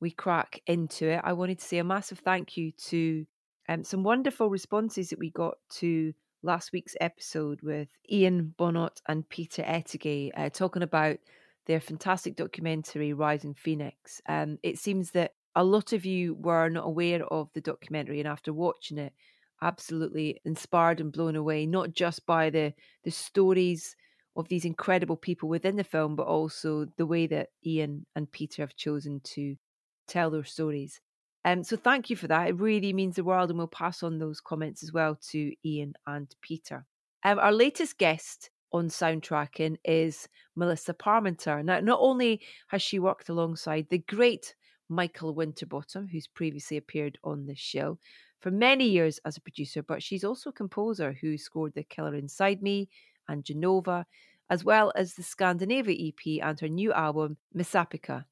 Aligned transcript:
we 0.00 0.10
crack 0.10 0.60
into 0.66 1.08
it, 1.08 1.20
I 1.22 1.32
wanted 1.32 1.58
to 1.58 1.64
say 1.64 1.78
a 1.78 1.84
massive 1.84 2.20
thank 2.20 2.56
you 2.56 2.72
to 2.88 3.26
um, 3.68 3.84
some 3.84 4.02
wonderful 4.02 4.50
responses 4.50 5.10
that 5.10 5.18
we 5.18 5.30
got 5.30 5.54
to 5.76 6.12
last 6.42 6.72
week's 6.72 6.96
episode 7.00 7.60
with 7.62 7.88
Ian 8.10 8.54
Bonhôte 8.58 9.00
and 9.06 9.28
Peter 9.28 9.62
Ettedgui 9.62 10.30
uh, 10.36 10.48
talking 10.50 10.82
about 10.82 11.18
their 11.66 11.80
fantastic 11.80 12.34
documentary, 12.36 13.12
Rising 13.12 13.54
Phoenix. 13.54 14.20
Um, 14.28 14.58
it 14.62 14.78
seems 14.78 15.10
that 15.12 15.34
a 15.54 15.62
lot 15.62 15.92
of 15.92 16.04
you 16.06 16.34
were 16.34 16.68
not 16.68 16.86
aware 16.86 17.24
of 17.26 17.50
the 17.52 17.60
documentary, 17.60 18.20
and 18.20 18.28
after 18.28 18.52
watching 18.52 18.98
it, 18.98 19.12
absolutely 19.62 20.40
inspired 20.44 21.00
and 21.00 21.12
blown 21.12 21.36
away, 21.36 21.66
not 21.66 21.92
just 21.92 22.24
by 22.24 22.50
the 22.50 22.72
the 23.04 23.10
stories 23.10 23.94
of 24.36 24.48
these 24.48 24.64
incredible 24.64 25.16
people 25.16 25.48
within 25.48 25.76
the 25.76 25.84
film, 25.84 26.16
but 26.16 26.26
also 26.26 26.86
the 26.96 27.06
way 27.06 27.26
that 27.26 27.48
Ian 27.66 28.06
and 28.16 28.30
Peter 28.30 28.62
have 28.62 28.74
chosen 28.76 29.20
to 29.24 29.56
tell 30.10 30.30
their 30.30 30.44
stories. 30.44 31.00
Um, 31.44 31.64
so 31.64 31.76
thank 31.76 32.10
you 32.10 32.16
for 32.16 32.26
that. 32.28 32.48
It 32.48 32.60
really 32.60 32.92
means 32.92 33.16
the 33.16 33.24
world, 33.24 33.50
and 33.50 33.58
we'll 33.58 33.68
pass 33.68 34.02
on 34.02 34.18
those 34.18 34.40
comments 34.40 34.82
as 34.82 34.92
well 34.92 35.18
to 35.30 35.52
Ian 35.64 35.94
and 36.06 36.34
Peter. 36.42 36.84
Um, 37.24 37.38
our 37.38 37.52
latest 37.52 37.98
guest 37.98 38.50
on 38.72 38.88
soundtracking 38.88 39.76
is 39.84 40.28
Melissa 40.56 40.94
Parmenter. 40.94 41.64
Now, 41.64 41.80
not 41.80 41.98
only 42.00 42.40
has 42.68 42.82
she 42.82 42.98
worked 42.98 43.28
alongside 43.28 43.86
the 43.88 43.98
great 43.98 44.54
Michael 44.88 45.34
Winterbottom, 45.34 46.08
who's 46.08 46.26
previously 46.26 46.76
appeared 46.76 47.18
on 47.24 47.46
this 47.46 47.58
show, 47.58 47.98
for 48.40 48.50
many 48.50 48.88
years 48.88 49.18
as 49.24 49.36
a 49.36 49.40
producer, 49.40 49.82
but 49.82 50.02
she's 50.02 50.24
also 50.24 50.50
a 50.50 50.54
composer 50.54 51.16
who 51.20 51.36
scored 51.38 51.74
The 51.74 51.84
Killer 51.84 52.14
Inside 52.14 52.62
Me 52.62 52.88
and 53.28 53.44
Genova, 53.44 54.06
as 54.48 54.64
well 54.64 54.92
as 54.96 55.14
the 55.14 55.22
Scandinavia 55.22 56.08
EP 56.08 56.42
and 56.42 56.58
her 56.58 56.68
new 56.68 56.92
album, 56.92 57.36
Messapica. 57.56 58.24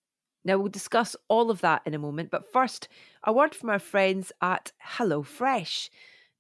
Now, 0.49 0.57
we'll 0.57 0.71
discuss 0.71 1.15
all 1.29 1.51
of 1.51 1.61
that 1.61 1.83
in 1.85 1.93
a 1.93 1.99
moment, 1.99 2.31
but 2.31 2.51
first, 2.51 2.89
a 3.23 3.35
word 3.35 3.55
from 3.55 3.69
our 3.69 3.79
friends 3.79 4.33
at 4.41 4.73
HelloFresh. 4.83 5.91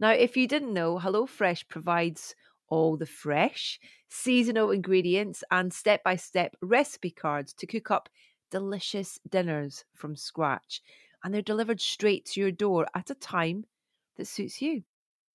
Now, 0.01 0.13
if 0.13 0.35
you 0.35 0.49
didn't 0.49 0.73
know, 0.73 0.99
HelloFresh 0.99 1.69
provides 1.69 2.35
all 2.69 2.97
the 2.97 3.05
fresh, 3.05 3.79
seasonal 4.09 4.71
ingredients 4.71 5.45
and 5.51 5.75
step 5.75 6.03
by 6.05 6.17
step 6.17 6.57
recipe 6.63 7.11
cards 7.11 7.53
to 7.53 7.67
cook 7.67 7.91
up 7.91 8.09
delicious 8.51 9.21
dinners 9.29 9.85
from 9.93 10.17
scratch. 10.17 10.81
And 11.23 11.35
they're 11.35 11.43
delivered 11.43 11.83
straight 11.83 12.25
to 12.29 12.41
your 12.41 12.51
door 12.51 12.87
at 12.95 13.11
a 13.11 13.15
time 13.15 13.67
that 14.17 14.27
suits 14.27 14.63
you. 14.63 14.85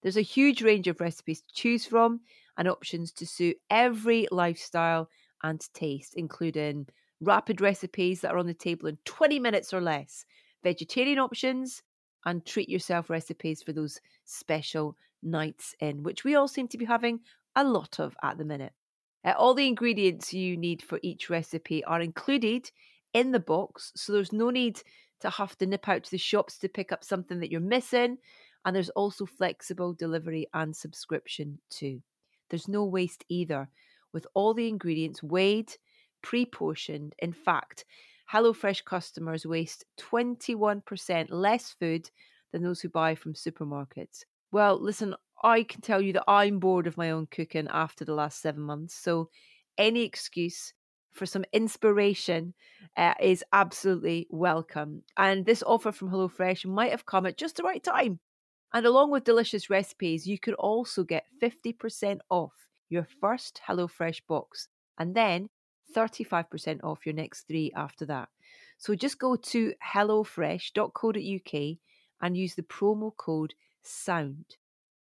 There's 0.02 0.18
a 0.18 0.22
huge 0.22 0.64
range 0.64 0.88
of 0.88 1.00
recipes 1.00 1.42
to 1.42 1.54
choose 1.54 1.86
from 1.86 2.22
and 2.58 2.68
options 2.68 3.12
to 3.12 3.28
suit 3.28 3.58
every 3.70 4.28
lifestyle 4.32 5.12
and 5.44 5.62
taste, 5.76 6.16
including 6.16 6.88
rapid 7.22 7.62
recipes 7.62 8.22
that 8.22 8.32
are 8.32 8.38
on 8.38 8.48
the 8.48 8.54
table 8.54 8.88
in 8.88 8.98
20 9.06 9.40
minutes 9.40 9.74
or 9.74 9.82
less, 9.82 10.26
vegetarian 10.64 11.20
options, 11.20 11.82
and 12.26 12.46
treat 12.46 12.70
yourself 12.70 13.10
recipes 13.10 13.62
for 13.62 13.74
those 13.74 14.00
special 14.26 14.98
nights 15.22 15.76
in, 15.80 16.04
which 16.04 16.24
we 16.24 16.36
all 16.36 16.48
seem 16.48 16.68
to 16.68 16.78
be 16.78 16.86
having 16.86 17.20
a 17.56 17.64
lot 17.64 18.00
of 18.00 18.16
at 18.24 18.38
the 18.38 18.46
minute. 18.46 18.74
Uh, 19.26 19.34
all 19.38 19.54
the 19.54 19.68
ingredients 19.68 20.34
you 20.34 20.58
need 20.58 20.82
for 20.82 21.00
each 21.02 21.30
recipe 21.30 21.84
are 21.86 22.02
included 22.02 22.70
in 23.14 23.32
the 23.32 23.40
box, 23.40 23.92
so 23.96 24.12
there's 24.12 24.34
no 24.34 24.50
need 24.50 24.82
to 25.22 25.30
have 25.30 25.58
to 25.58 25.66
nip 25.66 25.88
out 25.88 26.04
to 26.04 26.12
the 26.12 26.18
shops 26.18 26.58
to 26.58 26.68
pick 26.68 26.92
up 26.92 27.04
something 27.04 27.40
that 27.40 27.52
you're 27.52 27.62
missing. 27.62 28.18
And 28.66 28.76
there's 28.76 28.90
also 28.90 29.26
flexible 29.26 29.94
delivery 29.94 30.48
and 30.54 30.76
subscription 30.76 31.60
too. 31.70 32.02
There's 32.50 32.68
no 32.68 32.84
waste 32.86 33.24
either, 33.30 33.70
with 34.12 34.28
all 34.34 34.54
the 34.54 34.68
ingredients 34.68 35.24
weighed 35.24 35.74
pre 36.24 36.46
portioned. 36.46 37.14
In 37.20 37.34
fact, 37.34 37.86
HelloFresh 38.32 38.84
customers 38.86 39.46
waste 39.46 39.86
21% 40.00 41.28
less 41.30 41.70
food 41.72 42.10
than 42.52 42.64
those 42.64 42.82
who 42.82 42.90
buy 42.90 43.14
from 43.14 43.34
supermarkets. 43.34 44.24
Well, 44.52 44.82
listen, 44.82 45.16
I 45.44 45.64
can 45.64 45.82
tell 45.82 46.02
you 46.02 46.14
that 46.14 46.24
I'm 46.28 46.60
bored 46.60 46.88
of 46.88 46.98
my 46.98 47.12
own 47.12 47.28
cooking 47.28 47.68
after 47.70 48.06
the 48.06 48.16
last 48.16 48.42
seven 48.42 48.64
months. 48.64 48.96
So, 48.96 49.30
any 49.78 50.04
excuse 50.04 50.74
for 51.12 51.26
some 51.26 51.46
inspiration 51.54 52.54
uh, 52.98 53.14
is 53.20 53.44
absolutely 53.54 54.28
welcome. 54.30 55.04
And 55.18 55.46
this 55.46 55.64
offer 55.64 55.92
from 55.92 56.10
HelloFresh 56.10 56.66
might 56.66 56.92
have 56.92 57.06
come 57.06 57.26
at 57.26 57.38
just 57.38 57.58
the 57.58 57.64
right 57.64 57.84
time. 57.84 58.20
And 58.74 58.86
along 58.86 59.12
with 59.12 59.24
delicious 59.24 59.70
recipes, 59.70 60.26
you 60.26 60.40
could 60.40 60.56
also 60.56 61.04
get 61.04 61.26
50% 61.42 62.20
off 62.30 62.54
your 62.90 63.08
first 63.22 63.62
HelloFresh 63.68 64.22
box. 64.28 64.68
And 64.98 65.16
then 65.16 65.50
35% 65.94 66.84
off 66.84 67.06
your 67.06 67.16
next 67.16 67.48
three 67.48 67.72
after 67.76 68.06
that. 68.08 68.30
So 68.78 68.96
just 68.96 69.20
go 69.20 69.36
to 69.36 69.74
hellofresh.co.uk 69.96 71.78
and 72.22 72.38
use 72.38 72.56
the 72.56 72.64
promo 72.64 73.16
code 73.16 73.54
SOUND. 73.84 74.58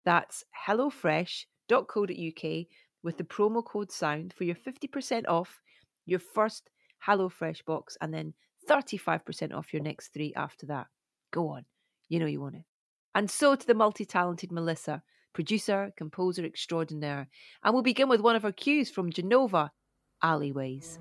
That's 0.06 0.44
hellofresh.co.uk 0.68 2.66
with 3.04 3.18
the 3.18 3.24
promo 3.24 3.64
code 3.64 3.92
SOUND 3.92 4.34
for 4.34 4.44
your 4.44 4.56
50% 4.56 5.28
off 5.28 5.62
your 6.06 6.20
first 6.20 6.70
HelloFresh 7.06 7.66
box 7.66 7.98
and 8.02 8.14
then 8.14 8.34
35% 8.70 9.54
off 9.54 9.74
your 9.74 9.84
next 9.84 10.14
three 10.14 10.34
after 10.36 10.66
that. 10.68 10.88
Go 11.32 11.50
on, 11.50 11.66
you 12.10 12.20
know 12.20 12.26
you 12.26 12.42
want 12.42 12.56
it. 12.56 12.64
And 13.14 13.30
so 13.30 13.56
to 13.56 13.68
the 13.68 13.74
multi 13.74 14.06
talented 14.06 14.52
Melissa, 14.52 15.04
producer, 15.34 15.94
composer 15.96 16.46
extraordinaire. 16.46 17.28
And 17.64 17.74
we'll 17.74 17.84
begin 17.84 18.10
with 18.10 18.22
one 18.22 18.36
of 18.36 18.44
her 18.44 18.52
cues 18.52 18.90
from 18.90 19.12
Genova 19.12 19.72
alleyways. 20.22 21.00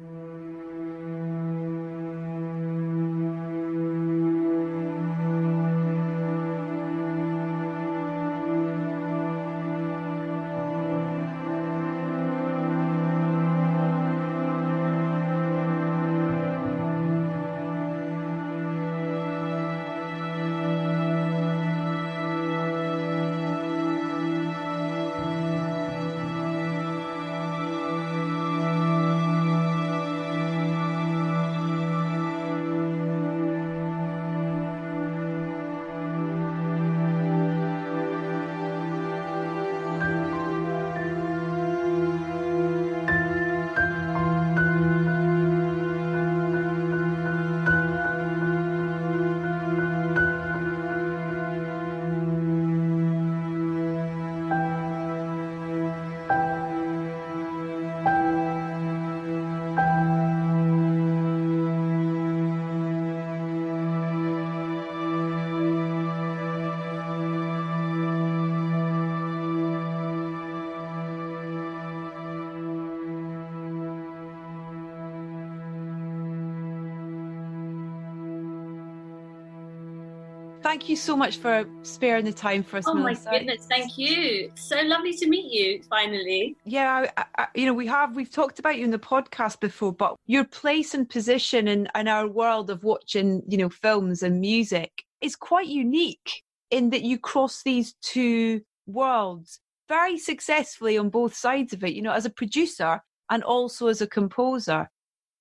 Thank 80.77 80.91
you 80.91 80.97
so 80.97 81.17
much 81.17 81.39
for 81.39 81.65
sparing 81.85 82.27
the 82.27 82.33
time 82.33 82.63
for 82.63 82.77
us. 82.77 82.85
Oh 82.87 82.93
Melissa. 82.93 83.31
my 83.31 83.39
goodness, 83.39 83.67
thank 83.67 83.97
you. 83.97 84.53
So 84.57 84.79
lovely 84.83 85.15
to 85.15 85.27
meet 85.27 85.51
you 85.51 85.83
finally. 85.89 86.55
Yeah, 86.67 87.07
I, 87.17 87.25
I, 87.39 87.47
you 87.55 87.65
know, 87.65 87.73
we 87.73 87.87
have 87.87 88.15
we've 88.15 88.31
talked 88.31 88.59
about 88.59 88.77
you 88.77 88.85
in 88.85 88.91
the 88.91 88.99
podcast 88.99 89.59
before, 89.59 89.95
but 89.95 90.17
your 90.27 90.45
place 90.45 90.93
and 90.93 91.09
position 91.09 91.67
in, 91.67 91.89
in 91.95 92.09
our 92.09 92.29
world 92.29 92.69
of 92.69 92.85
watching, 92.85 93.43
you 93.49 93.57
know, 93.57 93.71
films 93.71 94.23
and 94.23 94.39
music 94.39 94.93
is 95.23 95.35
quite 95.35 95.67
unique 95.67 96.43
in 96.71 96.91
that 96.91 97.05
you 97.05 97.19
cross 97.19 97.63
these 97.63 97.95
two 98.03 98.61
worlds 98.87 99.61
very 99.89 100.19
successfully 100.19 100.99
on 100.99 101.09
both 101.09 101.35
sides 101.35 101.73
of 101.73 101.85
it, 101.85 101.95
you 101.95 102.03
know, 102.03 102.13
as 102.13 102.27
a 102.27 102.31
producer 102.31 103.01
and 103.31 103.43
also 103.45 103.87
as 103.87 104.03
a 104.03 104.07
composer. 104.07 104.91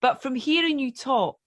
But 0.02 0.22
from 0.22 0.36
hearing 0.36 0.80
you 0.80 0.94
talk, 0.94 1.40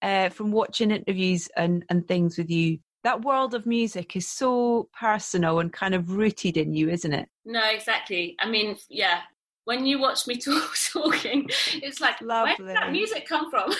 uh, 0.00 0.30
from 0.30 0.52
watching 0.52 0.90
interviews 0.90 1.50
and, 1.54 1.84
and 1.90 2.08
things 2.08 2.38
with 2.38 2.48
you, 2.48 2.78
that 3.04 3.22
world 3.22 3.54
of 3.54 3.66
music 3.66 4.16
is 4.16 4.26
so 4.26 4.88
personal 4.98 5.58
and 5.60 5.72
kind 5.72 5.94
of 5.94 6.10
rooted 6.10 6.56
in 6.56 6.74
you, 6.74 6.88
isn't 6.88 7.12
it? 7.12 7.28
No, 7.44 7.62
exactly. 7.70 8.36
I 8.40 8.48
mean, 8.48 8.76
yeah. 8.88 9.20
When 9.64 9.86
you 9.86 10.00
watch 10.00 10.26
me 10.26 10.36
talk, 10.38 10.74
talking, 10.92 11.48
it's 11.74 12.00
like, 12.00 12.20
lovely. 12.20 12.64
where 12.64 12.74
did 12.74 12.76
that 12.76 12.92
music 12.92 13.26
come 13.26 13.50
from? 13.50 13.72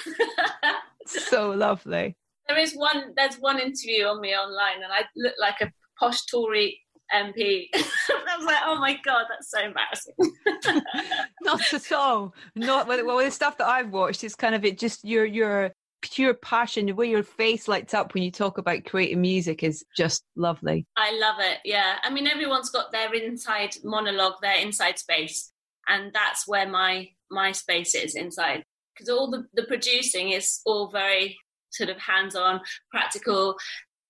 so 1.06 1.50
lovely. 1.50 2.16
There 2.48 2.58
is 2.58 2.74
one. 2.74 3.12
There's 3.16 3.36
one 3.36 3.60
interview 3.60 4.06
on 4.06 4.20
me 4.20 4.34
online, 4.34 4.82
and 4.82 4.92
I 4.92 5.04
look 5.14 5.34
like 5.38 5.60
a 5.60 5.70
posh 5.96 6.26
Tory 6.26 6.80
MP. 7.14 7.66
I 7.74 8.36
was 8.36 8.44
like, 8.44 8.56
oh 8.64 8.76
my 8.80 8.98
god, 9.04 9.26
that's 9.28 9.52
so 9.52 9.60
embarrassing. 9.60 10.14
Not 11.42 11.72
at 11.72 11.92
all. 11.92 12.34
Not 12.56 12.88
well. 12.88 13.18
The 13.18 13.30
stuff 13.30 13.56
that 13.58 13.68
I've 13.68 13.90
watched 13.92 14.24
is 14.24 14.34
kind 14.34 14.56
of 14.56 14.64
it. 14.64 14.78
Just 14.78 15.04
your 15.04 15.24
your 15.24 15.70
pure 16.02 16.34
passion, 16.34 16.86
the 16.86 16.92
way 16.92 17.08
your 17.08 17.22
face 17.22 17.68
lights 17.68 17.94
up 17.94 18.14
when 18.14 18.22
you 18.22 18.30
talk 18.30 18.58
about 18.58 18.84
creating 18.84 19.20
music 19.20 19.62
is 19.62 19.84
just 19.96 20.24
lovely. 20.36 20.86
I 20.96 21.18
love 21.18 21.36
it. 21.40 21.58
Yeah, 21.64 21.96
I 22.02 22.10
mean, 22.10 22.26
everyone's 22.26 22.70
got 22.70 22.92
their 22.92 23.12
inside 23.14 23.76
monologue, 23.84 24.34
their 24.42 24.56
inside 24.56 24.98
space, 24.98 25.52
and 25.88 26.12
that's 26.12 26.46
where 26.46 26.68
my 26.68 27.08
my 27.30 27.52
space 27.52 27.94
is 27.94 28.14
inside. 28.14 28.64
Because 28.94 29.08
all 29.08 29.30
the 29.30 29.46
the 29.54 29.64
producing 29.64 30.30
is 30.30 30.60
all 30.66 30.90
very 30.90 31.36
sort 31.70 31.90
of 31.90 31.98
hands 31.98 32.34
on, 32.34 32.60
practical, 32.90 33.56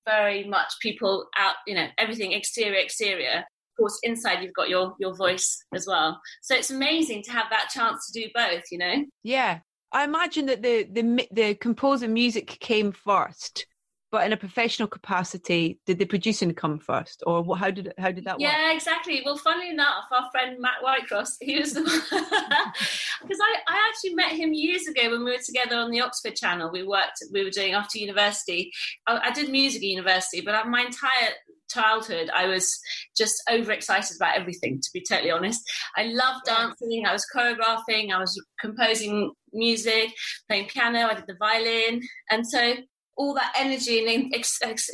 very 0.06 0.44
much 0.44 0.72
people 0.81 1.28
out, 1.37 1.56
you 1.66 1.75
know, 1.75 1.87
everything 1.98 2.32
exterior, 2.32 2.78
exterior. 2.78 3.38
Of 3.38 3.76
course, 3.78 3.98
inside 4.02 4.42
you've 4.42 4.54
got 4.54 4.69
your 4.69 4.94
your 4.98 5.14
voice 5.14 5.64
as 5.75 5.87
well. 5.87 6.20
So 6.42 6.54
it's 6.54 6.70
amazing 6.70 7.22
to 7.25 7.32
have 7.32 7.46
that 7.50 7.70
chance 7.70 8.10
to 8.10 8.20
do 8.20 8.28
both, 8.34 8.64
you 8.70 8.78
know. 8.78 9.04
Yeah, 9.22 9.60
I 9.92 10.04
imagine 10.04 10.46
that 10.46 10.62
the 10.62 10.84
the 10.84 11.28
the 11.31 11.54
composing 11.54 12.12
music 12.12 12.46
came 12.60 12.92
first, 12.92 13.66
but 14.12 14.25
in 14.25 14.32
a 14.32 14.37
professional 14.37 14.88
capacity, 14.88 15.78
did 15.87 15.98
the 15.98 16.04
producing 16.04 16.52
come 16.54 16.78
first, 16.78 17.22
or 17.26 17.42
what, 17.42 17.58
how 17.58 17.70
did 17.70 17.92
how 17.98 18.10
did 18.10 18.25
that 18.25 18.40
yeah, 18.40 18.48
work? 18.48 18.56
Yeah, 18.58 18.72
exactly. 18.72 19.22
Well, 19.25 19.37
funnily 19.37 19.70
enough, 19.70 20.04
our 20.12 20.31
friend 20.31 20.58
Matt 20.60 20.82
Whitecross, 20.84 21.31
he 21.40 21.58
was 21.58 21.75
the 21.75 21.81
because 21.82 23.38
I 23.42 23.56
I 23.69 23.88
actually 23.88 24.14
met 24.14 24.32
him 24.32 24.52
years 24.52 24.87
ago 24.87 25.10
when 25.10 25.25
we 25.25 25.32
were 25.32 25.42
together 25.44 25.76
on 25.76 25.90
the 25.90 26.00
Oxford 26.00 26.37
Channel. 26.37 26.70
We 26.72 26.84
worked, 26.84 27.22
we 27.32 27.44
were 27.44 27.50
doing 27.50 27.75
after 27.75 27.98
university. 27.98 28.72
I, 29.06 29.19
I 29.28 29.31
did 29.32 29.50
music 29.50 29.82
at 29.82 29.88
university, 29.88 30.40
but 30.40 30.54
uh, 30.54 30.64
my 30.64 30.82
entire 30.82 31.31
childhood 31.72 32.31
i 32.34 32.46
was 32.46 32.78
just 33.17 33.43
overexcited 33.50 34.17
about 34.17 34.37
everything 34.37 34.81
to 34.81 34.90
be 34.93 35.05
totally 35.08 35.31
honest. 35.31 35.61
I 35.96 36.05
loved 36.05 36.46
dancing 36.46 37.05
i 37.06 37.12
was 37.12 37.26
choreographing 37.34 38.12
i 38.12 38.19
was 38.19 38.40
composing 38.61 39.32
music 39.52 40.11
playing 40.49 40.69
piano 40.69 41.06
i 41.06 41.14
did 41.14 41.25
the 41.26 41.37
violin. 41.38 42.02
And 42.31 42.46
so 42.46 42.75
all 43.17 43.34
that 43.34 43.52
energy 43.56 43.99
and 44.06 44.32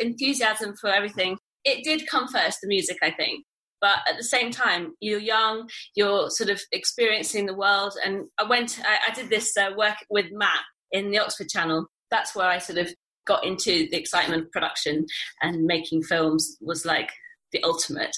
enthusiasm 0.01 0.75
for 0.81 0.91
everything 0.91 1.39
it 1.65 1.85
did 1.85 2.09
come 2.09 2.29
first 2.29 2.59
the 2.63 2.69
music 2.69 2.99
i 3.03 3.11
think. 3.11 3.45
But 3.81 3.99
at 4.09 4.17
the 4.17 4.25
same 4.25 4.51
time 4.51 4.93
you're 5.01 5.21
young 5.21 5.69
you're 5.95 6.31
sort 6.31 6.51
of 6.51 6.61
experiencing 6.73 7.47
the 7.47 7.55
world. 7.55 7.95
And 8.05 8.27
i 8.39 8.45
went 8.45 8.81
i, 8.85 9.11
I 9.11 9.15
did 9.15 9.31
this 9.31 9.57
uh, 9.57 9.71
work 9.77 9.97
with 10.11 10.27
matt 10.33 10.65
in 10.93 11.11
the 11.11 11.19
oxford 11.19 11.49
channel. 11.49 11.87
That's 12.11 12.35
where 12.35 12.49
i 12.49 12.59
sort 12.59 12.79
of 12.79 12.89
got 13.27 13.45
into 13.45 13.89
the 13.91 13.97
excitement 13.97 14.43
of 14.43 14.53
production 14.53 15.07
and 15.43 15.65
making 15.65 16.03
films 16.03 16.57
was 16.61 16.85
like 16.85 17.11
the 17.53 17.63
ultimate. 17.63 18.17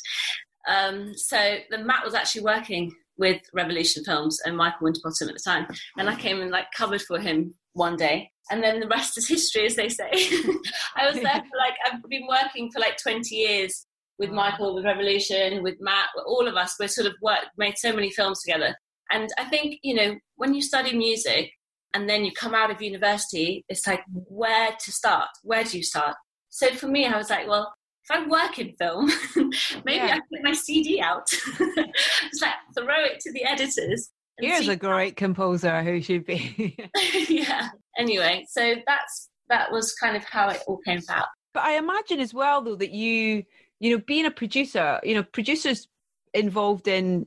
Um, 0.69 1.15
so 1.17 1.57
the 1.71 1.79
Matt 1.79 2.05
was 2.05 2.15
actually 2.15 2.43
working 2.43 2.95
with 3.17 3.41
Revolution 3.53 4.05
Films 4.05 4.39
and 4.45 4.57
Michael 4.57 4.85
Winterbottom 4.85 5.29
at 5.29 5.35
the 5.35 5.41
time, 5.45 5.67
and 5.99 6.09
I 6.09 6.15
came 6.15 6.41
and 6.41 6.51
like 6.51 6.67
covered 6.77 7.03
for 7.03 7.19
him 7.19 7.55
one 7.73 7.97
day, 7.97 8.31
and 8.51 8.63
then 8.63 8.81
the 8.81 8.89
rest 8.89 9.19
is 9.19 9.29
history, 9.29 9.67
as 9.67 9.77
they 9.77 9.89
say. 9.89 10.11
I 10.97 11.07
was 11.07 11.15
there 11.15 11.33
for 11.33 11.57
like 11.59 11.75
I've 11.87 12.03
been 12.09 12.27
working 12.29 12.71
for 12.71 12.81
like 12.81 12.97
twenty 13.03 13.37
years 13.37 13.87
with 14.19 14.31
Michael, 14.31 14.75
with 14.75 14.85
Revolution, 14.85 15.63
with 15.63 15.77
Matt, 15.81 16.09
all 16.27 16.47
of 16.47 16.57
us. 16.57 16.77
We're 16.79 16.89
sort 16.89 17.07
of 17.07 17.15
worked, 17.23 17.51
made 17.57 17.79
so 17.79 17.93
many 17.93 18.11
films 18.11 18.43
together, 18.43 18.77
and 19.11 19.29
I 19.39 19.45
think 19.45 19.79
you 19.83 19.95
know 19.95 20.17
when 20.37 20.55
you 20.55 20.63
study 20.63 20.97
music 20.97 21.51
and 21.95 22.09
then 22.09 22.25
you 22.25 22.33
come 22.33 22.55
out 22.55 22.71
of 22.71 22.83
university, 22.83 23.65
it's 23.69 23.87
like 23.87 24.03
where 24.11 24.71
to 24.79 24.93
start? 24.93 25.29
Where 25.43 25.65
do 25.65 25.77
you 25.77 25.83
start? 25.83 26.17
So 26.51 26.71
for 26.75 26.89
me, 26.89 27.07
I 27.07 27.17
was 27.17 27.31
like, 27.31 27.47
well, 27.47 27.73
if 28.09 28.17
I 28.17 28.27
work 28.27 28.59
in 28.59 28.75
film, 28.79 29.11
maybe 29.85 30.07
yeah. 30.07 30.17
I 30.17 30.21
put 30.31 30.43
my 30.43 30.53
CD 30.53 31.01
out. 31.01 31.27
it's 31.61 32.43
like 32.43 32.55
throw 32.77 33.05
it 33.05 33.21
to 33.21 33.33
the 33.33 33.45
editors. 33.45 34.11
Here's 34.41 34.69
a 34.69 34.77
great 34.77 35.17
composer 35.17 35.83
who 35.83 36.01
should 36.01 36.25
be. 36.25 36.77
yeah. 37.29 37.69
Anyway, 37.99 38.47
so 38.49 38.77
that's 38.87 39.29
that 39.49 39.73
was 39.73 39.93
kind 39.95 40.17
of 40.17 40.25
how 40.25 40.49
it 40.49 40.63
all 40.67 40.79
came 40.87 41.01
about. 41.03 41.27
But 41.55 41.65
I 41.65 41.73
imagine 41.73 42.21
as 42.21 42.33
well, 42.33 42.63
though, 42.63 42.77
that 42.77 42.93
you, 42.93 43.43
you 43.81 43.97
know, 43.97 44.03
being 44.07 44.27
a 44.27 44.31
producer, 44.31 45.01
you 45.03 45.15
know, 45.15 45.25
producers 45.25 45.89
involved 46.35 46.87
in 46.87 47.27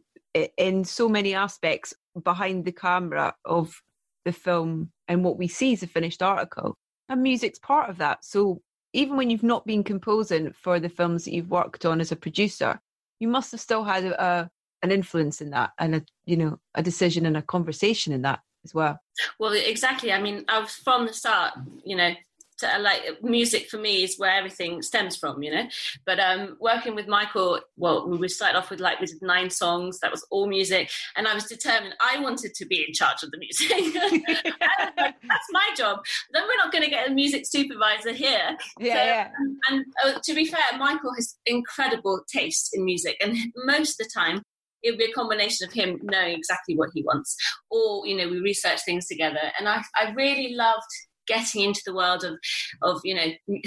in 0.57 0.85
so 0.85 1.09
many 1.09 1.33
aspects 1.33 1.93
behind 2.23 2.63
the 2.65 2.71
camera 2.71 3.35
of 3.45 3.81
the 4.25 4.31
film 4.31 4.91
and 5.07 5.23
what 5.23 5.37
we 5.37 5.47
see 5.47 5.73
is 5.73 5.83
a 5.83 5.87
finished 5.87 6.21
article. 6.21 6.75
And 7.09 7.21
music's 7.21 7.59
part 7.59 7.89
of 7.89 7.97
that. 7.97 8.23
So 8.23 8.61
even 8.93 9.17
when 9.17 9.29
you've 9.29 9.43
not 9.43 9.65
been 9.65 9.83
composing 9.83 10.53
for 10.53 10.79
the 10.79 10.89
films 10.89 11.25
that 11.25 11.33
you've 11.33 11.49
worked 11.49 11.85
on 11.85 12.01
as 12.01 12.11
a 12.11 12.15
producer, 12.15 12.79
you 13.19 13.27
must 13.27 13.51
have 13.51 13.61
still 13.61 13.83
had 13.83 14.05
a, 14.05 14.23
a 14.23 14.49
an 14.83 14.91
influence 14.91 15.41
in 15.41 15.51
that 15.51 15.71
and 15.77 15.95
a 15.95 16.05
you 16.25 16.35
know 16.35 16.59
a 16.73 16.81
decision 16.81 17.25
and 17.25 17.37
a 17.37 17.41
conversation 17.41 18.13
in 18.13 18.23
that 18.23 18.39
as 18.65 18.73
well. 18.73 18.99
Well, 19.39 19.53
exactly. 19.53 20.11
I 20.11 20.21
mean, 20.21 20.45
I 20.47 20.59
was 20.59 20.71
from 20.71 21.05
the 21.05 21.13
start, 21.13 21.53
you 21.83 21.95
know, 21.95 22.13
to, 22.61 22.79
like 22.79 23.01
music 23.21 23.69
for 23.69 23.77
me 23.77 24.03
is 24.03 24.17
where 24.17 24.31
everything 24.31 24.81
stems 24.81 25.15
from, 25.15 25.43
you 25.43 25.51
know. 25.51 25.67
But 26.05 26.19
um, 26.19 26.57
working 26.59 26.95
with 26.95 27.07
Michael, 27.07 27.59
well, 27.77 28.07
we 28.07 28.27
started 28.27 28.57
off 28.57 28.69
with 28.69 28.79
like 28.79 28.99
we 28.99 29.07
did 29.07 29.21
nine 29.21 29.49
songs. 29.49 29.99
That 29.99 30.11
was 30.11 30.25
all 30.31 30.47
music, 30.47 30.89
and 31.15 31.27
I 31.27 31.33
was 31.33 31.45
determined. 31.45 31.95
I 32.01 32.19
wanted 32.19 32.53
to 32.55 32.65
be 32.65 32.85
in 32.87 32.93
charge 32.93 33.23
of 33.23 33.31
the 33.31 33.37
music. 33.37 33.69
like, 34.59 35.15
That's 35.21 35.47
my 35.51 35.69
job. 35.75 35.99
Then 36.31 36.43
we're 36.43 36.63
not 36.63 36.71
going 36.71 36.83
to 36.83 36.89
get 36.89 37.09
a 37.09 37.13
music 37.13 37.45
supervisor 37.45 38.13
here. 38.13 38.57
Yeah. 38.79 38.93
So, 38.93 39.03
yeah. 39.03 39.29
And, 39.37 39.57
and 39.69 39.85
uh, 40.05 40.19
to 40.23 40.33
be 40.33 40.45
fair, 40.45 40.61
Michael 40.77 41.13
has 41.15 41.35
incredible 41.45 42.21
taste 42.31 42.71
in 42.73 42.85
music, 42.85 43.17
and 43.21 43.37
most 43.65 43.99
of 43.99 44.07
the 44.07 44.11
time 44.13 44.43
it 44.83 44.91
would 44.91 44.97
be 44.97 45.05
a 45.05 45.13
combination 45.13 45.67
of 45.67 45.73
him 45.73 45.99
knowing 46.03 46.35
exactly 46.35 46.75
what 46.75 46.89
he 46.93 47.03
wants 47.03 47.35
or 47.69 48.05
you 48.07 48.15
know 48.15 48.27
we 48.27 48.39
research 48.39 48.79
things 48.83 49.05
together 49.07 49.51
and 49.59 49.67
i, 49.69 49.81
I 49.95 50.11
really 50.11 50.55
loved 50.55 50.87
getting 51.31 51.63
into 51.63 51.81
the 51.85 51.93
world 51.93 52.23
of 52.23 52.37
of 52.81 52.99
you 53.03 53.15
know 53.15 53.27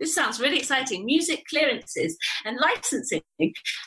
this 0.00 0.14
sounds 0.14 0.40
really 0.40 0.58
exciting 0.58 1.04
music 1.04 1.44
clearances 1.48 2.16
and 2.44 2.58
licensing 2.58 3.22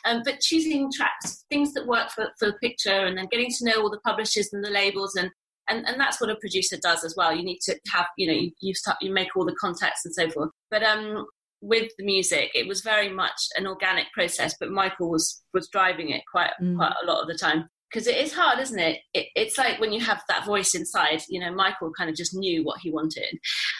um, 0.04 0.22
but 0.24 0.40
choosing 0.40 0.90
tracks 0.92 1.44
things 1.50 1.72
that 1.74 1.86
work 1.86 2.10
for, 2.10 2.28
for 2.38 2.46
the 2.46 2.58
picture 2.62 3.06
and 3.06 3.18
then 3.18 3.26
getting 3.30 3.50
to 3.50 3.64
know 3.64 3.82
all 3.82 3.90
the 3.90 4.00
publishers 4.00 4.48
and 4.52 4.64
the 4.64 4.70
labels 4.70 5.14
and 5.16 5.30
and, 5.68 5.86
and 5.86 6.00
that's 6.00 6.20
what 6.20 6.30
a 6.30 6.36
producer 6.36 6.76
does 6.82 7.04
as 7.04 7.14
well. 7.16 7.32
You 7.32 7.44
need 7.44 7.60
to 7.60 7.78
have 7.92 8.06
you 8.16 8.26
know 8.26 8.32
you, 8.32 8.50
you 8.60 8.74
start 8.74 8.96
you 9.00 9.12
make 9.12 9.36
all 9.36 9.44
the 9.44 9.54
contacts 9.54 10.04
and 10.04 10.12
so 10.12 10.28
forth. 10.28 10.50
But 10.68 10.82
um 10.82 11.26
with 11.60 11.92
the 11.98 12.04
music 12.04 12.50
it 12.54 12.66
was 12.66 12.80
very 12.80 13.10
much 13.10 13.48
an 13.56 13.66
organic 13.66 14.06
process 14.14 14.54
but 14.58 14.70
michael 14.70 15.10
was 15.10 15.42
was 15.52 15.68
driving 15.68 16.08
it 16.08 16.22
quite 16.30 16.52
mm. 16.62 16.74
quite 16.76 16.94
a 17.02 17.06
lot 17.06 17.20
of 17.20 17.28
the 17.28 17.34
time 17.34 17.68
because 17.90 18.06
it 18.06 18.16
is 18.16 18.32
hard, 18.32 18.58
isn't 18.60 18.78
it? 18.78 19.00
it? 19.14 19.26
It's 19.34 19.58
like 19.58 19.80
when 19.80 19.92
you 19.92 20.00
have 20.00 20.22
that 20.28 20.46
voice 20.46 20.74
inside. 20.74 21.22
You 21.28 21.40
know, 21.40 21.52
Michael 21.52 21.92
kind 21.96 22.10
of 22.10 22.16
just 22.16 22.34
knew 22.34 22.64
what 22.64 22.80
he 22.80 22.90
wanted, 22.90 23.38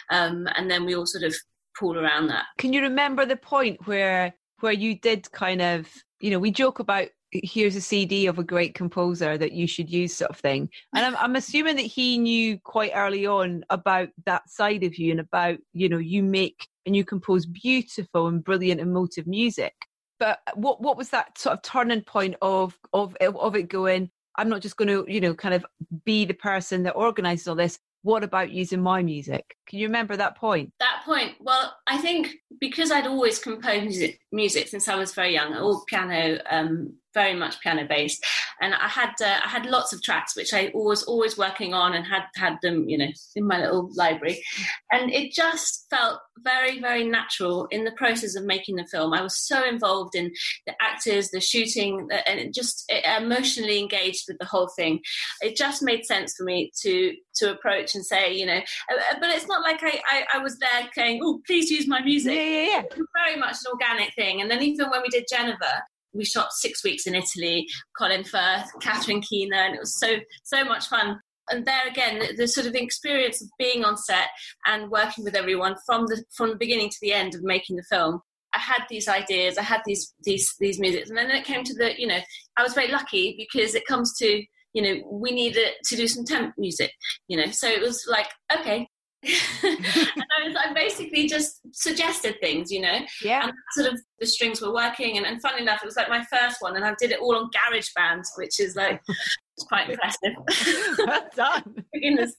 um, 0.09 0.47
and 0.55 0.69
then 0.69 0.85
we 0.85 0.95
all 0.95 1.05
sort 1.05 1.23
of 1.23 1.35
pull 1.79 1.97
around 1.97 2.27
that. 2.27 2.45
Can 2.57 2.73
you 2.73 2.81
remember 2.81 3.25
the 3.25 3.37
point 3.37 3.87
where 3.87 4.33
where 4.59 4.73
you 4.73 4.95
did 4.95 5.31
kind 5.31 5.61
of, 5.61 5.91
you 6.19 6.29
know, 6.29 6.39
we 6.39 6.51
joke 6.51 6.79
about 6.79 7.07
here's 7.31 7.75
a 7.75 7.81
CD 7.81 8.27
of 8.27 8.39
a 8.39 8.43
great 8.43 8.75
composer 8.75 9.37
that 9.37 9.53
you 9.53 9.65
should 9.65 9.89
use, 9.89 10.13
sort 10.13 10.31
of 10.31 10.37
thing. 10.37 10.69
And 10.93 11.05
I'm, 11.05 11.15
I'm 11.15 11.35
assuming 11.35 11.77
that 11.77 11.83
he 11.83 12.17
knew 12.17 12.59
quite 12.59 12.91
early 12.93 13.25
on 13.25 13.63
about 13.69 14.09
that 14.25 14.49
side 14.49 14.83
of 14.83 14.97
you 14.97 15.11
and 15.11 15.19
about, 15.21 15.57
you 15.73 15.87
know, 15.87 15.97
you 15.97 16.23
make 16.23 16.67
and 16.85 16.95
you 16.95 17.05
compose 17.05 17.45
beautiful 17.45 18.27
and 18.27 18.43
brilliant 18.43 18.81
emotive 18.81 19.27
music 19.27 19.73
but 20.21 20.39
what 20.53 20.79
what 20.79 20.97
was 20.97 21.09
that 21.09 21.35
sort 21.35 21.53
of 21.53 21.63
turning 21.63 22.01
point 22.01 22.35
of 22.43 22.77
of 22.93 23.17
of 23.19 23.55
it 23.55 23.67
going 23.67 24.09
i'm 24.37 24.47
not 24.47 24.61
just 24.61 24.77
going 24.77 24.87
to 24.87 25.03
you 25.11 25.19
know 25.19 25.33
kind 25.33 25.55
of 25.55 25.65
be 26.05 26.25
the 26.25 26.33
person 26.33 26.83
that 26.83 26.91
organizes 26.91 27.47
all 27.47 27.55
this 27.55 27.79
what 28.03 28.23
about 28.23 28.51
using 28.51 28.81
my 28.81 29.03
music? 29.03 29.55
Can 29.67 29.79
you 29.79 29.85
remember 29.87 30.17
that 30.17 30.35
point? 30.35 30.73
That 30.79 31.03
point. 31.05 31.33
Well, 31.39 31.75
I 31.85 31.99
think 31.99 32.35
because 32.59 32.91
I'd 32.91 33.07
always 33.07 33.37
composed 33.37 33.83
music, 33.83 34.19
music 34.31 34.67
since 34.69 34.87
I 34.87 34.95
was 34.95 35.13
very 35.13 35.33
young, 35.33 35.55
all 35.55 35.83
piano, 35.87 36.39
um, 36.49 36.95
very 37.13 37.35
much 37.35 37.59
piano 37.61 37.85
based, 37.87 38.25
and 38.61 38.73
I 38.73 38.87
had 38.87 39.13
uh, 39.21 39.39
I 39.43 39.49
had 39.49 39.65
lots 39.65 39.93
of 39.93 40.01
tracks 40.01 40.35
which 40.35 40.53
I 40.53 40.71
was 40.73 41.03
always 41.03 41.37
working 41.37 41.73
on 41.73 41.93
and 41.93 42.05
had 42.05 42.23
had 42.35 42.57
them, 42.61 42.87
you 42.87 42.97
know, 42.97 43.09
in 43.35 43.47
my 43.47 43.59
little 43.59 43.89
library, 43.95 44.43
and 44.91 45.11
it 45.11 45.33
just 45.33 45.87
felt 45.89 46.19
very 46.43 46.79
very 46.79 47.03
natural 47.03 47.67
in 47.71 47.83
the 47.83 47.91
process 47.91 48.35
of 48.35 48.45
making 48.45 48.75
the 48.75 48.87
film. 48.87 49.13
I 49.13 49.21
was 49.21 49.37
so 49.37 49.67
involved 49.67 50.15
in 50.15 50.31
the 50.65 50.73
actors, 50.81 51.29
the 51.29 51.41
shooting, 51.41 52.07
and 52.27 52.53
just 52.53 52.91
emotionally 53.17 53.79
engaged 53.79 54.25
with 54.27 54.37
the 54.39 54.45
whole 54.45 54.69
thing. 54.75 55.01
It 55.41 55.55
just 55.55 55.83
made 55.83 56.05
sense 56.05 56.33
for 56.35 56.43
me 56.43 56.71
to 56.81 57.13
to 57.35 57.51
approach 57.51 57.95
and 57.95 58.05
say, 58.05 58.33
you 58.33 58.45
know, 58.45 58.57
uh, 58.57 58.95
uh, 58.95 59.19
but 59.19 59.29
it's 59.29 59.47
not 59.47 59.61
like 59.61 59.81
I, 59.83 60.01
I, 60.09 60.23
I 60.35 60.37
was 60.39 60.57
there 60.59 60.89
saying, 60.93 61.21
oh, 61.23 61.41
please 61.45 61.69
use 61.69 61.87
my 61.87 62.01
music. 62.01 62.35
Yeah, 62.35 62.43
yeah, 62.43 62.65
yeah. 62.65 62.81
very 63.25 63.39
much 63.39 63.57
an 63.65 63.71
organic 63.71 64.13
thing. 64.13 64.41
And 64.41 64.49
then 64.49 64.61
even 64.61 64.89
when 64.89 65.01
we 65.01 65.09
did 65.09 65.25
Genova, 65.29 65.83
we 66.13 66.25
shot 66.25 66.53
six 66.53 66.83
weeks 66.83 67.07
in 67.07 67.15
Italy, 67.15 67.67
Colin 67.97 68.23
Firth, 68.23 68.67
Catherine 68.81 69.21
Keener, 69.21 69.57
and 69.57 69.75
it 69.75 69.79
was 69.79 69.99
so, 69.99 70.17
so 70.43 70.63
much 70.63 70.87
fun. 70.87 71.19
And 71.49 71.65
there 71.65 71.87
again, 71.87 72.19
the, 72.19 72.33
the 72.35 72.47
sort 72.47 72.67
of 72.67 72.75
experience 72.75 73.41
of 73.41 73.49
being 73.57 73.83
on 73.83 73.97
set 73.97 74.29
and 74.65 74.89
working 74.89 75.23
with 75.23 75.35
everyone 75.35 75.75
from 75.85 76.05
the 76.07 76.23
from 76.35 76.49
the 76.49 76.55
beginning 76.55 76.89
to 76.89 76.97
the 77.01 77.13
end 77.13 77.35
of 77.35 77.43
making 77.43 77.75
the 77.75 77.83
film 77.83 78.21
I 78.53 78.59
had 78.59 78.83
these 78.89 79.07
ideas, 79.07 79.57
I 79.57 79.63
had 79.63 79.81
these 79.85 80.13
these 80.23 80.53
these 80.59 80.79
musics, 80.79 81.09
and 81.09 81.17
then 81.17 81.31
it 81.31 81.45
came 81.45 81.63
to 81.63 81.73
the 81.73 81.99
you 81.99 82.07
know 82.07 82.19
I 82.57 82.63
was 82.63 82.73
very 82.73 82.91
lucky 82.91 83.35
because 83.37 83.75
it 83.75 83.85
comes 83.85 84.15
to 84.17 84.43
you 84.73 84.81
know 84.81 85.01
we 85.09 85.31
needed 85.31 85.73
to 85.85 85.95
do 85.95 86.07
some 86.07 86.25
temp 86.25 86.53
music, 86.57 86.91
you 87.27 87.37
know, 87.37 87.51
so 87.51 87.67
it 87.67 87.81
was 87.81 88.05
like 88.09 88.27
okay. 88.59 88.87
and 89.63 89.85
I, 89.85 90.47
was, 90.47 90.55
I 90.55 90.73
basically 90.73 91.27
just 91.27 91.61
suggested 91.73 92.37
things, 92.41 92.71
you 92.71 92.81
know. 92.81 92.99
Yeah. 93.23 93.43
And 93.43 93.53
sort 93.73 93.93
of 93.93 94.01
the 94.19 94.25
strings 94.25 94.61
were 94.61 94.73
working, 94.73 95.17
and, 95.17 95.25
and 95.25 95.41
funny 95.41 95.61
enough, 95.61 95.81
it 95.83 95.85
was 95.85 95.95
like 95.95 96.09
my 96.09 96.23
first 96.31 96.57
one, 96.59 96.75
and 96.75 96.83
I 96.83 96.95
did 96.99 97.11
it 97.11 97.19
all 97.19 97.35
on 97.35 97.49
garage 97.51 97.89
GarageBand, 97.97 98.23
which 98.37 98.59
is 98.59 98.75
like 98.75 99.01
it's 99.57 99.67
quite 99.67 99.89
impressive. 99.89 100.97
well 101.05 101.29
done. 101.35 101.85
Goodness 101.93 102.33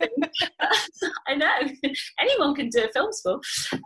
I 1.29 1.35
know 1.35 1.51
anyone 2.19 2.55
can 2.55 2.69
do 2.69 2.85
a 2.85 2.93
film 2.93 3.13
score, 3.13 3.41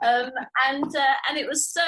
um, 0.06 0.30
and 0.68 0.96
uh, 0.96 1.14
and 1.28 1.38
it 1.38 1.46
was 1.46 1.68
so 1.68 1.82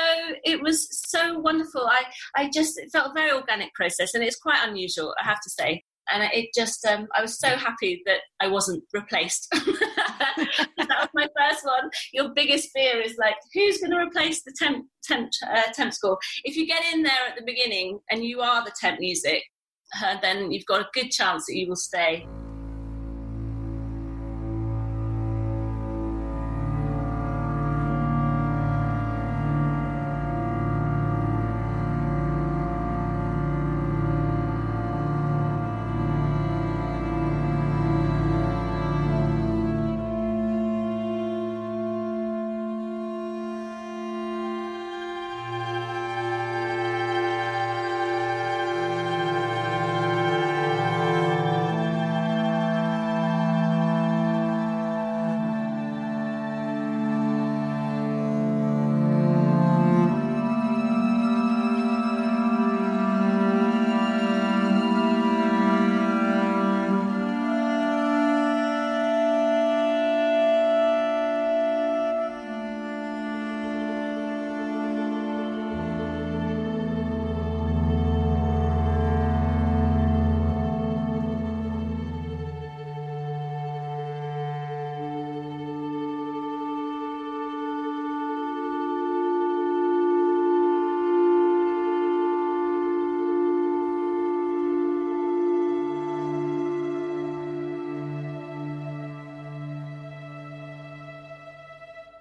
it 0.45 0.61
was 0.61 0.89
so 1.09 1.39
wonderful. 1.39 1.87
I 1.87 2.05
I 2.37 2.51
just 2.53 2.79
it 2.79 2.91
felt 2.93 3.13
a 3.13 3.15
very 3.15 3.33
organic 3.33 3.73
process, 3.75 4.15
and 4.15 4.23
it's 4.23 4.37
quite 4.37 4.67
unusual, 4.67 5.15
I 5.21 5.25
have 5.25 5.41
to 5.41 5.51
say. 5.51 5.85
And 6.13 6.29
it 6.33 6.51
just 6.55 6.85
um, 6.87 7.07
I 7.17 7.23
was 7.23 7.39
so 7.39 7.49
happy 7.49 8.03
that 8.07 8.21
I 8.41 8.49
wasn't 8.49 8.85
replaced. 8.93 9.49
that 9.53 10.69
was 10.77 11.09
my 11.15 11.29
first 11.39 11.65
one. 11.65 11.91
Your 12.13 12.31
biggest 12.35 12.71
fear 12.75 13.01
is 13.01 13.17
like 13.19 13.37
who's 13.55 13.79
going 13.79 13.91
to 13.91 13.99
replace 13.99 14.43
the 14.43 14.55
temp 14.59 14.87
temp 15.05 15.31
uh, 15.47 15.63
temp 15.75 15.93
score? 15.93 16.19
If 16.45 16.57
you 16.57 16.67
get 16.67 16.83
in 16.93 17.03
there 17.03 17.29
at 17.29 17.37
the 17.37 17.45
beginning 17.45 17.99
and 18.11 18.25
you 18.25 18.41
are 18.41 18.65
the 18.65 18.73
temp 18.81 19.01
music, 19.01 19.43
uh, 20.03 20.17
then 20.23 20.51
you've 20.51 20.67
got 20.67 20.81
a 20.81 20.89
good 20.93 21.11
chance 21.11 21.47
that 21.47 21.57
you 21.57 21.69
will 21.69 21.77
stay. 21.77 22.27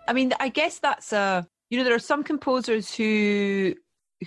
I 0.08 0.14
mean, 0.14 0.34
I 0.40 0.50
guess 0.50 0.80
that's 0.80 1.14
a 1.14 1.48
you 1.70 1.78
know 1.78 1.84
there 1.84 1.96
are 1.96 2.00
some 2.00 2.24
composers 2.24 2.94
who 2.94 3.76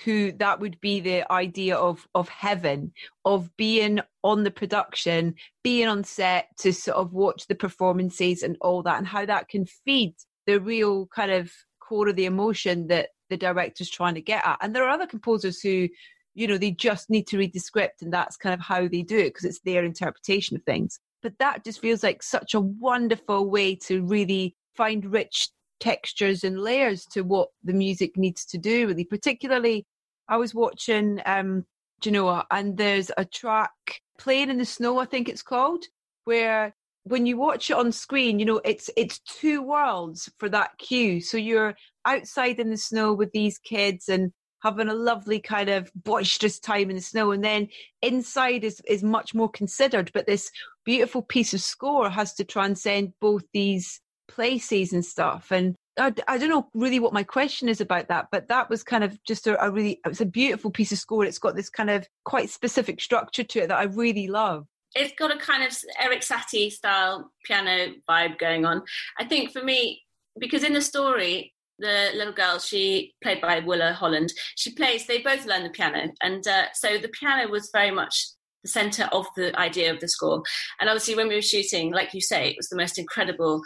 who 0.05 0.33
that 0.33 0.61
would 0.61 0.81
be 0.81 1.01
the 1.01 1.31
idea 1.33 1.77
of 1.77 2.07
of 2.15 2.29
heaven 2.29 2.93
of 3.25 3.55
being 3.57 4.01
on 4.23 4.45
the 4.45 4.51
production 4.51 5.35
being 5.65 5.89
on 5.89 6.05
set 6.05 6.47
to 6.59 6.73
sort 6.73 6.97
of 6.97 7.13
watch 7.13 7.47
the 7.49 7.55
performances 7.55 8.43
and 8.43 8.57
all 8.61 8.83
that 8.83 8.99
and 8.99 9.07
how 9.07 9.27
that 9.27 9.49
can 9.49 9.67
feed 9.67 10.15
the 10.47 10.61
real 10.61 11.07
kind 11.07 11.31
of 11.31 11.51
core 11.81 12.09
of 12.09 12.17
the 12.17 12.27
emotion 12.27 12.87
that 12.87 13.09
the 13.31 13.37
director's 13.37 13.91
trying 13.91 14.15
to 14.15 14.21
get 14.21 14.47
at. 14.47 14.59
And 14.61 14.75
there 14.75 14.85
are 14.85 14.91
other 14.91 15.07
composers 15.07 15.61
who 15.61 15.89
you 16.35 16.47
know 16.47 16.59
they 16.59 16.71
just 16.71 17.11
need 17.11 17.27
to 17.29 17.39
read 17.39 17.53
the 17.53 17.59
script 17.59 18.03
and 18.03 18.13
that's 18.13 18.37
kind 18.37 18.55
of 18.55 18.61
how 18.61 18.87
they 18.87 19.03
do 19.03 19.19
it 19.19 19.35
because 19.35 19.45
it's 19.45 19.61
their 19.61 19.85
interpretation 19.85 20.57
of 20.57 20.63
things. 20.63 21.01
But 21.23 21.39
that 21.39 21.65
just 21.65 21.81
feels 21.81 22.03
like 22.03 22.23
such 22.23 22.55
a 22.55 22.61
wonderful 22.61 23.51
way 23.51 23.75
to 23.87 24.03
really 24.03 24.57
find 24.77 25.05
rich 25.05 25.49
textures 25.81 26.45
and 26.45 26.61
layers 26.61 27.05
to 27.07 27.23
what 27.23 27.49
the 27.65 27.73
music 27.73 28.17
needs 28.17 28.45
to 28.45 28.59
do 28.59 28.87
really. 28.87 29.05
Particularly 29.05 29.87
i 30.29 30.37
was 30.37 30.55
watching 30.55 31.21
um 31.27 31.65
genoa 32.01 32.47
and 32.51 32.77
there's 32.77 33.11
a 33.17 33.25
track 33.25 33.73
playing 34.19 34.49
in 34.49 34.59
the 34.59 34.65
snow 34.65 34.99
i 34.99 35.05
think 35.05 35.29
it's 35.29 35.43
called 35.43 35.85
where 36.25 36.75
when 37.05 37.27
you 37.27 37.37
watch 37.37 37.71
it 37.71 37.77
on 37.77 37.91
screen 37.93 38.39
you 38.39 38.45
know 38.45 38.61
it's 38.65 38.91
it's 38.97 39.21
two 39.21 39.63
worlds 39.63 40.31
for 40.39 40.49
that 40.49 40.77
cue. 40.79 41.21
So 41.21 41.37
you're 41.37 41.75
outside 42.05 42.61
in 42.61 42.71
the 42.71 42.77
snow 42.77 43.13
with 43.13 43.33
these 43.33 43.59
kids 43.59 44.09
and 44.09 44.33
having 44.63 44.89
a 44.89 44.95
lovely 44.95 45.41
kind 45.41 45.71
of 45.71 45.91
boisterous 45.95 46.59
time 46.59 46.91
in 46.91 46.97
the 46.97 47.03
snow 47.03 47.33
and 47.33 47.43
then 47.43 47.69
inside 48.03 48.65
is 48.65 48.81
is 48.87 49.03
much 49.03 49.35
more 49.35 49.49
considered. 49.49 50.11
But 50.13 50.27
this 50.27 50.51
beautiful 50.85 51.23
piece 51.23 51.55
of 51.55 51.61
score 51.61 52.11
has 52.11 52.35
to 52.35 52.45
transcend 52.45 53.15
both 53.21 53.45
these 53.53 54.01
places 54.31 54.93
and 54.93 55.05
stuff. 55.05 55.51
And 55.51 55.75
I, 55.99 56.15
I 56.29 56.39
don't 56.39 56.49
know 56.49 56.69
really 56.73 57.01
what 57.01 57.13
my 57.13 57.23
question 57.23 57.69
is 57.69 57.81
about 57.81 58.09
that, 58.09 58.29
but 58.33 58.49
that 58.49 58.71
was 58.71 58.83
kind 58.83 59.05
of 59.05 59.23
just 59.25 59.47
a, 59.47 59.63
a 59.63 59.71
really, 59.71 60.01
it 60.05 60.09
was 60.09 60.21
a 60.21 60.27
beautiful 60.27 60.71
piece 60.71 60.93
of 60.93 60.99
score. 60.99 61.25
It's 61.25 61.39
got 61.39 61.57
this 61.57 61.71
kind 61.71 61.91
of 61.91 62.07
quite 62.25 62.51
specific 62.51 63.01
structure 63.01 63.45
to 63.45 63.61
it 63.61 63.69
that 63.69 63.79
I 63.79 63.85
really 63.85 64.29
love 64.29 64.67
it's 64.95 65.15
got 65.17 65.35
a 65.35 65.39
kind 65.39 65.63
of 65.63 65.77
Erik 66.01 66.21
Satie 66.21 66.71
style 66.71 67.31
piano 67.45 67.95
vibe 68.09 68.39
going 68.39 68.65
on. 68.65 68.83
I 69.19 69.25
think 69.25 69.53
for 69.53 69.63
me, 69.63 70.03
because 70.39 70.65
in 70.65 70.73
the 70.73 70.83
story, 70.83 71.55
the 71.79 72.11
little 72.15 72.33
girl, 72.33 72.59
she 72.59 73.15
played 73.23 73.41
by 73.41 73.61
Willa 73.61 73.93
Holland, 73.93 74.33
she 74.57 74.73
plays, 74.75 75.07
they 75.07 75.19
both 75.19 75.47
learn 75.47 75.63
the 75.63 75.71
piano. 75.71 76.13
And 76.23 76.47
uh, 76.47 76.67
so 76.75 76.99
the 76.99 77.09
piano 77.09 77.49
was 77.51 77.71
very 77.73 77.91
much 77.91 78.27
the 78.63 78.69
center 78.69 79.05
of 79.13 79.27
the 79.37 79.59
idea 79.59 79.93
of 79.93 80.01
the 80.01 80.09
score. 80.09 80.43
And 80.81 80.91
obviously, 80.91 81.15
when 81.15 81.29
we 81.29 81.37
were 81.37 81.43
shooting, 81.43 81.93
like 81.93 82.13
you 82.13 82.21
say, 82.21 82.51
it 82.51 82.57
was 82.57 82.69
the 82.69 82.77
most 82.77 82.99
incredible 82.99 83.63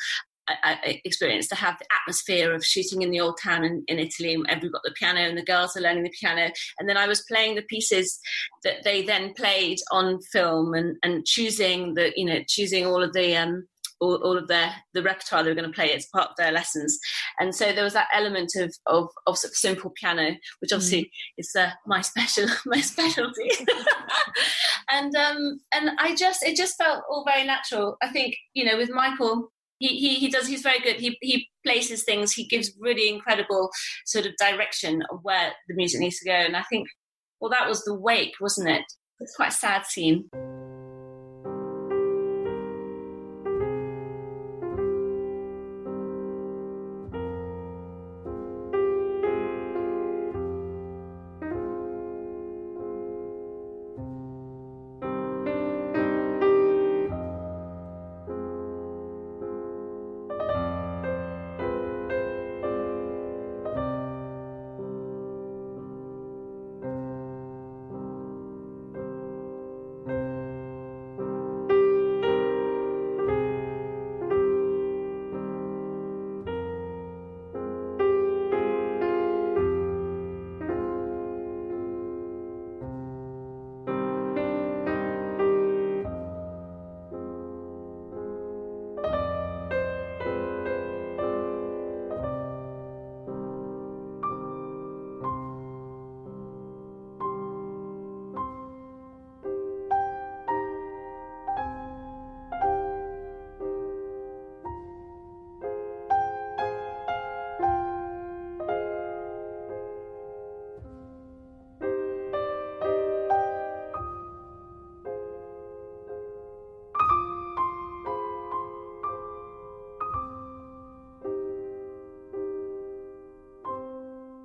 experience 1.05 1.49
to 1.49 1.55
have 1.55 1.79
the 1.79 1.87
atmosphere 2.03 2.53
of 2.53 2.65
shooting 2.65 3.03
in 3.03 3.11
the 3.11 3.21
old 3.21 3.39
town 3.43 3.65
in, 3.65 3.83
in 3.89 3.99
Italy 3.99 4.35
and 4.35 4.63
we've 4.63 4.73
got 4.73 4.83
the 4.85 4.95
piano 4.99 5.21
and 5.21 5.39
the 5.39 5.45
girls 5.45 5.77
are 5.77 5.81
learning 5.81 6.05
the 6.05 6.13
piano. 6.21 6.51
And 6.79 6.89
then 6.89 6.97
I 6.97 7.07
was 7.07 7.25
playing 7.29 7.55
the 7.55 7.63
pieces 7.63 8.19
that 8.63 8.85
they 8.85 9.03
then 9.03 9.33
played 9.35 9.79
on 9.91 10.21
film 10.33 10.75
and, 10.75 10.97
and 11.03 11.25
choosing 11.25 11.95
the 11.95 12.13
you 12.17 12.27
know 12.27 12.41
choosing 12.49 12.87
all 12.87 13.03
of 13.03 13.13
the 13.13 13.37
um, 13.37 13.67
all, 14.01 14.17
all, 14.17 14.37
of 14.37 14.49
their 14.49 14.75
the 14.93 15.03
repertoire 15.03 15.43
they 15.43 15.51
were 15.51 15.55
going 15.55 15.71
to 15.71 15.75
play 15.75 15.93
as 15.93 16.07
part 16.07 16.29
of 16.29 16.37
their 16.37 16.53
lessons. 16.53 16.99
And 17.39 17.55
so 17.55 17.73
there 17.73 17.85
was 17.85 17.95
that 17.95 18.09
element 18.13 18.53
of 18.57 18.75
of, 18.87 19.09
of, 19.27 19.39
sort 19.39 19.53
of 19.53 19.57
simple 19.57 19.93
piano 19.97 20.37
which 20.61 20.73
obviously 20.73 21.03
mm. 21.05 21.11
is 21.39 21.55
uh, 21.59 21.71
my 21.87 22.01
special 22.01 22.49
my 22.67 22.81
specialty. 22.81 23.51
And 24.91 25.15
um 25.17 25.61
and 25.73 25.91
I 25.99 26.15
just 26.15 26.43
it 26.43 26.57
just 26.57 26.77
felt 26.77 27.05
all 27.09 27.25
very 27.27 27.47
natural. 27.47 27.97
I 28.03 28.09
think 28.09 28.37
you 28.53 28.65
know 28.65 28.77
with 28.77 28.91
Michael 28.91 29.51
he, 29.89 30.15
he 30.17 30.29
does. 30.29 30.47
He's 30.47 30.63
very 30.63 30.81
good. 30.81 30.97
He 30.97 31.17
he 31.21 31.49
places 31.65 32.05
things. 32.05 32.33
He 32.33 32.47
gives 32.47 32.73
really 32.79 33.09
incredible 33.09 33.71
sort 34.07 34.27
of 34.27 34.33
direction 34.37 35.03
of 35.11 35.21
where 35.23 35.53
the 35.69 35.75
music 35.75 36.01
needs 36.01 36.19
to 36.21 36.29
go. 36.29 36.35
And 36.35 36.57
I 36.57 36.63
think, 36.71 36.89
well, 37.41 37.51
that 37.51 37.69
was 37.69 37.83
the 37.85 37.95
wake, 37.95 38.35
wasn't 38.41 38.71
it? 38.71 38.85
It's 39.21 39.37
quite 39.37 39.51
a 39.51 39.53
sad 39.53 39.87
scene. 39.87 40.29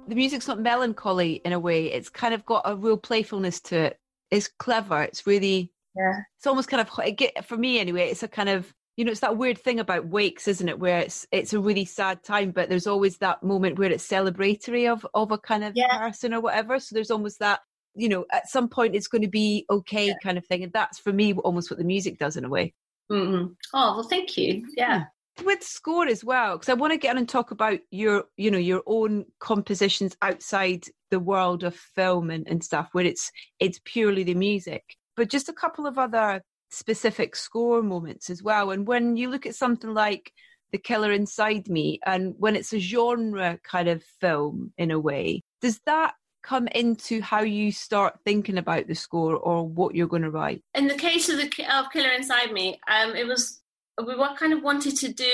The 0.09 0.15
music's 0.15 0.47
not 0.47 0.59
melancholy 0.59 1.41
in 1.45 1.53
a 1.53 1.59
way. 1.59 1.85
It's 1.91 2.09
kind 2.09 2.33
of 2.33 2.45
got 2.45 2.63
a 2.65 2.75
real 2.75 2.97
playfulness 2.97 3.61
to 3.61 3.77
it. 3.77 3.97
It's 4.31 4.49
clever. 4.59 5.03
It's 5.03 5.25
really, 5.25 5.71
yeah. 5.95 6.19
It's 6.37 6.47
almost 6.47 6.69
kind 6.69 6.81
of 6.81 7.45
for 7.45 7.57
me 7.57 7.79
anyway. 7.79 8.09
It's 8.09 8.23
a 8.23 8.27
kind 8.27 8.49
of 8.49 8.73
you 8.97 9.05
know, 9.05 9.11
it's 9.11 9.21
that 9.21 9.37
weird 9.37 9.57
thing 9.57 9.79
about 9.79 10.07
wakes, 10.07 10.45
isn't 10.45 10.67
it? 10.67 10.77
Where 10.77 10.99
it's 10.99 11.25
it's 11.31 11.53
a 11.53 11.59
really 11.59 11.85
sad 11.85 12.21
time, 12.21 12.51
but 12.51 12.67
there's 12.67 12.87
always 12.87 13.17
that 13.19 13.41
moment 13.41 13.79
where 13.79 13.89
it's 13.89 14.05
celebratory 14.05 14.91
of 14.91 15.05
of 15.13 15.31
a 15.31 15.37
kind 15.37 15.63
of 15.63 15.71
yeah. 15.75 15.97
person 15.99 16.33
or 16.33 16.41
whatever. 16.41 16.79
So 16.79 16.95
there's 16.95 17.11
almost 17.11 17.39
that, 17.39 17.61
you 17.95 18.09
know, 18.09 18.25
at 18.33 18.49
some 18.49 18.67
point 18.67 18.95
it's 18.95 19.07
going 19.07 19.21
to 19.21 19.29
be 19.29 19.65
okay 19.69 20.07
yeah. 20.07 20.15
kind 20.21 20.37
of 20.37 20.45
thing, 20.45 20.63
and 20.63 20.73
that's 20.73 20.99
for 20.99 21.13
me 21.13 21.33
almost 21.33 21.71
what 21.71 21.77
the 21.77 21.85
music 21.85 22.19
does 22.19 22.35
in 22.35 22.43
a 22.43 22.49
way. 22.49 22.73
Mm-hmm. 23.09 23.53
Oh 23.73 23.95
well, 23.95 24.07
thank 24.09 24.37
you. 24.37 24.67
Yeah 24.75 25.05
with 25.45 25.63
score 25.63 26.07
as 26.07 26.23
well 26.23 26.57
because 26.57 26.69
i 26.69 26.73
want 26.73 26.91
to 26.91 26.97
get 26.97 27.11
on 27.11 27.17
and 27.17 27.29
talk 27.29 27.51
about 27.51 27.79
your 27.91 28.25
you 28.37 28.51
know 28.51 28.57
your 28.57 28.83
own 28.85 29.25
compositions 29.39 30.15
outside 30.21 30.85
the 31.11 31.19
world 31.19 31.63
of 31.63 31.75
film 31.75 32.29
and, 32.29 32.47
and 32.47 32.63
stuff 32.63 32.89
where 32.91 33.05
it's 33.05 33.31
it's 33.59 33.79
purely 33.83 34.23
the 34.23 34.35
music 34.35 34.95
but 35.15 35.29
just 35.29 35.49
a 35.49 35.53
couple 35.53 35.85
of 35.85 35.97
other 35.97 36.41
specific 36.69 37.35
score 37.35 37.81
moments 37.81 38.29
as 38.29 38.43
well. 38.43 38.71
And 38.71 38.87
when 38.87 39.17
you 39.17 39.29
look 39.29 39.45
at 39.45 39.55
something 39.55 39.93
like 39.93 40.31
the 40.71 40.77
killer 40.77 41.11
inside 41.11 41.67
me 41.67 41.99
and 42.05 42.35
when 42.37 42.55
it's 42.55 42.73
a 42.73 42.79
genre 42.79 43.59
kind 43.63 43.87
of 43.87 44.03
film 44.21 44.71
in 44.77 44.91
a 44.91 44.99
way 44.99 45.41
does 45.61 45.79
that 45.87 46.13
come 46.43 46.67
into 46.67 47.21
how 47.21 47.41
you 47.41 47.71
start 47.71 48.19
thinking 48.23 48.57
about 48.57 48.87
the 48.87 48.93
score 48.93 49.35
or 49.35 49.67
what 49.67 49.95
you're 49.95 50.07
going 50.07 50.21
to 50.21 50.29
write? 50.29 50.61
In 50.75 50.87
the 50.87 50.93
case 50.93 51.27
of 51.27 51.37
the 51.37 51.49
of 51.75 51.91
killer 51.91 52.11
inside 52.11 52.51
me 52.51 52.79
um 52.87 53.15
it 53.15 53.25
was 53.25 53.59
we 54.05 54.15
kind 54.37 54.53
of 54.53 54.63
wanted 54.63 54.95
to 54.97 55.13
do 55.13 55.31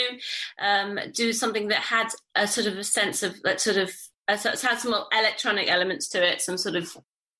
um, 0.59 0.99
do 1.13 1.33
something 1.33 1.67
that 1.69 1.79
had 1.79 2.07
a 2.35 2.47
sort 2.47 2.67
of 2.67 2.77
a 2.77 2.83
sense 2.83 3.23
of 3.23 3.41
that 3.43 3.61
sort 3.61 3.77
of 3.77 3.91
uh, 4.27 4.37
so 4.37 4.49
had 4.67 4.79
some 4.79 4.95
electronic 5.11 5.69
elements 5.69 6.07
to 6.09 6.25
it, 6.25 6.41
some 6.41 6.57
sort 6.57 6.75
of 6.75 6.95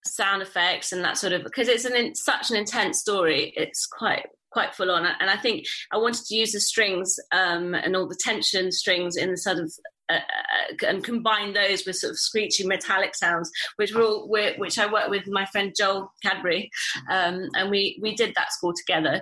sound 0.05 0.41
effects 0.41 0.91
and 0.91 1.03
that 1.03 1.17
sort 1.17 1.33
of 1.33 1.43
because 1.43 1.67
it's 1.67 1.85
an 1.85 2.15
such 2.15 2.51
an 2.51 2.57
intense 2.57 2.99
story. 2.99 3.53
It's 3.55 3.85
quite 3.85 4.27
quite 4.51 4.73
full 4.73 4.91
on, 4.91 5.05
and 5.05 5.29
I 5.29 5.37
think 5.37 5.65
I 5.91 5.97
wanted 5.97 6.25
to 6.25 6.35
use 6.35 6.51
the 6.51 6.59
strings 6.59 7.19
um, 7.31 7.73
and 7.73 7.95
all 7.95 8.07
the 8.07 8.17
tension 8.19 8.71
strings 8.71 9.17
in 9.17 9.31
the 9.31 9.37
sort 9.37 9.57
of 9.57 9.73
uh, 10.09 10.13
uh, 10.13 10.87
and 10.87 11.03
combine 11.03 11.53
those 11.53 11.85
with 11.85 11.95
sort 11.95 12.11
of 12.11 12.19
screechy 12.19 12.65
metallic 12.65 13.15
sounds, 13.15 13.51
which 13.77 13.93
were 13.93 14.03
all, 14.03 14.29
which 14.29 14.77
I 14.77 14.91
worked 14.91 15.09
with 15.09 15.27
my 15.27 15.45
friend 15.47 15.73
Joel 15.75 16.13
Cadbury, 16.21 16.69
um, 17.09 17.49
and 17.55 17.71
we 17.71 17.99
we 18.01 18.15
did 18.15 18.33
that 18.35 18.53
score 18.53 18.73
together. 18.73 19.21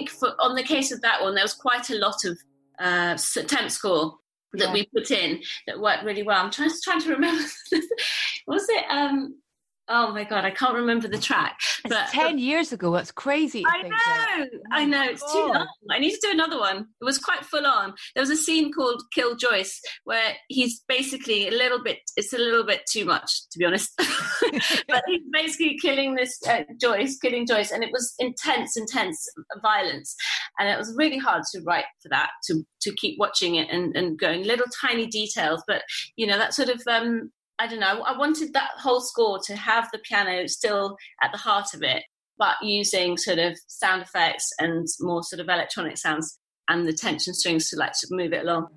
Think 0.00 0.10
for, 0.10 0.34
on 0.40 0.54
the 0.54 0.62
case 0.62 0.92
of 0.92 1.00
that 1.02 1.22
one, 1.22 1.34
there 1.34 1.44
was 1.44 1.54
quite 1.54 1.90
a 1.90 1.96
lot 1.96 2.24
of 2.24 2.38
uh, 2.78 3.16
temp 3.46 3.70
score 3.70 4.14
that 4.54 4.68
yeah. 4.68 4.72
we 4.72 4.88
put 4.94 5.10
in 5.10 5.40
that 5.66 5.80
worked 5.80 6.04
really 6.04 6.22
well. 6.22 6.42
I'm 6.42 6.50
trying, 6.50 6.70
trying 6.82 7.00
to 7.02 7.10
remember. 7.10 7.42
was 8.46 8.66
it? 8.68 8.84
Um, 8.88 9.40
oh 9.88 10.12
my 10.12 10.24
god, 10.24 10.44
I 10.44 10.50
can't 10.50 10.74
remember 10.74 11.08
the 11.08 11.18
track. 11.18 11.58
But 11.84 11.92
it's 11.92 12.12
ten 12.12 12.38
years 12.38 12.72
ago. 12.72 12.92
That's 12.92 13.12
crazy. 13.12 13.64
I 13.66 13.82
know. 13.82 14.46
Oh 14.52 14.58
I 14.72 14.84
know. 14.84 15.04
It's 15.04 15.32
too 15.32 15.38
long. 15.38 15.66
I 15.90 15.98
need 15.98 16.12
to 16.12 16.20
do 16.22 16.30
another 16.30 16.58
one. 16.58 16.86
It 17.00 17.04
was 17.04 17.18
quite 17.18 17.44
full 17.44 17.66
on. 17.66 17.94
There 18.14 18.22
was 18.22 18.30
a 18.30 18.36
scene 18.36 18.72
called 18.72 19.02
"Kill 19.14 19.36
Joyce" 19.36 19.80
where 20.04 20.34
he's 20.48 20.82
basically 20.88 21.48
a 21.48 21.50
little 21.50 21.82
bit. 21.82 21.98
It's 22.16 22.32
a 22.32 22.38
little 22.38 22.64
bit 22.64 22.82
too 22.90 23.04
much, 23.04 23.30
to 23.50 23.58
be 23.58 23.64
honest. 23.64 23.90
but 24.88 25.02
he's 25.06 25.22
basically 25.32 25.78
killing 25.80 26.14
this 26.14 26.38
uh, 26.48 26.62
Joyce, 26.80 27.18
killing 27.18 27.46
Joyce, 27.46 27.70
and 27.70 27.82
it 27.82 27.90
was 27.92 28.14
intense, 28.18 28.76
intense 28.76 29.26
violence, 29.62 30.14
and 30.58 30.68
it 30.68 30.78
was 30.78 30.94
really 30.96 31.18
hard 31.18 31.42
to 31.52 31.60
write 31.62 31.86
for 32.02 32.08
that. 32.10 32.30
To 32.46 32.62
to 32.82 32.94
keep 32.96 33.18
watching 33.18 33.56
it 33.56 33.68
and, 33.70 33.94
and 33.96 34.18
going 34.18 34.44
little 34.44 34.66
tiny 34.80 35.06
details, 35.06 35.62
but 35.66 35.82
you 36.16 36.26
know 36.26 36.38
that 36.38 36.54
sort 36.54 36.68
of 36.68 36.80
um, 36.86 37.30
I 37.60 37.66
don't 37.66 37.80
know, 37.80 38.02
I 38.02 38.16
wanted 38.16 38.54
that 38.54 38.70
whole 38.78 39.02
score 39.02 39.38
to 39.44 39.54
have 39.54 39.90
the 39.92 39.98
piano 39.98 40.48
still 40.48 40.96
at 41.22 41.30
the 41.30 41.36
heart 41.36 41.74
of 41.74 41.82
it, 41.82 42.02
but 42.38 42.56
using 42.62 43.18
sort 43.18 43.38
of 43.38 43.54
sound 43.68 44.00
effects 44.00 44.50
and 44.58 44.88
more 45.00 45.22
sort 45.22 45.40
of 45.40 45.48
electronic 45.50 45.98
sounds 45.98 46.38
and 46.70 46.88
the 46.88 46.94
tension 46.94 47.34
strings 47.34 47.68
to 47.68 47.76
like 47.76 47.92
to 47.92 48.06
move 48.12 48.32
it 48.32 48.44
along. 48.44 48.68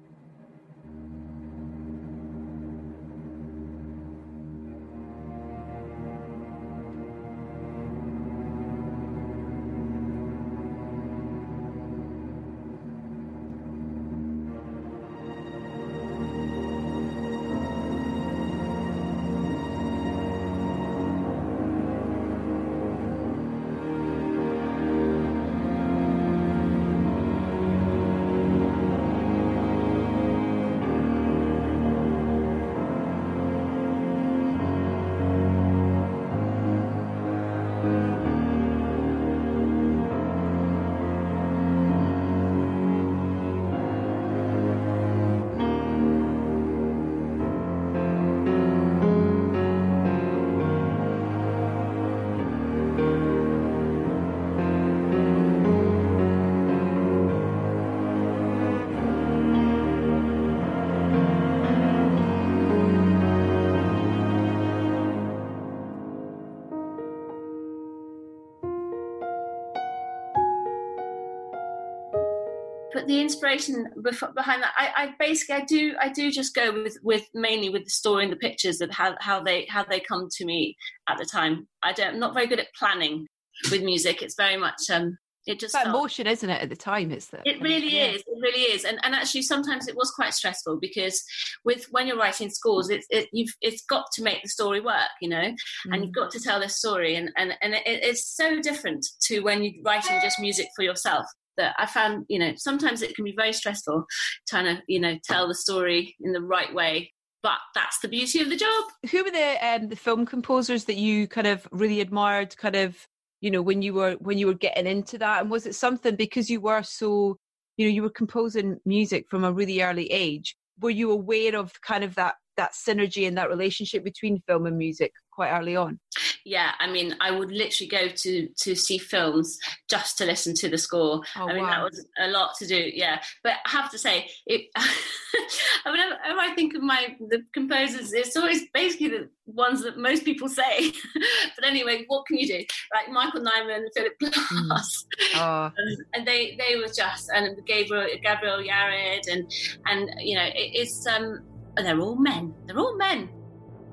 But 73.03 73.07
the 73.09 73.19
inspiration 73.19 73.87
behind 74.01 74.63
that, 74.63 74.73
I, 74.77 74.91
I, 74.95 75.13
basically 75.19 75.55
I 75.55 75.65
do 75.65 75.93
I 75.99 76.09
do 76.09 76.31
just 76.31 76.55
go 76.55 76.71
with 76.71 76.97
with 77.03 77.25
mainly 77.33 77.69
with 77.69 77.83
the 77.83 77.89
story 77.89 78.23
and 78.23 78.31
the 78.31 78.37
pictures 78.37 78.77
that 78.77 78.93
how 78.93 79.15
how 79.19 79.43
they 79.43 79.65
how 79.65 79.83
they 79.83 79.99
come 79.99 80.29
to 80.37 80.45
me 80.45 80.77
at 81.09 81.17
the 81.17 81.25
time. 81.25 81.67
I 81.83 81.91
don't 81.91 82.13
I'm 82.13 82.19
not 82.19 82.33
very 82.33 82.47
good 82.47 82.59
at 82.59 82.73
planning 82.77 83.27
with 83.71 83.83
music. 83.83 84.21
It's 84.21 84.35
very 84.35 84.57
much 84.57 84.89
um 84.89 85.17
it 85.45 85.59
just 85.59 85.73
that 85.73 85.87
emotion 85.87 86.25
isn't 86.25 86.49
it 86.49 86.61
at 86.61 86.69
the 86.69 86.75
time 86.75 87.11
it's 87.11 87.25
the 87.27 87.41
it 87.43 87.61
really 87.61 87.97
yeah. 87.97 88.11
is 88.11 88.21
it 88.21 88.39
really 88.41 88.61
is 88.61 88.85
and 88.85 88.97
and 89.03 89.13
actually 89.13 89.41
sometimes 89.41 89.89
it 89.89 89.95
was 89.97 90.09
quite 90.11 90.33
stressful 90.33 90.79
because 90.79 91.21
with 91.65 91.85
when 91.91 92.07
you're 92.07 92.17
writing 92.17 92.49
scores 92.49 92.89
it's 92.89 93.05
it, 93.09 93.27
you've 93.33 93.53
it's 93.59 93.83
got 93.83 94.05
to 94.13 94.23
make 94.23 94.41
the 94.41 94.47
story 94.47 94.79
work 94.79 95.09
you 95.19 95.27
know 95.27 95.41
mm. 95.41 95.55
and 95.91 96.01
you've 96.01 96.13
got 96.13 96.31
to 96.31 96.39
tell 96.39 96.61
this 96.61 96.77
story 96.77 97.15
and 97.15 97.29
and 97.35 97.53
and 97.61 97.73
it, 97.73 97.81
it's 97.85 98.37
so 98.37 98.61
different 98.61 99.05
to 99.21 99.41
when 99.41 99.61
you're 99.61 99.83
writing 99.83 100.17
just 100.21 100.39
music 100.39 100.67
for 100.77 100.83
yourself 100.83 101.25
that 101.57 101.75
I 101.77 101.85
found, 101.85 102.25
you 102.29 102.39
know, 102.39 102.53
sometimes 102.55 103.01
it 103.01 103.15
can 103.15 103.25
be 103.25 103.35
very 103.35 103.53
stressful 103.53 104.05
trying 104.47 104.65
to, 104.65 104.81
you 104.87 104.99
know, 104.99 105.17
tell 105.23 105.47
the 105.47 105.55
story 105.55 106.15
in 106.21 106.33
the 106.33 106.41
right 106.41 106.73
way. 106.73 107.11
But 107.41 107.59
that's 107.75 107.99
the 107.99 108.07
beauty 108.07 108.39
of 108.39 108.49
the 108.49 108.55
job. 108.55 108.83
Who 109.11 109.23
were 109.23 109.31
the 109.31 109.57
um, 109.61 109.89
the 109.89 109.97
film 109.97 110.25
composers 110.25 110.85
that 110.85 110.95
you 110.95 111.27
kind 111.27 111.47
of 111.47 111.67
really 111.71 111.99
admired, 111.99 112.55
kind 112.55 112.77
of 112.77 113.05
you 113.43 113.51
know 113.51 113.61
when 113.61 113.81
you 113.81 113.93
were 113.93 114.13
when 114.21 114.37
you 114.37 114.47
were 114.47 114.53
getting 114.53 114.87
into 114.87 115.17
that 115.17 115.41
and 115.41 115.51
was 115.51 115.67
it 115.67 115.75
something 115.75 116.15
because 116.15 116.49
you 116.49 116.61
were 116.61 116.81
so 116.81 117.37
you 117.75 117.85
know 117.85 117.93
you 117.93 118.01
were 118.01 118.09
composing 118.09 118.79
music 118.85 119.25
from 119.29 119.43
a 119.43 119.51
really 119.51 119.81
early 119.81 120.09
age 120.11 120.55
were 120.79 120.89
you 120.89 121.11
aware 121.11 121.55
of 121.57 121.73
kind 121.81 122.05
of 122.05 122.15
that 122.15 122.35
that 122.55 122.71
synergy 122.71 123.27
and 123.27 123.37
that 123.37 123.49
relationship 123.49 124.03
between 124.03 124.41
film 124.47 124.65
and 124.65 124.77
music 124.77 125.11
quite 125.31 125.51
early 125.51 125.75
on 125.75 125.99
yeah 126.45 126.71
i 126.79 126.89
mean 126.89 127.15
i 127.21 127.31
would 127.31 127.51
literally 127.51 127.87
go 127.89 128.07
to 128.09 128.47
to 128.57 128.75
see 128.75 128.97
films 128.97 129.57
just 129.89 130.17
to 130.17 130.25
listen 130.25 130.53
to 130.53 130.69
the 130.69 130.77
score 130.77 131.21
oh, 131.37 131.47
i 131.47 131.53
mean 131.53 131.63
wow. 131.63 131.69
that 131.69 131.83
was 131.83 132.05
a 132.19 132.27
lot 132.27 132.51
to 132.57 132.67
do 132.67 132.91
yeah 132.93 133.21
but 133.43 133.53
i 133.65 133.69
have 133.69 133.89
to 133.89 133.97
say 133.97 134.27
it 134.45 134.65
whenever, 135.85 136.15
whenever 136.21 136.39
i 136.39 136.53
think 136.55 136.75
of 136.75 136.81
my 136.81 137.15
the 137.29 137.41
composers 137.53 138.13
it's 138.13 138.35
always 138.35 138.63
basically 138.73 139.09
the 139.09 139.29
ones 139.45 139.83
that 139.83 139.97
most 139.97 140.25
people 140.25 140.47
say 140.47 140.91
but 141.55 141.65
anyway 141.65 142.03
what 142.07 142.25
can 142.25 142.37
you 142.37 142.47
do 142.47 142.63
like 142.93 143.09
michael 143.09 143.41
nyman 143.41 143.85
philip 143.95 144.13
hmm. 144.19 144.67
glass 144.67 145.05
mm. 145.33 145.37
oh. 145.37 145.71
and 146.13 146.27
they 146.27 146.57
they 146.57 146.75
were 146.75 146.87
just 146.87 147.29
and 147.33 147.57
gabriel 147.65 148.07
gabriel 148.21 148.59
yared 148.59 149.21
and 149.31 149.49
and 149.85 150.09
you 150.19 150.35
know 150.35 150.45
it, 150.45 150.71
it's 150.73 151.05
um 151.07 151.39
they're 151.77 151.99
all 151.99 152.15
men 152.15 152.53
they're 152.65 152.77
all 152.77 152.95
men 152.97 153.29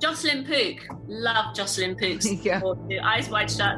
Jocelyn 0.00 0.44
Pook. 0.44 0.86
Love 1.08 1.54
Jocelyn 1.54 1.94
Pook's 1.94 2.32
yeah. 2.44 2.60
Eyes 3.04 3.28
Wide 3.28 3.50
Shut. 3.50 3.76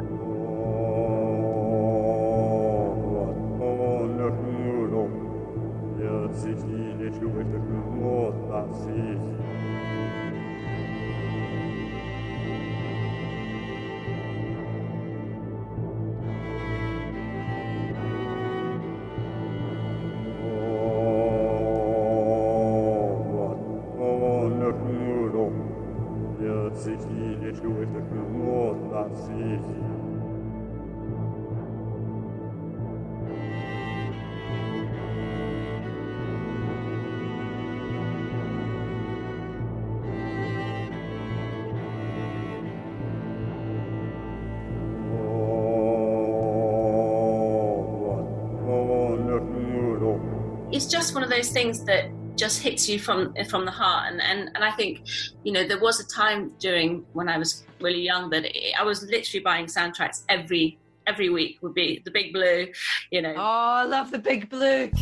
Just 51.02 51.14
one 51.14 51.24
of 51.24 51.30
those 51.30 51.50
things 51.50 51.82
that 51.82 52.08
just 52.36 52.62
hits 52.62 52.88
you 52.88 52.96
from 52.96 53.34
from 53.50 53.64
the 53.64 53.72
heart. 53.72 54.12
And, 54.12 54.22
and 54.22 54.50
and 54.54 54.62
I 54.62 54.70
think 54.70 55.00
you 55.42 55.52
know 55.52 55.66
there 55.66 55.80
was 55.80 55.98
a 55.98 56.06
time 56.06 56.52
during 56.60 57.04
when 57.12 57.28
I 57.28 57.38
was 57.38 57.64
really 57.80 58.02
young 58.02 58.30
that 58.30 58.44
it, 58.44 58.74
I 58.78 58.84
was 58.84 59.02
literally 59.02 59.42
buying 59.42 59.66
soundtracks 59.66 60.22
every 60.28 60.78
every 61.08 61.28
week 61.28 61.58
would 61.60 61.74
be 61.74 62.00
the 62.04 62.12
big 62.12 62.32
blue 62.32 62.68
you 63.10 63.20
know. 63.20 63.34
Oh 63.36 63.82
I 63.82 63.82
love 63.82 64.12
the 64.12 64.20
big 64.20 64.48
blue 64.48 64.92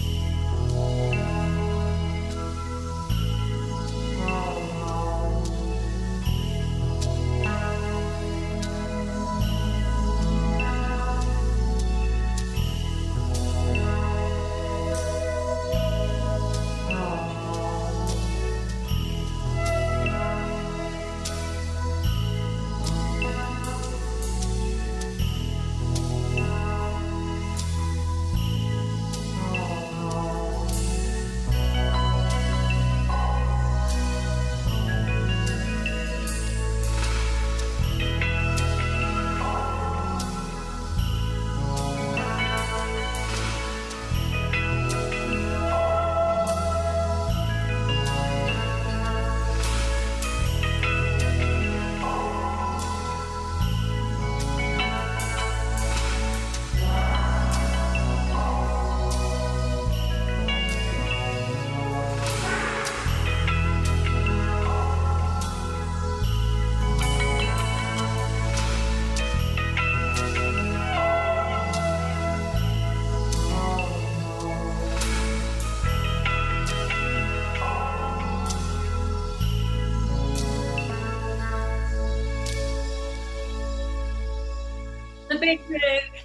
big 85.38 85.60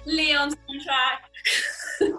Leon 0.06 0.50
soundtrack. 0.50 1.20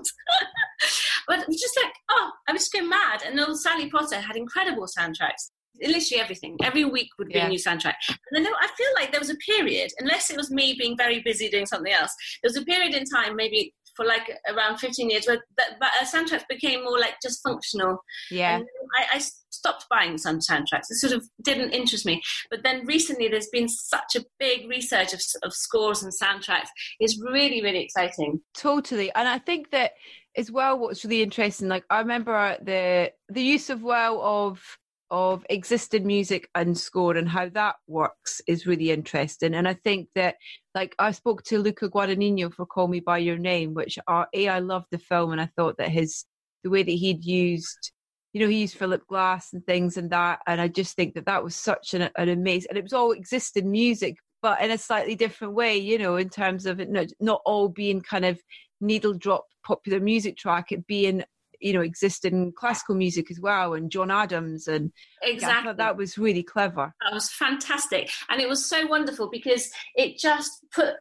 but 1.28 1.40
it 1.40 1.48
was 1.48 1.60
just 1.60 1.78
like, 1.82 1.94
oh, 2.10 2.32
I 2.48 2.54
was 2.54 2.64
just 2.64 2.74
going 2.74 2.90
mad. 2.90 3.22
And 3.26 3.38
then 3.38 3.56
Sally 3.56 3.90
Potter 3.90 4.20
had 4.20 4.36
incredible 4.36 4.88
soundtracks. 4.88 5.52
Literally 5.80 6.22
everything. 6.22 6.58
Every 6.64 6.86
week 6.86 7.10
would 7.20 7.28
be 7.28 7.36
yeah. 7.36 7.46
a 7.46 7.50
new 7.50 7.60
soundtrack. 7.60 7.96
And 8.32 8.46
then 8.46 8.52
I 8.60 8.68
feel 8.76 8.88
like 8.96 9.12
there 9.12 9.20
was 9.20 9.30
a 9.30 9.36
period, 9.36 9.92
unless 10.00 10.32
it 10.32 10.38
was 10.38 10.50
me 10.50 10.76
being 10.78 10.98
very 10.98 11.22
busy 11.22 11.50
doing 11.50 11.68
something 11.68 11.94
else, 11.94 12.16
there 12.42 12.50
was 12.50 12.58
a 12.58 12.66
period 12.66 12.96
in 12.96 13.06
time, 13.06 13.36
maybe 13.36 13.74
for 13.98 14.06
like 14.06 14.32
around 14.48 14.78
15 14.78 15.10
years 15.10 15.26
where 15.28 15.44
that, 15.58 15.72
but, 15.80 15.90
uh, 16.00 16.06
soundtracks 16.06 16.48
became 16.48 16.84
more 16.84 17.00
like 17.00 17.16
just 17.22 17.42
functional. 17.44 17.98
Yeah. 18.32 18.62
I, 18.98 19.18
I, 19.18 19.22
stopped 19.50 19.88
buying 19.90 20.20
some 20.20 20.38
soundtracks. 20.38 20.92
It 20.92 20.98
sort 20.98 21.14
of 21.14 21.26
didn't 21.42 21.72
interest 21.72 22.06
me. 22.06 22.22
But 22.52 22.64
then 22.64 22.86
recently 22.86 23.28
there's 23.28 23.50
been 23.52 23.68
such 23.68 24.16
a 24.16 24.24
big 24.40 24.70
research 24.70 25.14
of, 25.14 25.22
of 25.42 25.52
scores 25.52 26.04
and 26.04 26.14
soundtracks. 26.14 26.68
It's 27.00 27.20
really, 27.20 27.64
really 27.64 27.84
exciting. 27.84 28.40
Totally. 28.56 29.12
And 29.16 29.28
I 29.28 29.40
think 29.40 29.72
that 29.72 29.94
as 30.36 30.52
well, 30.52 30.78
what's 30.78 31.04
really 31.04 31.24
interesting, 31.24 31.68
like 31.70 31.86
I 31.90 32.00
remember 32.00 32.58
the 32.62 33.12
the 33.30 33.42
use 33.42 33.72
of 33.72 33.82
well 33.82 34.22
of 34.22 34.62
of 35.10 35.46
existing 35.50 36.06
music 36.06 36.50
and 36.56 36.78
score 36.78 37.16
and 37.16 37.30
how 37.30 37.50
that 37.50 37.76
works 37.88 38.42
is 38.48 38.66
really 38.68 38.92
interesting. 38.92 39.54
And 39.54 39.68
I 39.68 39.74
think 39.74 40.10
that, 40.16 40.36
like, 40.76 40.96
I 41.00 41.12
spoke 41.12 41.44
to 41.44 41.60
Luca 41.60 41.90
Guadagnino 41.90 42.54
for 42.54 42.66
"Call 42.66 42.88
Me 42.88 43.00
by 43.00 43.20
Your 43.20 43.38
Name," 43.38 43.74
which 43.74 43.98
are 44.08 44.28
a 44.34 44.48
I 44.50 44.60
loved 44.60 44.88
the 44.92 44.98
film, 45.00 45.32
and 45.32 45.42
I 45.42 45.50
thought 45.56 45.78
that 45.78 45.90
his 45.90 46.26
the 46.64 46.70
way 46.70 46.84
that 46.84 46.92
he'd 46.92 47.24
used, 47.24 47.92
you 48.34 48.42
know, 48.42 48.48
he 48.50 48.62
used 48.62 48.78
Philip 48.78 49.06
Glass 49.08 49.54
and 49.54 49.66
things 49.66 49.98
and 49.98 50.10
that, 50.12 50.40
and 50.48 50.60
I 50.60 50.68
just 50.68 50.96
think 50.96 51.14
that 51.16 51.26
that 51.26 51.44
was 51.44 51.56
such 51.56 51.94
an, 51.94 52.10
an 52.18 52.30
amazing, 52.30 52.70
and 52.70 52.78
it 52.78 52.84
was 52.84 52.94
all 52.94 53.12
existing 53.12 53.70
music, 53.72 54.18
but 54.42 54.62
in 54.62 54.72
a 54.72 54.78
slightly 54.78 55.16
different 55.16 55.54
way, 55.54 55.78
you 55.78 55.98
know, 55.98 56.18
in 56.18 56.30
terms 56.30 56.66
of 56.66 56.80
it 56.80 56.90
not, 56.90 57.08
not 57.20 57.42
all 57.46 57.70
being 57.70 58.02
kind 58.02 58.26
of 58.26 58.40
needle 58.82 59.14
drop 59.14 59.46
popular 59.66 60.00
music 60.00 60.38
track, 60.38 60.72
it 60.72 60.86
being 60.88 61.24
you 61.60 61.74
know 61.74 61.82
existed 61.82 62.34
in 62.34 62.52
classical 62.52 62.96
music 62.96 63.32
as 63.32 63.40
well 63.40 63.74
and 63.74 63.92
john 63.92 64.12
adams 64.12 64.68
and 64.68 64.92
exactly. 65.24 65.70
yeah, 65.70 65.74
that 65.74 65.98
was 65.98 66.18
really 66.18 66.44
clever. 66.44 66.94
That 67.02 67.14
was 67.14 67.30
fantastic. 67.30 68.10
And 68.30 68.42
it 68.42 68.50
was 68.50 68.68
so 68.68 68.88
wonderful 68.88 69.30
because 69.30 69.70
it 69.96 70.18
just 70.18 70.66
put 70.72 70.96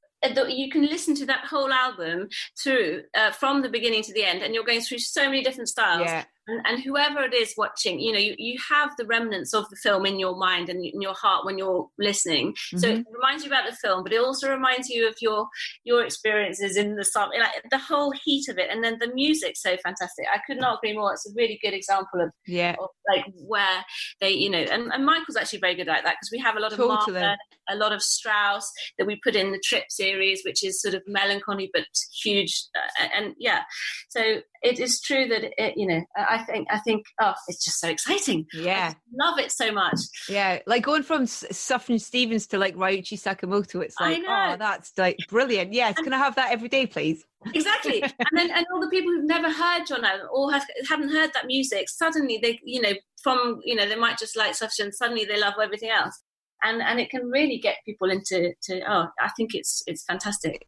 you 0.48 0.70
can 0.70 0.84
listen 0.84 1.14
to 1.14 1.26
that 1.26 1.44
whole 1.44 1.72
album 1.72 2.28
through 2.60 3.02
uh, 3.14 3.30
from 3.30 3.62
the 3.62 3.68
beginning 3.68 4.02
to 4.02 4.12
the 4.12 4.24
end 4.24 4.42
and 4.42 4.54
you're 4.54 4.64
going 4.64 4.80
through 4.80 4.98
so 4.98 5.24
many 5.24 5.42
different 5.42 5.68
styles. 5.68 6.06
Yeah 6.06 6.24
and, 6.46 6.64
and, 6.64 6.82
whoever 6.82 7.20
it 7.22 7.34
is 7.34 7.54
watching 7.56 7.98
you 7.98 8.12
know 8.12 8.18
you, 8.18 8.34
you 8.38 8.58
have 8.70 8.90
the 8.96 9.06
remnants 9.06 9.54
of 9.54 9.68
the 9.70 9.76
film 9.76 10.06
in 10.06 10.18
your 10.18 10.36
mind 10.36 10.68
and 10.68 10.84
in 10.84 11.00
your 11.00 11.14
heart 11.14 11.44
when 11.44 11.58
you're 11.58 11.88
listening 11.98 12.52
mm-hmm. 12.52 12.78
so 12.78 12.88
it 12.88 12.98
mm-hmm. 12.98 13.14
reminds 13.14 13.44
you 13.44 13.50
about 13.50 13.68
the 13.68 13.76
film 13.76 14.02
but 14.02 14.12
it 14.12 14.20
also 14.20 14.50
reminds 14.50 14.88
you 14.88 15.08
of 15.08 15.14
your 15.20 15.46
your 15.84 16.04
experiences 16.04 16.76
in 16.76 16.96
the 16.96 17.04
song 17.04 17.30
like 17.38 17.50
the 17.70 17.78
whole 17.78 18.12
heat 18.24 18.48
of 18.48 18.58
it 18.58 18.68
and 18.70 18.84
then 18.84 18.96
the 19.00 19.12
music's 19.14 19.62
so 19.62 19.76
fantastic 19.82 20.26
i 20.34 20.40
could 20.46 20.58
not 20.58 20.78
agree 20.78 20.94
more 20.94 21.12
it's 21.12 21.28
a 21.28 21.34
really 21.34 21.58
good 21.62 21.74
example 21.74 22.20
of 22.20 22.30
yeah 22.46 22.74
of 22.80 22.90
like 23.08 23.24
where 23.46 23.84
they 24.20 24.30
you 24.30 24.50
know 24.50 24.58
and, 24.58 24.92
and 24.92 25.04
michael's 25.04 25.36
actually 25.36 25.58
very 25.58 25.74
good 25.74 25.88
at 25.88 26.04
that 26.04 26.16
because 26.20 26.30
we 26.32 26.38
have 26.38 26.56
a 26.56 26.60
lot 26.60 26.72
of 26.72 26.78
totally. 26.78 27.20
Mahler, 27.20 27.36
a 27.68 27.76
lot 27.76 27.92
of 27.92 28.02
strauss 28.02 28.70
that 28.98 29.06
we 29.06 29.20
put 29.22 29.34
in 29.34 29.52
the 29.52 29.60
trip 29.64 29.84
series 29.88 30.42
which 30.44 30.64
is 30.64 30.80
sort 30.80 30.94
of 30.94 31.02
melancholy 31.06 31.70
but 31.72 31.84
huge 32.22 32.64
uh, 32.76 33.08
and 33.14 33.34
yeah 33.38 33.62
so 34.08 34.40
it 34.62 34.80
is 34.80 35.00
true 35.00 35.28
that 35.28 35.44
it, 35.58 35.74
you 35.76 35.86
know 35.86 36.02
I 36.16 36.38
think 36.44 36.68
I 36.70 36.78
think 36.78 37.06
oh 37.20 37.34
it's 37.48 37.64
just 37.64 37.80
so 37.80 37.88
exciting. 37.88 38.46
Yeah, 38.52 38.94
love 39.18 39.38
it 39.38 39.52
so 39.52 39.72
much. 39.72 39.98
Yeah, 40.28 40.60
like 40.66 40.82
going 40.82 41.02
from 41.02 41.24
Sufjan 41.24 42.00
Stevens 42.00 42.46
to 42.48 42.58
like 42.58 42.74
Ryuichi 42.76 43.20
Sakamoto, 43.20 43.82
it's 43.82 43.96
like 44.00 44.22
oh 44.26 44.56
that's 44.58 44.92
like 44.96 45.18
brilliant. 45.28 45.72
Yes, 45.72 45.96
and, 45.96 46.04
can 46.04 46.12
I 46.12 46.18
have 46.18 46.36
that 46.36 46.52
every 46.52 46.68
day, 46.68 46.86
please? 46.86 47.24
Exactly, 47.54 48.02
and 48.02 48.12
then 48.32 48.50
and 48.50 48.66
all 48.72 48.80
the 48.80 48.88
people 48.88 49.12
who've 49.12 49.24
never 49.24 49.50
heard 49.50 49.86
John 49.86 50.04
Adams 50.04 50.28
or 50.32 50.52
have, 50.52 50.64
haven't 50.88 51.10
heard 51.10 51.32
that 51.34 51.46
music, 51.46 51.88
suddenly 51.88 52.38
they 52.42 52.60
you 52.64 52.80
know 52.80 52.92
from 53.22 53.60
you 53.64 53.74
know 53.74 53.88
they 53.88 53.96
might 53.96 54.18
just 54.18 54.36
like 54.36 54.52
Sufjan, 54.52 54.92
suddenly 54.92 55.24
they 55.24 55.38
love 55.38 55.54
everything 55.62 55.90
else, 55.90 56.22
and 56.62 56.82
and 56.82 57.00
it 57.00 57.10
can 57.10 57.26
really 57.30 57.58
get 57.58 57.76
people 57.84 58.10
into 58.10 58.52
to 58.62 58.80
oh 58.90 59.06
I 59.20 59.30
think 59.36 59.54
it's 59.54 59.82
it's 59.86 60.04
fantastic. 60.04 60.66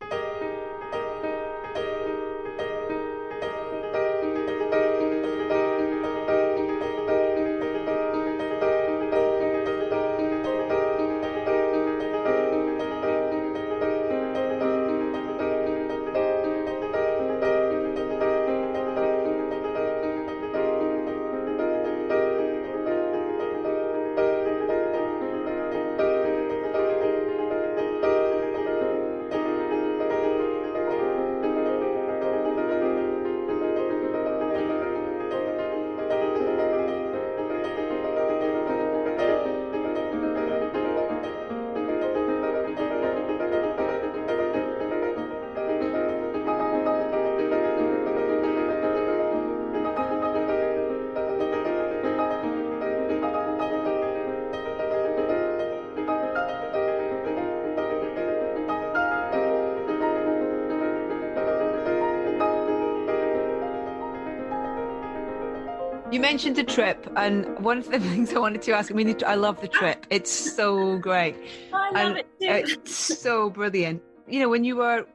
You 66.19 66.23
mentioned 66.23 66.57
the 66.57 66.65
trip, 66.65 67.09
and 67.15 67.57
one 67.61 67.79
of 67.79 67.93
the 67.93 68.01
things 68.11 68.35
I 68.35 68.41
wanted 68.41 68.61
to 68.63 68.73
ask. 68.73 68.91
I 68.91 68.95
mean, 68.95 69.17
I 69.25 69.37
love 69.37 69.61
the 69.61 69.69
trip. 69.69 70.05
It's 70.11 70.33
so 70.33 70.99
great. 70.99 71.37
I 71.73 71.93
love 71.93 71.95
and 71.95 72.19
it 72.19 72.27
too. 72.41 72.73
It's 72.75 73.21
so 73.21 73.51
brilliant. 73.51 74.03
You 74.27 74.41
know, 74.41 74.49
when 74.49 74.65
you 74.65 74.75
were 74.75 75.07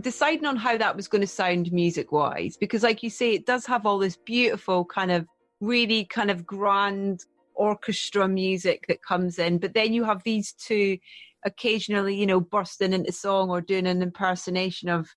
deciding 0.00 0.46
on 0.46 0.54
how 0.54 0.76
that 0.76 0.94
was 0.94 1.08
going 1.08 1.22
to 1.22 1.26
sound 1.26 1.72
music 1.72 2.12
wise, 2.12 2.56
because, 2.56 2.84
like 2.84 3.02
you 3.02 3.10
say, 3.10 3.32
it 3.32 3.46
does 3.46 3.66
have 3.66 3.84
all 3.84 3.98
this 3.98 4.16
beautiful 4.16 4.84
kind 4.84 5.10
of 5.10 5.26
really 5.60 6.04
kind 6.04 6.30
of 6.30 6.46
grand 6.46 7.24
orchestra 7.56 8.28
music 8.28 8.84
that 8.86 9.02
comes 9.02 9.40
in, 9.40 9.58
but 9.58 9.74
then 9.74 9.92
you 9.92 10.04
have 10.04 10.22
these 10.22 10.52
two 10.52 10.98
occasionally, 11.44 12.14
you 12.14 12.26
know, 12.26 12.38
bursting 12.38 12.92
into 12.92 13.10
song 13.10 13.50
or 13.50 13.60
doing 13.60 13.88
an 13.88 14.02
impersonation 14.02 14.88
of 14.88 15.08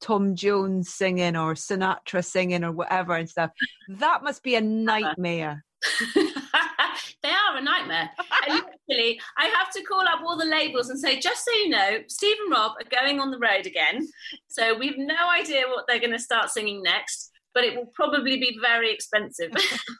Tom 0.00 0.34
Jones 0.34 0.92
singing 0.92 1.36
or 1.36 1.54
Sinatra 1.54 2.24
singing 2.24 2.64
or 2.64 2.72
whatever 2.72 3.14
and 3.14 3.28
stuff. 3.28 3.50
That 3.88 4.22
must 4.22 4.42
be 4.42 4.54
a 4.54 4.60
nightmare. 4.60 5.64
they 6.14 7.30
are 7.30 7.56
a 7.56 7.62
nightmare. 7.62 8.10
and 8.48 8.62
literally, 8.88 9.20
I 9.38 9.46
have 9.46 9.70
to 9.72 9.82
call 9.82 10.02
up 10.02 10.20
all 10.24 10.36
the 10.36 10.44
labels 10.44 10.90
and 10.90 10.98
say, 10.98 11.18
just 11.18 11.44
so 11.44 11.52
you 11.52 11.68
know, 11.70 11.98
Steve 12.08 12.36
and 12.44 12.52
Rob 12.52 12.72
are 12.80 13.02
going 13.02 13.20
on 13.20 13.30
the 13.30 13.38
road 13.38 13.66
again. 13.66 14.06
So 14.48 14.76
we've 14.76 14.98
no 14.98 15.28
idea 15.30 15.64
what 15.68 15.84
they're 15.88 16.00
going 16.00 16.12
to 16.12 16.18
start 16.18 16.50
singing 16.50 16.82
next, 16.82 17.30
but 17.54 17.64
it 17.64 17.76
will 17.76 17.90
probably 17.94 18.38
be 18.38 18.58
very 18.60 18.92
expensive. 18.92 19.50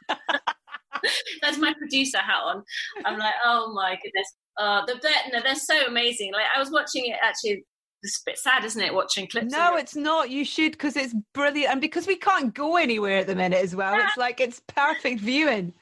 That's 1.42 1.58
my 1.58 1.74
producer 1.74 2.18
hat 2.18 2.42
on. 2.44 2.62
I'm 3.04 3.18
like, 3.18 3.34
oh 3.44 3.72
my 3.74 3.96
goodness. 4.02 4.34
Uh, 4.56 4.86
they're, 4.86 5.10
no, 5.32 5.40
they're 5.42 5.54
so 5.56 5.86
amazing. 5.86 6.32
Like 6.32 6.46
I 6.54 6.60
was 6.60 6.70
watching 6.70 7.06
it 7.06 7.16
actually 7.22 7.64
it's 8.04 8.20
a 8.20 8.24
bit 8.26 8.38
sad, 8.38 8.64
isn't 8.64 8.80
it, 8.80 8.94
watching 8.94 9.26
clips? 9.26 9.50
No, 9.50 9.76
it's 9.76 9.96
not. 9.96 10.30
You 10.30 10.44
should 10.44 10.72
because 10.72 10.96
it's 10.96 11.14
brilliant, 11.32 11.72
and 11.72 11.80
because 11.80 12.06
we 12.06 12.16
can't 12.16 12.54
go 12.54 12.76
anywhere 12.76 13.18
at 13.18 13.26
the 13.26 13.34
minute 13.34 13.62
as 13.62 13.74
well. 13.74 13.98
It's 13.98 14.16
like 14.16 14.40
it's 14.40 14.60
perfect 14.68 15.20
viewing. 15.20 15.72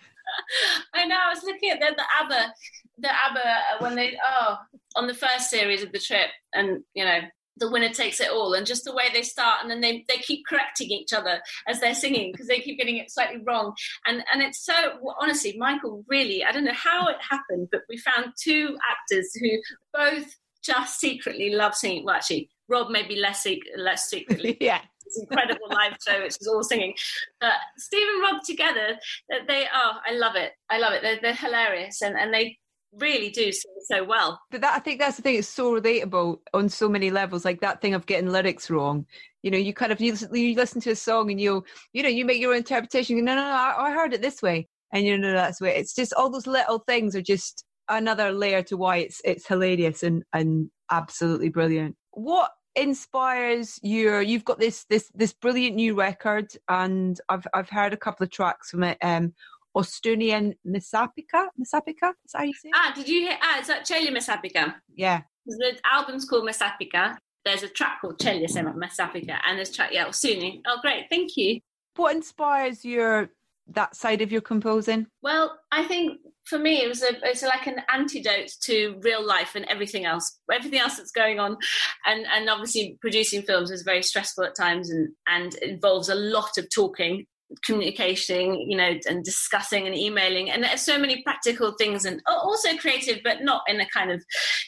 I 0.94 1.04
know. 1.04 1.16
I 1.16 1.34
was 1.34 1.42
looking 1.42 1.70
at 1.70 1.80
the, 1.80 1.94
the 1.96 2.04
ABBA, 2.20 2.54
the 2.98 3.08
ABBA 3.08 3.40
uh, 3.40 3.78
when 3.80 3.96
they 3.96 4.16
oh 4.26 4.56
on 4.96 5.08
the 5.08 5.14
first 5.14 5.50
series 5.50 5.82
of 5.82 5.90
the 5.92 5.98
trip, 5.98 6.28
and 6.54 6.82
you 6.94 7.04
know 7.04 7.20
the 7.58 7.70
winner 7.70 7.90
takes 7.90 8.20
it 8.20 8.30
all 8.30 8.54
and 8.54 8.66
just 8.66 8.84
the 8.84 8.94
way 8.94 9.04
they 9.12 9.22
start 9.22 9.58
and 9.60 9.70
then 9.70 9.80
they, 9.80 10.04
they 10.08 10.16
keep 10.16 10.44
correcting 10.46 10.88
each 10.88 11.12
other 11.12 11.40
as 11.68 11.80
they're 11.80 11.94
singing 11.94 12.32
because 12.32 12.46
they 12.46 12.60
keep 12.60 12.78
getting 12.78 12.96
it 12.96 13.10
slightly 13.10 13.40
wrong 13.46 13.74
and 14.06 14.24
and 14.32 14.40
it's 14.40 14.64
so 14.64 14.72
honestly 15.20 15.54
michael 15.58 16.02
really 16.08 16.42
i 16.44 16.50
don't 16.50 16.64
know 16.64 16.72
how 16.72 17.06
it 17.08 17.16
happened 17.20 17.68
but 17.70 17.82
we 17.90 17.96
found 17.98 18.32
two 18.42 18.76
actors 18.90 19.30
who 19.38 19.50
both 19.92 20.34
just 20.62 21.00
secretly 21.00 21.50
love 21.50 21.74
singing. 21.74 22.04
Well, 22.04 22.16
actually, 22.16 22.48
Rob 22.68 22.90
maybe 22.90 23.16
less 23.16 23.46
less 23.76 24.08
secretly. 24.08 24.56
yeah. 24.60 24.80
It's 25.04 25.18
incredible 25.18 25.68
live 25.68 25.96
show, 26.06 26.22
which 26.22 26.36
is 26.40 26.48
all 26.48 26.62
singing. 26.62 26.94
But 27.40 27.54
Steve 27.76 28.06
and 28.14 28.22
Rob 28.22 28.42
together, 28.44 28.98
they 29.46 29.66
are. 29.66 30.00
I 30.06 30.12
love 30.12 30.36
it. 30.36 30.52
I 30.70 30.78
love 30.78 30.92
it. 30.94 31.02
They're, 31.02 31.18
they're 31.20 31.34
hilarious, 31.34 32.02
and 32.02 32.16
and 32.16 32.32
they 32.32 32.56
really 32.92 33.30
do 33.30 33.50
sing 33.52 33.72
so 33.86 34.04
well. 34.04 34.40
But 34.50 34.60
that 34.60 34.74
I 34.74 34.78
think 34.78 35.00
that's 35.00 35.16
the 35.16 35.22
thing. 35.22 35.36
It's 35.36 35.48
so 35.48 35.78
relatable 35.78 36.38
on 36.54 36.68
so 36.68 36.88
many 36.88 37.10
levels. 37.10 37.44
Like 37.44 37.60
that 37.60 37.80
thing 37.80 37.94
of 37.94 38.06
getting 38.06 38.30
lyrics 38.30 38.70
wrong. 38.70 39.06
You 39.42 39.50
know, 39.50 39.58
you 39.58 39.74
kind 39.74 39.92
of 39.92 40.00
you, 40.00 40.16
you 40.32 40.54
listen 40.54 40.80
to 40.82 40.90
a 40.90 40.96
song 40.96 41.30
and 41.30 41.40
you 41.40 41.64
you 41.92 42.02
know 42.02 42.08
you 42.08 42.24
make 42.24 42.40
your 42.40 42.52
own 42.52 42.58
interpretation. 42.58 43.16
You 43.16 43.22
go, 43.22 43.26
no, 43.26 43.34
no, 43.34 43.42
no, 43.42 43.54
I, 43.54 43.88
I 43.88 43.92
heard 43.92 44.14
it 44.14 44.22
this 44.22 44.40
way, 44.40 44.68
and 44.92 45.04
you 45.04 45.18
know 45.18 45.32
that's 45.32 45.60
way. 45.60 45.76
It's 45.76 45.94
just 45.94 46.14
all 46.14 46.30
those 46.30 46.46
little 46.46 46.78
things 46.80 47.16
are 47.16 47.22
just 47.22 47.64
another 47.96 48.32
layer 48.32 48.62
to 48.62 48.76
why 48.76 48.98
it's 48.98 49.20
it's 49.24 49.46
hilarious 49.46 50.02
and 50.02 50.24
and 50.32 50.70
absolutely 50.90 51.48
brilliant. 51.48 51.96
What 52.12 52.50
inspires 52.74 53.78
your 53.82 54.22
you've 54.22 54.44
got 54.44 54.58
this 54.58 54.84
this 54.88 55.10
this 55.14 55.32
brilliant 55.32 55.76
new 55.76 55.94
record 55.94 56.52
and 56.68 57.20
I've 57.28 57.46
I've 57.54 57.68
heard 57.68 57.92
a 57.92 57.98
couple 57.98 58.24
of 58.24 58.30
tracks 58.30 58.70
from 58.70 58.84
it. 58.84 58.98
Um 59.02 59.34
Austunian 59.74 60.54
Messapica 60.66 61.46
Messapica, 61.58 62.12
Is 62.26 62.32
how 62.34 62.42
you 62.42 62.52
say 62.52 62.70
Ah, 62.74 62.92
did 62.94 63.08
you 63.08 63.20
hear 63.20 63.38
ah, 63.40 63.60
is 63.60 63.68
that 63.68 63.86
Celia 63.86 64.12
Messapica. 64.12 64.74
Yeah. 64.94 65.22
The 65.46 65.78
album's 65.90 66.24
called 66.24 66.48
Messapica. 66.48 67.16
There's 67.44 67.62
a 67.62 67.68
track 67.68 68.00
called 68.00 68.20
Celia 68.20 68.48
Messapica 68.48 69.38
and 69.46 69.56
there's 69.56 69.70
track 69.70 69.90
yeah, 69.92 70.06
Ostuni. 70.06 70.60
Oh 70.66 70.78
great, 70.82 71.06
thank 71.10 71.36
you. 71.36 71.60
What 71.96 72.14
inspires 72.14 72.84
your 72.84 73.30
that 73.68 73.96
side 73.96 74.22
of 74.22 74.32
your 74.32 74.40
composing? 74.40 75.06
Well, 75.22 75.58
I 75.70 75.84
think 75.84 76.18
for 76.44 76.58
me 76.58 76.82
it 76.82 76.88
was 76.88 77.02
a 77.02 77.10
it's 77.22 77.42
like 77.42 77.66
an 77.66 77.80
antidote 77.92 78.50
to 78.60 78.98
real 79.02 79.24
life 79.24 79.54
and 79.54 79.64
everything 79.66 80.04
else 80.04 80.40
everything 80.52 80.80
else 80.80 80.96
that's 80.96 81.12
going 81.12 81.38
on 81.38 81.56
and 82.04 82.26
and 82.26 82.50
obviously 82.50 82.98
producing 83.00 83.42
films 83.42 83.70
is 83.70 83.82
very 83.82 84.02
stressful 84.02 84.44
at 84.44 84.56
times 84.56 84.90
and 84.90 85.08
and 85.28 85.54
involves 85.56 86.08
a 86.08 86.14
lot 86.14 86.58
of 86.58 86.68
talking 86.74 87.24
communicating 87.64 88.54
you 88.68 88.76
know 88.76 88.94
and 89.08 89.24
discussing 89.24 89.86
and 89.86 89.96
emailing 89.96 90.50
and 90.50 90.64
there's 90.64 90.80
so 90.80 90.98
many 90.98 91.22
practical 91.22 91.72
things 91.78 92.04
and 92.04 92.20
oh, 92.26 92.38
also 92.38 92.76
creative 92.78 93.20
but 93.22 93.42
not 93.42 93.62
in 93.68 93.80
a 93.80 93.88
kind 93.90 94.10
of 94.10 94.22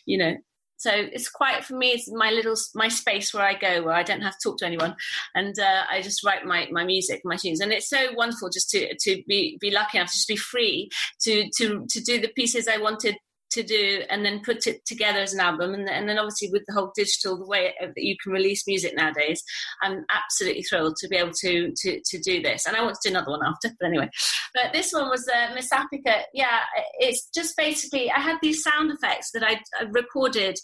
you 0.07 0.18
know 0.18 0.35
so 0.76 0.90
it's 0.92 1.28
quite 1.28 1.64
for 1.64 1.76
me 1.76 1.88
it's 1.88 2.10
my 2.10 2.30
little 2.30 2.56
my 2.74 2.88
space 2.88 3.32
where 3.32 3.44
i 3.44 3.54
go 3.54 3.82
where 3.82 3.94
i 3.94 4.02
don't 4.02 4.20
have 4.20 4.34
to 4.38 4.38
talk 4.42 4.58
to 4.58 4.66
anyone. 4.66 4.94
And 5.34 5.58
uh, 5.58 5.82
i 5.90 6.00
just 6.00 6.24
write 6.24 6.44
my 6.44 6.68
my 6.70 6.84
music 6.84 7.22
my 7.24 7.37
tunes. 7.37 7.60
And 7.60 7.72
it's 7.72 7.88
so 7.88 8.12
wonderful 8.14 8.50
just 8.50 8.70
to 8.70 8.94
to 8.96 9.22
be 9.26 9.58
be 9.60 9.70
lucky 9.70 9.98
enough 9.98 10.10
to 10.10 10.16
just 10.16 10.28
be 10.28 10.37
free 10.37 10.90
to 11.20 11.48
to 11.56 11.87
to 11.88 12.00
do 12.00 12.20
the 12.20 12.28
pieces 12.28 12.68
i 12.68 12.76
wanted 12.76 13.16
to 13.54 13.62
do 13.62 14.02
and 14.10 14.24
then 14.24 14.42
put 14.44 14.66
it 14.66 14.84
together 14.84 15.20
as 15.20 15.32
an 15.32 15.40
album. 15.40 15.74
And, 15.74 15.88
and 15.88 16.08
then 16.08 16.18
obviously 16.18 16.50
with 16.50 16.64
the 16.66 16.74
whole 16.74 16.92
digital 16.94 17.38
the 17.38 17.46
way 17.46 17.74
that 17.80 17.92
you 17.96 18.16
can 18.22 18.32
release 18.32 18.66
music 18.66 18.94
nowadays 18.96 19.42
i'm 19.82 20.04
absolutely 20.10 20.62
thrilled 20.62 20.96
to 20.96 21.08
be 21.08 21.16
able 21.16 21.32
to 21.40 21.72
to, 21.76 22.00
to 22.04 22.18
do 22.18 22.42
this. 22.42 22.66
And 22.66 22.76
i 22.76 22.82
want 22.82 22.96
to 23.00 23.08
do 23.08 23.14
another 23.14 23.30
one 23.30 23.44
after 23.44 23.70
but 23.80 23.86
anyway. 23.86 24.10
But 24.54 24.72
this 24.72 24.92
one 24.92 25.08
was 25.08 25.26
uh, 25.28 25.54
Messapica. 25.54 26.22
yeah 26.32 26.60
it's 26.98 27.28
just 27.34 27.56
basically 27.56 28.10
i 28.10 28.20
had 28.20 28.38
these 28.42 28.62
sound 28.62 28.90
effects 28.90 29.30
that 29.32 29.44
i, 29.44 29.60
I 29.80 29.84
recorded 29.90 30.56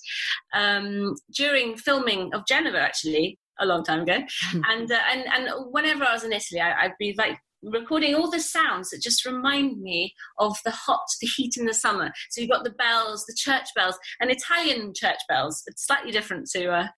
um, 0.55 1.15
during 1.35 1.77
filming 1.77 2.33
of 2.35 2.47
Genova 2.47 2.81
actually 2.81 3.39
a 3.59 3.67
long 3.67 3.85
time 3.85 4.01
ago. 4.01 4.19
And 4.53 4.91
uh, 4.91 4.99
and 5.13 5.25
and 5.35 5.49
whenever 5.71 6.05
i 6.05 6.13
was 6.13 6.25
in 6.25 6.33
italy 6.33 6.61
I, 6.61 6.85
i'd 6.85 6.99
be 6.99 7.15
like 7.17 7.39
recording 7.63 8.15
all 8.15 8.31
the 8.31 8.41
sounds 8.41 8.91
that 8.91 9.03
just 9.03 9.25
remind 9.25 9.81
me 9.81 10.15
of 10.39 10.57
the 10.65 10.71
hot, 10.71 11.05
the 11.21 11.29
heat 11.37 11.57
in 11.59 11.67
the 11.67 11.75
summer. 11.75 12.13
So 12.31 12.41
you've 12.41 12.51
got 12.51 12.65
the 12.65 12.71
bells, 12.71 13.25
the 13.27 13.37
church 13.37 13.69
bells, 13.75 13.99
and 14.21 14.31
Italian 14.31 14.93
church 14.95 15.19
bells. 15.29 15.63
It's 15.67 15.87
slightly 15.87 16.13
different 16.13 16.49
to 16.53 16.71
uh, 16.71 16.89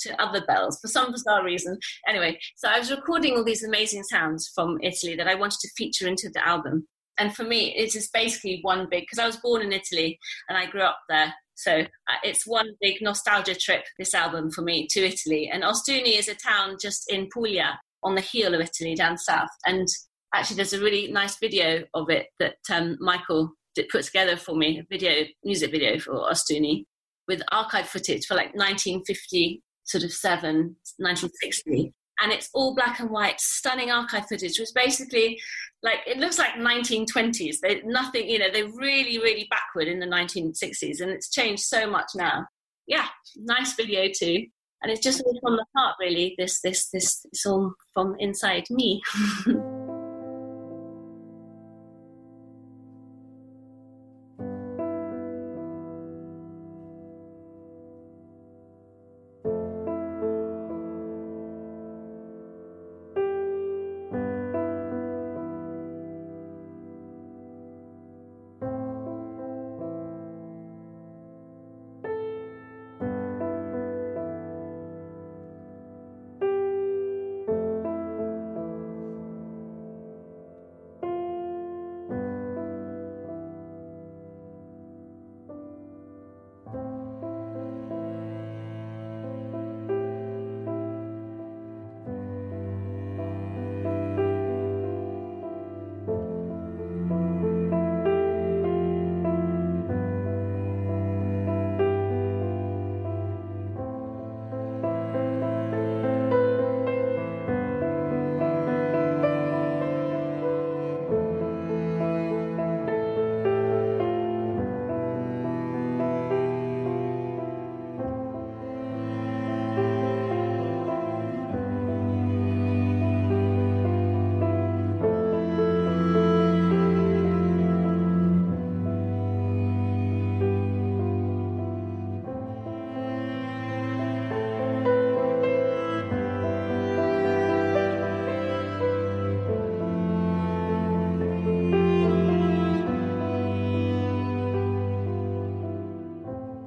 to 0.00 0.20
other 0.20 0.44
bells 0.46 0.78
for 0.80 0.88
some 0.88 1.12
bizarre 1.12 1.44
reason. 1.44 1.78
Anyway, 2.08 2.38
so 2.56 2.68
I 2.68 2.78
was 2.78 2.90
recording 2.90 3.36
all 3.36 3.44
these 3.44 3.64
amazing 3.64 4.02
sounds 4.04 4.50
from 4.54 4.78
Italy 4.82 5.14
that 5.16 5.28
I 5.28 5.34
wanted 5.34 5.58
to 5.60 5.70
feature 5.76 6.08
into 6.08 6.30
the 6.32 6.46
album. 6.46 6.86
And 7.18 7.36
for 7.36 7.44
me, 7.44 7.74
it 7.76 7.94
is 7.94 8.08
basically 8.12 8.60
one 8.62 8.88
big 8.90 9.02
because 9.02 9.18
I 9.18 9.26
was 9.26 9.36
born 9.36 9.60
in 9.60 9.72
Italy 9.72 10.18
and 10.48 10.56
I 10.56 10.66
grew 10.66 10.82
up 10.82 10.98
there. 11.08 11.34
So 11.54 11.80
uh, 11.80 12.18
it's 12.22 12.46
one 12.46 12.68
big 12.80 13.02
nostalgia 13.02 13.54
trip, 13.54 13.84
this 13.98 14.14
album 14.14 14.50
for 14.50 14.62
me 14.62 14.86
to 14.92 15.00
Italy. 15.00 15.50
And 15.52 15.62
Ostuni 15.62 16.18
is 16.18 16.28
a 16.28 16.34
town 16.34 16.76
just 16.80 17.12
in 17.12 17.28
Puglia 17.28 17.78
on 18.02 18.14
the 18.14 18.22
heel 18.22 18.54
of 18.54 18.60
Italy 18.62 18.94
down 18.94 19.18
south. 19.18 19.50
And 19.66 19.86
actually 20.34 20.56
there's 20.56 20.72
a 20.72 20.80
really 20.80 21.10
nice 21.10 21.38
video 21.38 21.84
of 21.94 22.10
it 22.10 22.26
that 22.38 22.56
um, 22.70 22.96
Michael 23.00 23.52
did 23.74 23.88
put 23.88 24.04
together 24.04 24.36
for 24.36 24.56
me, 24.56 24.78
a 24.78 24.86
video, 24.90 25.24
music 25.44 25.70
video 25.70 25.98
for 25.98 26.12
Ostuni 26.12 26.84
with 27.28 27.42
archive 27.52 27.88
footage 27.88 28.26
for 28.26 28.34
like 28.34 28.54
1950, 28.54 29.62
sort 29.84 30.04
of 30.04 30.12
seven, 30.12 30.76
1960. 30.98 31.92
And 32.22 32.32
it's 32.32 32.50
all 32.52 32.74
black 32.74 33.00
and 33.00 33.10
white, 33.10 33.40
stunning 33.40 33.90
archive 33.90 34.26
footage, 34.26 34.58
which 34.58 34.68
basically 34.74 35.40
like 35.82 36.00
it 36.06 36.18
looks 36.18 36.38
like 36.38 36.54
1920s. 36.54 37.56
They 37.62 37.80
nothing, 37.84 38.28
you 38.28 38.38
know, 38.38 38.50
they're 38.52 38.68
really, 38.68 39.18
really 39.18 39.46
backward 39.50 39.88
in 39.88 40.00
the 40.00 40.06
1960s, 40.06 41.00
and 41.00 41.10
it's 41.10 41.30
changed 41.30 41.62
so 41.62 41.88
much 41.88 42.10
now. 42.14 42.44
Yeah, 42.86 43.06
nice 43.36 43.74
video 43.74 44.08
too, 44.14 44.44
and 44.82 44.92
it's 44.92 45.00
just 45.00 45.22
all 45.22 45.38
from 45.40 45.56
the 45.56 45.64
heart, 45.74 45.96
really. 45.98 46.34
This, 46.36 46.60
this, 46.60 46.90
this, 46.90 47.24
it's 47.32 47.46
all 47.46 47.72
from 47.94 48.16
inside 48.18 48.64
me. 48.68 49.00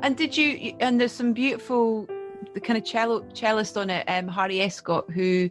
And 0.04 0.18
did 0.18 0.36
you? 0.36 0.76
And 0.82 1.00
there's 1.00 1.14
some 1.14 1.32
beautiful, 1.32 2.08
the 2.54 2.60
kind 2.60 2.78
of 2.78 2.84
cello 2.84 3.22
cellist 3.34 3.78
on 3.78 3.90
it, 3.90 4.04
um, 4.10 4.28
Harry 4.28 4.60
Escott, 4.60 5.10
who 5.10 5.50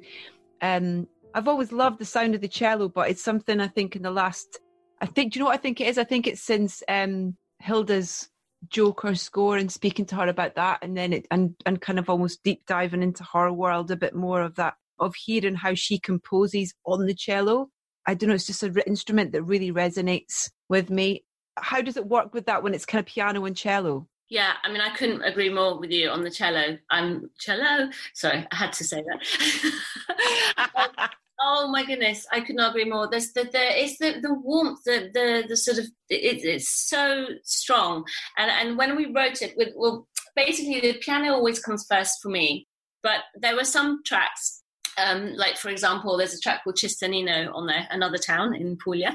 um, 0.61 1.09
I've 1.35 1.49
always 1.49 1.73
loved 1.73 1.99
the 1.99 2.05
sound 2.05 2.35
of 2.35 2.43
the 2.43 2.49
cello, 2.49 2.91
but 2.91 3.09
it's 3.09 3.25
something 3.25 3.61
I 3.61 3.69
think 3.69 3.97
in 3.97 4.03
the 4.03 4.11
last, 4.11 4.61
I 5.01 5.07
think, 5.07 5.33
do 5.33 5.39
you 5.39 5.41
know 5.41 5.47
what 5.47 5.59
I 5.59 5.63
think 5.63 5.81
it 5.81 5.89
is? 5.89 5.97
I 5.97 6.05
think 6.05 6.27
it's 6.27 6.43
since 6.43 6.83
um, 6.87 7.35
Hildur's 7.61 8.29
Joker 8.69 9.15
score 9.15 9.57
and 9.57 9.73
speaking 9.73 10.05
to 10.07 10.17
her 10.17 10.29
about 10.29 10.55
that, 10.57 10.81
and 10.83 10.95
then 10.95 11.15
it 11.15 11.27
and 11.31 11.55
and 11.65 11.81
kind 11.81 11.99
of 11.99 12.11
almost 12.11 12.43
deep 12.43 12.67
diving 12.67 13.03
into 13.03 13.25
her 13.33 13.51
world 13.51 13.91
a 13.91 13.97
bit 13.97 14.15
more 14.15 14.43
of 14.43 14.57
that 14.57 14.75
of 14.99 15.15
hearing 15.15 15.55
how 15.55 15.73
she 15.73 15.99
composes 15.99 16.75
on 16.85 17.07
the 17.07 17.15
cello. 17.15 17.71
I 18.07 18.13
don't 18.13 18.29
know, 18.29 18.35
it's 18.35 18.47
just 18.47 18.63
an 18.63 18.77
instrument 18.87 19.33
that 19.33 19.45
really 19.45 19.73
resonates 19.73 20.51
with 20.69 20.91
me. 20.91 21.25
How 21.57 21.81
does 21.81 21.97
it 21.97 22.07
work 22.07 22.35
with 22.35 22.45
that 22.47 22.63
when 22.63 22.75
it's 22.75 22.85
kind 22.85 23.01
of 23.01 23.07
piano 23.07 23.47
and 23.47 23.57
cello? 23.57 24.09
Yeah, 24.29 24.53
I 24.65 24.71
mean, 24.71 24.81
I 24.81 24.95
couldn't 24.97 25.23
agree 25.23 25.51
more 25.51 25.79
with 25.79 25.91
you 25.91 26.09
on 26.09 26.23
the 26.23 26.31
cello. 26.31 26.79
I'm 26.91 27.31
cello. 27.39 27.91
Sorry, 28.15 28.47
I 28.51 28.57
had 28.57 28.73
to 28.75 28.85
say 28.85 29.03
that. 29.03 31.11
oh 31.43 31.69
my 31.71 31.85
goodness, 31.85 32.27
I 32.33 32.41
could 32.41 32.57
not 32.57 32.71
agree 32.71 32.87
more. 32.87 33.09
There's 33.11 33.33
the, 33.33 33.45
the 33.45 33.97
the, 34.01 34.21
the 34.21 34.35
warmth, 34.35 34.85
the, 34.85 35.11
the 35.13 35.45
the 35.49 35.57
sort 35.57 35.79
of 35.79 35.85
it, 36.09 36.45
it's 36.45 36.69
so 36.69 37.27
strong. 37.43 38.05
And 38.39 38.51
and 38.51 38.79
when 38.79 38.97
we 38.97 39.13
wrote 39.13 39.43
it 39.43 39.55
with 39.57 39.71
well, 39.77 40.09
basically 40.35 40.81
the 40.81 40.99
piano 40.99 41.35
always 41.35 41.61
comes 41.61 41.87
first 41.89 42.23
for 42.23 42.31
me. 42.31 42.69
But 43.03 43.21
there 43.35 43.57
were 43.57 43.65
some 43.65 44.03
tracks 44.05 44.63
um, 44.99 45.35
like 45.37 45.57
for 45.57 45.69
example, 45.69 46.17
there's 46.17 46.35
a 46.35 46.41
track 46.41 46.65
called 46.65 46.77
Cisternino 46.77 47.55
on 47.55 47.67
there, 47.67 47.87
another 47.91 48.19
town 48.19 48.55
in 48.55 48.77
Puglia, 48.77 49.15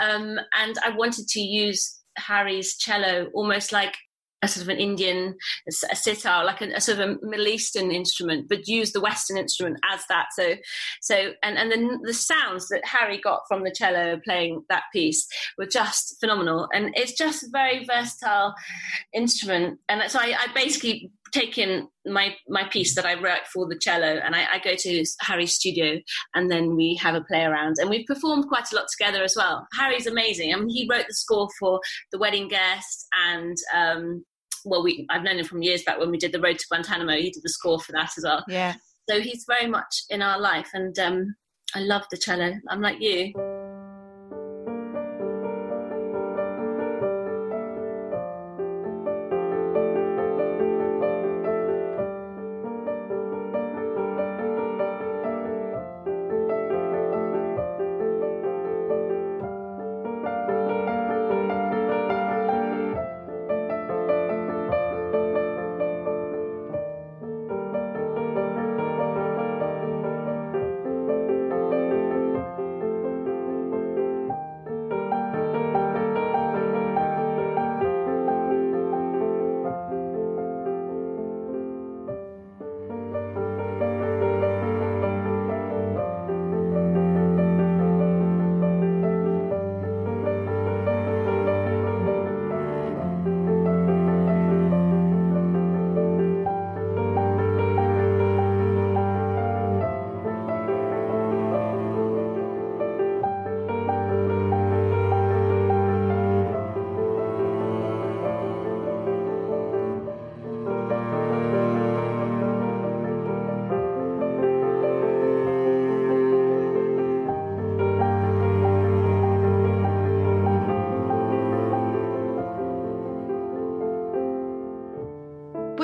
um, 0.00 0.38
and 0.56 0.76
I 0.84 0.90
wanted 0.90 1.28
to 1.28 1.40
use 1.40 2.00
Harry's 2.16 2.76
cello 2.76 3.28
almost 3.34 3.72
like 3.72 3.96
a 4.42 4.48
sort 4.48 4.64
of 4.64 4.68
an 4.68 4.78
Indian 4.78 5.34
a 5.90 5.96
sitar, 5.96 6.44
like 6.44 6.60
a, 6.60 6.70
a, 6.72 6.80
sort 6.80 6.98
of 6.98 7.08
a 7.08 7.26
Middle 7.26 7.48
Eastern 7.48 7.90
instrument, 7.90 8.48
but 8.48 8.68
use 8.68 8.92
the 8.92 9.00
Western 9.00 9.38
instrument 9.38 9.78
as 9.90 10.02
that. 10.08 10.26
So, 10.36 10.54
so 11.00 11.32
and 11.42 11.56
and 11.56 11.70
then 11.70 12.00
the 12.02 12.14
sounds 12.14 12.68
that 12.68 12.84
Harry 12.84 13.18
got 13.18 13.42
from 13.48 13.64
the 13.64 13.70
cello 13.70 14.20
playing 14.24 14.64
that 14.68 14.84
piece 14.92 15.26
were 15.56 15.66
just 15.66 16.18
phenomenal, 16.20 16.68
and 16.72 16.92
it's 16.96 17.12
just 17.12 17.44
a 17.44 17.50
very 17.50 17.84
versatile 17.84 18.54
instrument. 19.14 19.80
And 19.88 20.02
so 20.10 20.18
I, 20.18 20.36
I 20.38 20.52
basically 20.54 21.10
taken 21.36 21.88
my 22.06 22.34
my 22.48 22.64
piece 22.68 22.94
that 22.94 23.04
I 23.04 23.14
wrote 23.14 23.46
for 23.52 23.68
the 23.68 23.78
cello, 23.78 24.06
and 24.06 24.34
I, 24.34 24.46
I, 24.54 24.58
go 24.58 24.74
to 24.74 25.04
Harry's 25.20 25.54
studio, 25.54 26.00
and 26.34 26.50
then 26.50 26.76
we 26.76 26.98
have 27.02 27.14
a 27.14 27.20
play 27.20 27.44
around, 27.44 27.76
and 27.78 27.90
we've 27.90 28.06
performed 28.06 28.48
quite 28.48 28.72
a 28.72 28.76
lot 28.76 28.86
together 28.88 29.22
as 29.22 29.34
well. 29.36 29.66
Harry's 29.78 30.06
amazing. 30.06 30.54
I 30.54 30.56
mean, 30.56 30.68
he 30.68 30.88
wrote 30.90 31.06
the 31.08 31.14
score 31.14 31.48
for 31.58 31.80
The 32.12 32.18
Wedding 32.18 32.48
Guest, 32.48 33.06
and 33.28 33.56
um, 33.74 34.24
well, 34.64 34.82
we 34.82 35.06
I've 35.10 35.22
known 35.22 35.38
him 35.38 35.44
from 35.44 35.62
years 35.62 35.82
back 35.84 35.98
when 35.98 36.10
we 36.10 36.18
did 36.18 36.32
the 36.32 36.40
Road 36.40 36.58
to 36.58 36.66
Guantanamo. 36.68 37.16
He 37.16 37.30
did 37.30 37.42
the 37.42 37.50
score 37.50 37.80
for 37.80 37.92
that 37.92 38.12
as 38.16 38.24
well. 38.24 38.44
Yeah. 38.48 38.74
So 39.08 39.20
he's 39.20 39.44
very 39.46 39.68
much 39.68 40.04
in 40.10 40.22
our 40.22 40.40
life, 40.40 40.70
and 40.72 40.98
um, 40.98 41.34
I 41.74 41.80
love 41.80 42.04
the 42.10 42.16
cello. 42.16 42.54
I'm 42.68 42.80
like 42.80 43.00
you. 43.00 43.55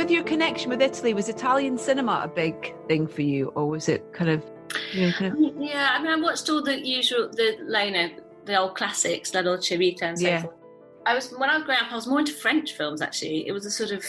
With 0.02 0.10
your 0.10 0.24
connection 0.24 0.68
with 0.68 0.82
Italy, 0.82 1.14
was 1.14 1.28
Italian 1.28 1.78
cinema 1.78 2.22
a 2.24 2.28
big 2.28 2.74
thing 2.88 3.06
for 3.06 3.22
you, 3.22 3.52
or 3.54 3.68
was 3.68 3.88
it 3.88 4.12
kind 4.12 4.30
of, 4.30 4.42
you 4.92 5.06
know, 5.06 5.12
kind 5.12 5.32
of... 5.32 5.62
Yeah, 5.62 5.90
I 5.92 6.02
mean, 6.02 6.10
I 6.10 6.16
watched 6.16 6.50
all 6.50 6.60
the 6.60 6.76
usual, 6.84 7.30
the 7.30 7.58
like, 7.62 7.86
you 7.86 7.92
know, 7.92 8.08
the 8.44 8.58
old 8.58 8.74
classics, 8.74 9.32
La 9.32 9.42
Dolce 9.42 9.76
Vita, 9.76 10.06
and 10.06 10.18
so 10.18 10.26
yeah. 10.26 10.42
forth. 10.42 10.54
I 11.06 11.14
was 11.14 11.32
when 11.38 11.48
I 11.50 11.56
was 11.56 11.64
growing 11.64 11.80
up, 11.80 11.92
I 11.92 11.94
was 11.94 12.08
more 12.08 12.18
into 12.18 12.32
French 12.32 12.72
films. 12.72 13.00
Actually, 13.00 13.46
it 13.46 13.52
was 13.52 13.64
a 13.64 13.70
sort 13.70 13.92
of 13.92 14.04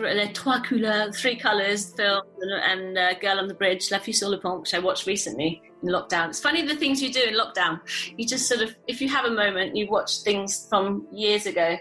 Les 0.00 0.32
Trois 0.32 0.60
Couleurs, 0.62 1.16
Three 1.20 1.36
Colours 1.36 1.92
film, 1.92 2.22
and, 2.40 2.52
and 2.72 2.98
uh, 2.98 3.14
Girl 3.20 3.38
on 3.38 3.46
the 3.46 3.54
Bridge, 3.54 3.88
La 3.92 3.98
Fille 3.98 4.14
sur 4.14 4.28
le 4.28 4.38
Pont, 4.38 4.60
which 4.60 4.74
I 4.74 4.80
watched 4.80 5.06
recently 5.06 5.62
in 5.84 5.90
lockdown. 5.90 6.30
It's 6.30 6.40
funny 6.40 6.66
the 6.66 6.74
things 6.74 7.00
you 7.00 7.12
do 7.12 7.22
in 7.22 7.34
lockdown. 7.34 7.80
You 8.16 8.26
just 8.26 8.48
sort 8.48 8.62
of, 8.62 8.74
if 8.88 9.00
you 9.00 9.08
have 9.08 9.26
a 9.26 9.30
moment, 9.30 9.76
you 9.76 9.88
watch 9.88 10.22
things 10.22 10.66
from 10.68 11.06
years 11.12 11.46
ago. 11.46 11.78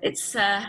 It's, 0.00 0.34
uh, 0.34 0.64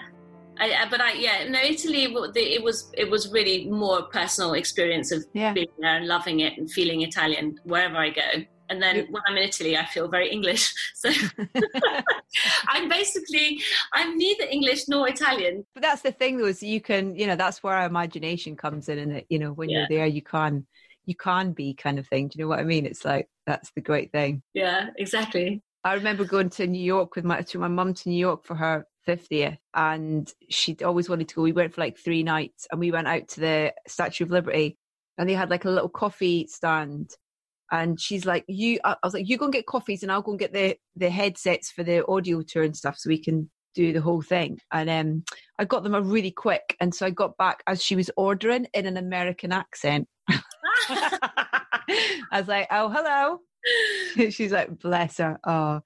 I, 0.60 0.88
but 0.89 1.01
I, 1.01 1.14
yeah, 1.14 1.47
no, 1.49 1.60
Italy. 1.60 2.04
It 2.04 2.64
was, 2.64 2.91
it 2.97 3.10
was 3.10 3.32
really 3.32 3.68
more 3.68 4.04
personal 4.04 4.54
experience 4.54 5.12
of 5.12 5.26
yeah. 5.34 5.54
being 5.54 5.68
there 5.80 5.97
and 5.97 6.08
loving 6.08 6.41
it 6.41 6.58
and 6.58 6.70
feeling 6.72 7.01
Italian 7.01 7.60
wherever 7.64 7.97
I 7.97 8.10
go. 8.10 8.45
And 8.70 8.82
then 8.82 9.08
when 9.12 9.22
I'm 9.28 9.38
in 9.38 9.43
Italy, 9.43 9.78
I 9.78 9.86
feel 9.86 10.08
very 10.08 10.32
English. 10.32 10.74
So 10.95 11.10
I'm 12.68 12.88
basically 12.88 13.62
I'm 13.91 14.18
neither 14.18 14.45
English 14.45 14.88
nor 14.88 15.10
Italian. 15.10 15.66
But 15.74 15.84
that's 15.84 16.01
the 16.01 16.14
thing, 16.14 16.38
though, 16.38 16.45
is 16.45 16.64
you 16.64 16.80
can, 16.80 17.16
you 17.16 17.28
know, 17.28 17.36
that's 17.36 17.62
where 17.62 17.76
our 17.76 17.86
imagination 17.86 18.56
comes 18.56 18.88
in, 18.88 18.99
and 18.99 19.24
you 19.28 19.38
know, 19.38 19.51
when 19.51 19.70
yeah. 19.70 19.80
you're 19.80 19.99
there, 19.99 20.08
you 20.08 20.22
can 20.22 20.66
you 21.06 21.14
can 21.14 21.51
be 21.51 21.74
kind 21.74 21.99
of 21.99 22.08
thing. 22.08 22.30
Do 22.30 22.39
you 22.39 22.45
know 22.45 22.49
what 22.49 22.60
I 22.60 22.64
mean? 22.64 22.86
It's 22.86 23.04
like 23.04 23.28
that's 23.45 23.72
the 23.72 23.82
great 23.82 24.14
thing. 24.14 24.43
Yeah, 24.54 24.91
exactly. 24.97 25.62
I 25.84 25.95
remember 25.95 26.24
going 26.24 26.49
to 26.51 26.68
New 26.68 26.82
York 26.82 27.18
with 27.18 27.26
my 27.26 27.41
to 27.41 27.60
my 27.60 27.68
mum 27.68 27.93
to 27.93 28.10
New 28.10 28.18
York 28.18 28.45
for 28.45 28.56
her 28.56 28.88
50th 29.08 29.58
and 29.74 30.32
she'd 30.49 30.84
always 30.84 31.10
wanted 31.10 31.30
to 31.30 31.36
go. 31.36 31.41
We 31.41 31.51
went 31.51 31.74
for 31.74 31.82
like 31.82 31.97
three 31.97 32.24
nights 32.24 32.68
and 32.72 32.80
we 32.80 32.91
went 32.91 33.08
out 33.08 33.28
to 33.30 33.39
the 33.39 33.74
Statue 33.88 34.24
of 34.24 34.32
Liberty 34.32 34.78
and 35.18 35.30
they 35.30 35.34
had 35.34 35.49
like 35.49 35.66
a 35.66 35.70
little 35.70 35.89
coffee 35.89 36.47
stand 36.47 37.12
and 37.74 37.99
she's 37.99 38.26
like, 38.26 38.45
"You," 38.47 38.80
I 38.84 38.95
was 39.04 39.16
like, 39.16 39.28
"You 39.28 39.38
go 39.38 39.45
and 39.45 39.54
get 39.54 39.66
coffees, 39.66 40.04
and 40.04 40.12
I'll 40.12 40.22
go 40.22 40.32
and 40.32 40.39
get 40.39 40.54
the 40.54 40.78
the 40.95 41.10
headsets 41.10 41.72
for 41.72 41.84
the 41.84 42.06
audio 42.08 42.43
tour 42.43 42.64
and 42.64 42.78
stuff, 42.78 42.97
so 42.97 43.10
we 43.10 43.18
can 43.18 43.49
do 43.74 43.91
the 43.91 44.01
whole 44.01 44.22
thing." 44.22 44.60
And 44.72 44.89
um, 44.89 45.24
I 45.58 45.66
got 45.66 45.84
them 45.84 45.95
a 45.95 46.01
really 46.01 46.32
quick, 46.32 46.78
and 46.80 46.93
so 46.93 47.06
I 47.08 47.10
got 47.10 47.36
back 47.38 47.64
as 47.66 47.84
she 47.84 47.95
was 47.95 48.12
ordering 48.16 48.68
in 48.76 48.86
an 48.86 48.95
American 48.95 49.51
accent. 49.51 50.08
I 50.30 52.12
was 52.32 52.47
like, 52.47 52.68
"Oh, 52.70 52.89
hello." 52.89 53.39
She's 54.30 54.51
like, 54.51 54.80
"Bless 54.80 55.18
her." 55.18 55.39
Oh, 55.45 55.82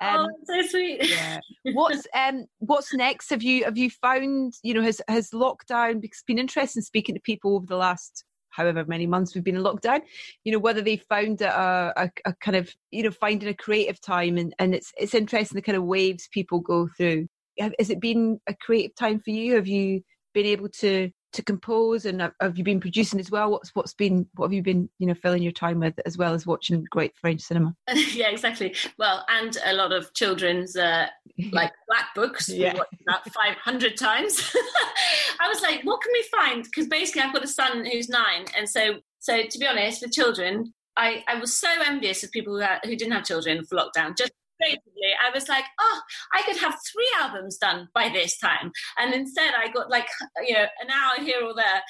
um, 0.00 0.28
oh, 0.28 0.30
so 0.44 0.62
sweet. 0.68 1.08
yeah. 1.08 1.40
What's 1.72 2.06
um 2.14 2.46
What's 2.58 2.94
next? 2.94 3.30
Have 3.30 3.42
you 3.42 3.64
have 3.64 3.78
you 3.78 3.90
found 3.90 4.54
you 4.62 4.74
know 4.74 4.82
has 4.82 5.00
has 5.08 5.30
lockdown? 5.30 6.00
Because 6.00 6.18
it's 6.18 6.24
been 6.24 6.38
interesting 6.38 6.82
speaking 6.82 7.14
to 7.14 7.20
people 7.20 7.56
over 7.56 7.66
the 7.66 7.76
last 7.76 8.24
however 8.52 8.84
many 8.84 9.06
months 9.06 9.34
we've 9.34 9.44
been 9.44 9.56
in 9.56 9.62
lockdown 9.62 10.02
you 10.44 10.52
know 10.52 10.58
whether 10.58 10.82
they 10.82 10.96
found 10.96 11.40
a, 11.40 11.92
a, 11.96 12.10
a, 12.26 12.34
kind 12.34 12.56
of 12.56 12.70
you 12.90 13.02
know 13.02 13.10
finding 13.10 13.48
a 13.48 13.54
creative 13.54 14.00
time 14.00 14.36
and, 14.36 14.54
and 14.58 14.74
it's 14.74 14.92
it's 14.98 15.14
interesting 15.14 15.56
the 15.56 15.62
kind 15.62 15.76
of 15.76 15.84
waves 15.84 16.28
people 16.30 16.60
go 16.60 16.88
through 16.96 17.26
has 17.58 17.90
it 17.90 18.00
been 18.00 18.38
a 18.46 18.54
creative 18.54 18.94
time 18.94 19.18
for 19.18 19.30
you 19.30 19.54
have 19.54 19.66
you 19.66 20.02
been 20.34 20.46
able 20.46 20.68
to 20.68 21.10
to 21.32 21.42
compose 21.42 22.04
and 22.04 22.20
have 22.40 22.58
you 22.58 22.64
been 22.64 22.80
producing 22.80 23.20
as 23.20 23.30
well? 23.30 23.50
What's 23.50 23.74
what's 23.74 23.94
been 23.94 24.26
what 24.34 24.46
have 24.46 24.52
you 24.52 24.62
been 24.62 24.88
you 24.98 25.06
know 25.06 25.14
filling 25.14 25.42
your 25.42 25.52
time 25.52 25.80
with 25.80 25.94
as 26.06 26.18
well 26.18 26.34
as 26.34 26.46
watching 26.46 26.84
great 26.90 27.16
french 27.16 27.42
cinema? 27.42 27.74
Yeah 28.12 28.28
exactly. 28.28 28.74
Well 28.98 29.24
and 29.28 29.56
a 29.64 29.72
lot 29.72 29.92
of 29.92 30.12
children's 30.14 30.76
uh, 30.76 31.06
like 31.52 31.72
black 31.88 32.14
books. 32.14 32.48
Yeah. 32.48 32.72
about 33.08 33.30
500 33.30 33.96
times. 33.96 34.54
I 35.40 35.48
was 35.48 35.62
like 35.62 35.82
what 35.84 36.00
can 36.02 36.12
we 36.12 36.24
find? 36.30 36.64
Because 36.64 36.86
basically 36.86 37.22
i've 37.22 37.32
got 37.32 37.44
a 37.44 37.48
son 37.48 37.84
who's 37.84 38.08
nine 38.08 38.46
and 38.56 38.68
so 38.68 38.94
so 39.18 39.42
to 39.44 39.58
be 39.58 39.66
honest 39.66 40.02
with 40.02 40.12
children 40.12 40.72
I, 40.94 41.24
I 41.26 41.36
was 41.36 41.54
so 41.54 41.68
envious 41.86 42.22
of 42.22 42.30
people 42.32 42.54
who, 42.54 42.60
had, 42.60 42.80
who 42.84 42.94
didn't 42.96 43.12
have 43.12 43.24
children 43.24 43.64
for 43.64 43.76
lockdown 43.76 44.16
just 44.16 44.32
basically 44.62 45.12
I 45.20 45.30
was 45.34 45.48
like, 45.48 45.64
oh, 45.80 46.00
I 46.34 46.42
could 46.42 46.56
have 46.58 46.74
three 46.92 47.10
albums 47.20 47.58
done 47.58 47.88
by 47.94 48.08
this 48.08 48.38
time. 48.38 48.70
And 48.98 49.14
instead 49.14 49.52
I 49.58 49.68
got 49.70 49.90
like, 49.90 50.06
you 50.46 50.54
know, 50.54 50.66
an 50.80 50.90
hour 50.90 51.24
here 51.24 51.44
or 51.44 51.54
there. 51.54 51.82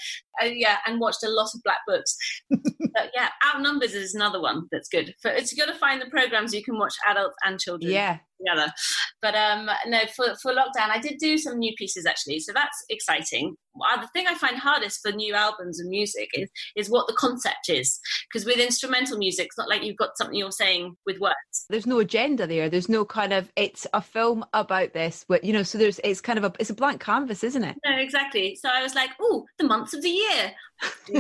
Uh, 0.42 0.46
yeah, 0.46 0.78
and 0.86 0.98
watched 0.98 1.22
a 1.24 1.28
lot 1.28 1.50
of 1.54 1.62
black 1.62 1.80
books. 1.86 2.16
but 2.50 3.10
yeah, 3.14 3.28
Outnumbered 3.46 3.90
is 3.90 4.14
another 4.14 4.40
one 4.40 4.66
that's 4.72 4.88
good. 4.88 5.14
For, 5.20 5.30
it's 5.30 5.52
got 5.52 5.66
to 5.66 5.74
find 5.74 6.00
the 6.00 6.10
programs 6.10 6.54
you 6.54 6.64
can 6.64 6.78
watch 6.78 6.94
adults 7.06 7.36
and 7.44 7.60
children. 7.60 7.92
Yeah, 7.92 8.18
together. 8.44 8.72
But 9.20 9.34
um, 9.34 9.70
no, 9.86 10.00
for, 10.14 10.34
for 10.42 10.52
lockdown, 10.52 10.90
I 10.90 10.98
did 10.98 11.18
do 11.18 11.38
some 11.38 11.58
new 11.58 11.72
pieces 11.76 12.06
actually, 12.06 12.40
so 12.40 12.52
that's 12.52 12.84
exciting. 12.90 13.56
Uh, 13.74 14.00
the 14.00 14.08
thing 14.08 14.26
I 14.26 14.34
find 14.34 14.58
hardest 14.58 15.00
for 15.02 15.12
new 15.12 15.34
albums 15.34 15.80
and 15.80 15.88
music 15.88 16.28
is, 16.34 16.50
is 16.76 16.90
what 16.90 17.06
the 17.06 17.14
concept 17.14 17.68
is, 17.68 17.98
because 18.30 18.44
with 18.44 18.58
instrumental 18.58 19.16
music, 19.16 19.46
it's 19.46 19.58
not 19.58 19.68
like 19.68 19.82
you've 19.82 19.96
got 19.96 20.16
something 20.16 20.36
you're 20.36 20.50
saying 20.50 20.94
with 21.06 21.18
words. 21.20 21.66
There's 21.70 21.86
no 21.86 21.98
agenda 21.98 22.46
there. 22.46 22.68
There's 22.68 22.88
no 22.88 23.04
kind 23.04 23.32
of 23.32 23.50
it's 23.56 23.86
a 23.94 24.02
film 24.02 24.44
about 24.52 24.92
this, 24.92 25.24
but 25.28 25.44
you 25.44 25.52
know, 25.52 25.62
so 25.62 25.78
there's 25.78 26.00
it's 26.04 26.20
kind 26.20 26.38
of 26.38 26.44
a 26.44 26.52
it's 26.58 26.70
a 26.70 26.74
blank 26.74 27.00
canvas, 27.00 27.42
isn't 27.44 27.64
it? 27.64 27.76
No, 27.84 27.96
exactly. 27.96 28.56
So 28.60 28.68
I 28.68 28.82
was 28.82 28.94
like, 28.94 29.10
oh, 29.20 29.46
the 29.58 29.64
months 29.64 29.94
of 29.94 30.02
the 30.02 30.10
year, 30.10 30.52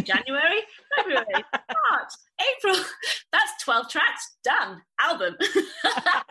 January, 0.02 0.60
February, 0.96 1.26
March, 1.54 2.12
April. 2.56 2.76
That's 3.32 3.64
12 3.64 3.88
tracks, 3.88 4.36
done, 4.44 4.82
album. 5.00 5.36
I 5.40 6.22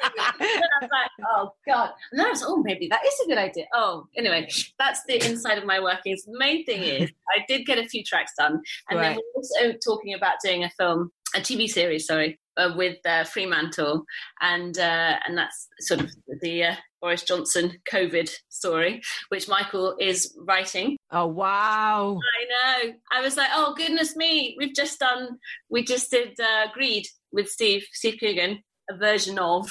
was 0.81 0.89
like, 0.91 1.11
oh 1.27 1.51
God. 1.65 1.91
And 2.11 2.19
then 2.19 2.27
I 2.27 2.29
was, 2.29 2.43
oh, 2.45 2.61
maybe 2.63 2.87
that 2.89 3.05
is 3.05 3.19
a 3.25 3.27
good 3.27 3.37
idea. 3.37 3.65
Oh, 3.73 4.07
anyway, 4.15 4.47
that's 4.77 5.01
the 5.07 5.25
inside 5.25 5.57
of 5.57 5.65
my 5.65 5.79
workings. 5.79 6.23
The 6.23 6.37
main 6.37 6.65
thing 6.65 6.83
is 6.83 7.11
I 7.35 7.43
did 7.47 7.65
get 7.65 7.79
a 7.79 7.87
few 7.87 8.03
tracks 8.03 8.33
done. 8.37 8.61
And 8.89 8.99
right. 8.99 9.15
then 9.15 9.17
we're 9.17 9.41
also 9.41 9.77
talking 9.83 10.13
about 10.13 10.35
doing 10.43 10.63
a 10.63 10.69
film, 10.71 11.11
a 11.35 11.39
TV 11.39 11.67
series, 11.67 12.05
sorry, 12.05 12.39
uh, 12.57 12.73
with 12.75 12.97
uh, 13.05 13.23
Fremantle, 13.23 14.03
and 14.41 14.77
uh, 14.77 15.17
and 15.25 15.37
that's 15.37 15.67
sort 15.79 16.01
of 16.01 16.11
the 16.41 16.65
uh, 16.65 16.75
Boris 17.01 17.23
Johnson 17.23 17.79
COVID 17.91 18.29
story, 18.49 19.01
which 19.29 19.47
Michael 19.47 19.95
is 19.99 20.35
writing. 20.45 20.97
Oh 21.11 21.27
wow! 21.27 22.17
I 22.17 22.83
know. 22.85 22.93
I 23.11 23.21
was 23.21 23.35
like, 23.35 23.49
oh 23.53 23.73
goodness 23.75 24.15
me, 24.15 24.55
we've 24.57 24.73
just 24.73 24.99
done, 24.99 25.39
we 25.69 25.83
just 25.83 26.09
did 26.09 26.39
uh, 26.39 26.67
Greed 26.73 27.05
with 27.33 27.49
Steve 27.49 27.85
Steve 27.91 28.17
Coogan, 28.19 28.63
a 28.89 28.95
version 28.97 29.37
of 29.37 29.69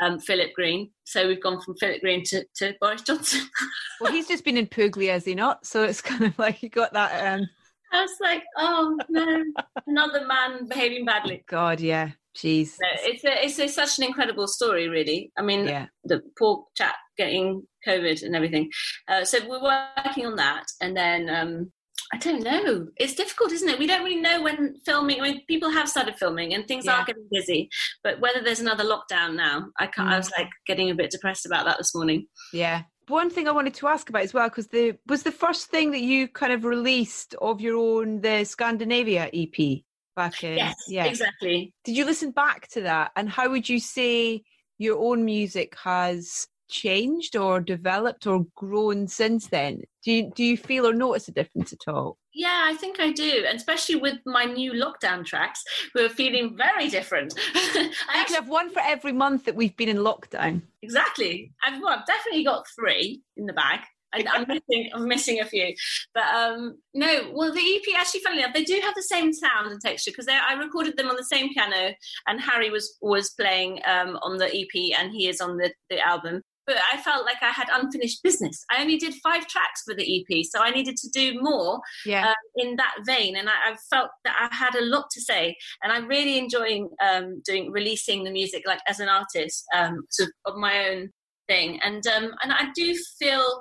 um, 0.00 0.18
Philip 0.18 0.52
Green. 0.54 0.90
So 1.04 1.28
we've 1.28 1.42
gone 1.42 1.60
from 1.60 1.76
Philip 1.76 2.00
Green 2.00 2.24
to, 2.26 2.44
to 2.56 2.74
Boris 2.80 3.02
Johnson. 3.02 3.42
well, 4.00 4.12
he's 4.12 4.28
just 4.28 4.44
been 4.44 4.56
in 4.56 4.66
Puglia, 4.66 5.12
has 5.12 5.24
he 5.24 5.34
not? 5.34 5.66
So 5.66 5.84
it's 5.84 6.00
kind 6.00 6.24
of 6.24 6.38
like 6.38 6.62
you 6.62 6.68
got 6.68 6.92
that. 6.94 7.34
Um... 7.34 7.46
I 7.92 8.02
was 8.02 8.16
like, 8.20 8.44
oh 8.56 8.98
no, 9.08 9.44
another 9.86 10.26
man 10.26 10.66
behaving 10.66 11.04
badly. 11.04 11.44
God, 11.46 11.80
yeah. 11.80 12.12
Jeez. 12.36 12.76
No, 12.80 12.88
it's 13.00 13.24
a, 13.24 13.44
it's 13.44 13.58
a, 13.58 13.66
such 13.66 13.98
an 13.98 14.04
incredible 14.04 14.46
story, 14.46 14.88
really. 14.88 15.32
I 15.36 15.42
mean, 15.42 15.66
yeah. 15.66 15.86
the 16.04 16.22
poor 16.38 16.66
chap 16.76 16.94
getting 17.20 17.62
COVID 17.86 18.22
and 18.22 18.34
everything. 18.34 18.70
Uh, 19.06 19.24
so 19.24 19.38
we're 19.46 19.62
working 19.62 20.26
on 20.26 20.36
that, 20.36 20.64
and 20.80 20.96
then 20.96 21.28
um, 21.28 21.72
I 22.12 22.16
don't 22.16 22.42
know. 22.42 22.88
It's 22.96 23.14
difficult, 23.14 23.52
isn't 23.52 23.68
it? 23.68 23.78
We 23.78 23.86
don't 23.86 24.02
really 24.02 24.20
know 24.20 24.42
when 24.42 24.76
filming. 24.84 25.20
I 25.20 25.22
mean, 25.22 25.42
people 25.46 25.70
have 25.70 25.88
started 25.88 26.16
filming, 26.16 26.54
and 26.54 26.66
things 26.66 26.86
yeah. 26.86 27.00
are 27.00 27.04
getting 27.04 27.28
busy. 27.30 27.68
But 28.02 28.20
whether 28.20 28.40
there's 28.42 28.60
another 28.60 28.84
lockdown 28.84 29.36
now, 29.36 29.68
I 29.78 29.86
can't. 29.86 30.08
Mm. 30.08 30.12
I 30.12 30.16
was 30.16 30.32
like 30.36 30.48
getting 30.66 30.90
a 30.90 30.94
bit 30.94 31.10
depressed 31.10 31.46
about 31.46 31.66
that 31.66 31.78
this 31.78 31.94
morning. 31.94 32.26
Yeah. 32.52 32.82
One 33.08 33.28
thing 33.28 33.48
I 33.48 33.52
wanted 33.52 33.74
to 33.74 33.88
ask 33.88 34.08
about 34.08 34.22
as 34.22 34.32
well, 34.32 34.48
because 34.48 34.68
the 34.68 34.94
was 35.06 35.24
the 35.24 35.32
first 35.32 35.68
thing 35.68 35.90
that 35.90 36.00
you 36.00 36.28
kind 36.28 36.52
of 36.52 36.64
released 36.64 37.34
of 37.40 37.60
your 37.60 37.76
own 37.76 38.20
the 38.20 38.44
Scandinavia 38.44 39.28
EP 39.32 39.82
back 40.16 40.42
in. 40.44 40.56
Yes, 40.56 40.76
yeah, 40.88 41.04
exactly. 41.04 41.74
Did 41.84 41.96
you 41.96 42.04
listen 42.04 42.30
back 42.30 42.68
to 42.68 42.82
that, 42.82 43.12
and 43.16 43.28
how 43.28 43.50
would 43.50 43.68
you 43.68 43.80
say 43.80 44.42
your 44.78 44.98
own 44.98 45.24
music 45.24 45.76
has 45.84 46.48
changed 46.70 47.36
or 47.36 47.60
developed 47.60 48.26
or 48.26 48.46
grown 48.54 49.08
since 49.08 49.48
then? 49.48 49.82
Do 50.04 50.12
you, 50.12 50.32
do 50.34 50.44
you 50.44 50.56
feel 50.56 50.86
or 50.86 50.94
notice 50.94 51.28
a 51.28 51.32
difference 51.32 51.72
at 51.72 51.92
all? 51.92 52.16
Yeah, 52.32 52.62
I 52.64 52.74
think 52.74 53.00
I 53.00 53.12
do, 53.12 53.44
and 53.46 53.56
especially 53.56 53.96
with 53.96 54.18
my 54.24 54.44
new 54.44 54.72
lockdown 54.72 55.26
tracks, 55.26 55.62
we're 55.94 56.08
feeling 56.08 56.56
very 56.56 56.88
different. 56.88 57.34
I 57.54 57.92
actually 58.14 58.36
have 58.36 58.48
one 58.48 58.70
for 58.70 58.80
every 58.80 59.12
month 59.12 59.44
that 59.44 59.56
we've 59.56 59.76
been 59.76 59.88
in 59.88 59.98
lockdown. 59.98 60.62
Exactly. 60.82 61.52
I've, 61.64 61.80
well, 61.82 61.98
I've 61.98 62.06
definitely 62.06 62.44
got 62.44 62.66
three 62.74 63.22
in 63.36 63.46
the 63.46 63.52
bag. 63.52 63.80
I, 64.12 64.24
am 64.34 64.46
missing, 64.48 64.90
I'm 64.94 65.08
missing 65.08 65.40
a 65.40 65.44
few, 65.44 65.74
but 66.14 66.24
um, 66.24 66.78
no. 66.94 67.30
Well, 67.32 67.52
the 67.52 67.60
EP 67.60 67.96
actually, 67.98 68.20
funnily 68.20 68.42
enough, 68.42 68.54
they 68.54 68.64
do 68.64 68.80
have 68.82 68.94
the 68.94 69.02
same 69.02 69.32
sound 69.32 69.70
and 69.70 69.80
texture 69.80 70.10
because 70.10 70.28
I 70.28 70.54
recorded 70.54 70.96
them 70.96 71.08
on 71.08 71.16
the 71.16 71.24
same 71.24 71.52
piano, 71.52 71.94
and 72.26 72.40
Harry 72.40 72.70
was 72.70 72.96
was 73.00 73.30
playing 73.30 73.80
um, 73.86 74.18
on 74.22 74.38
the 74.38 74.46
EP, 74.46 74.98
and 74.98 75.12
he 75.12 75.28
is 75.28 75.40
on 75.40 75.56
the, 75.56 75.72
the 75.90 76.00
album 76.00 76.42
but 76.70 76.78
I 76.92 76.98
felt 76.98 77.26
like 77.26 77.42
I 77.42 77.50
had 77.50 77.66
unfinished 77.72 78.22
business. 78.22 78.64
I 78.70 78.80
only 78.80 78.96
did 78.96 79.12
five 79.24 79.48
tracks 79.48 79.82
for 79.84 79.92
the 79.92 80.04
EP, 80.20 80.44
so 80.48 80.60
I 80.60 80.70
needed 80.70 80.96
to 80.98 81.08
do 81.08 81.40
more 81.40 81.80
yeah. 82.06 82.28
um, 82.28 82.34
in 82.54 82.76
that 82.76 82.94
vein. 83.04 83.34
And 83.34 83.48
I, 83.48 83.72
I, 83.72 83.76
felt 83.92 84.10
that 84.24 84.36
I 84.38 84.54
had 84.54 84.76
a 84.76 84.84
lot 84.84 85.06
to 85.10 85.20
say, 85.20 85.56
and 85.82 85.92
I'm 85.92 86.06
really 86.06 86.38
enjoying 86.38 86.88
um, 87.04 87.42
doing 87.44 87.72
releasing 87.72 88.22
the 88.22 88.30
music 88.30 88.62
like 88.66 88.78
as 88.86 89.00
an 89.00 89.08
artist, 89.08 89.64
um, 89.76 90.04
sort 90.10 90.28
of, 90.46 90.54
of 90.54 90.60
my 90.60 90.90
own 90.90 91.10
thing. 91.48 91.80
And 91.82 92.06
um, 92.06 92.30
and 92.44 92.52
I 92.52 92.68
do 92.72 92.96
feel 93.18 93.60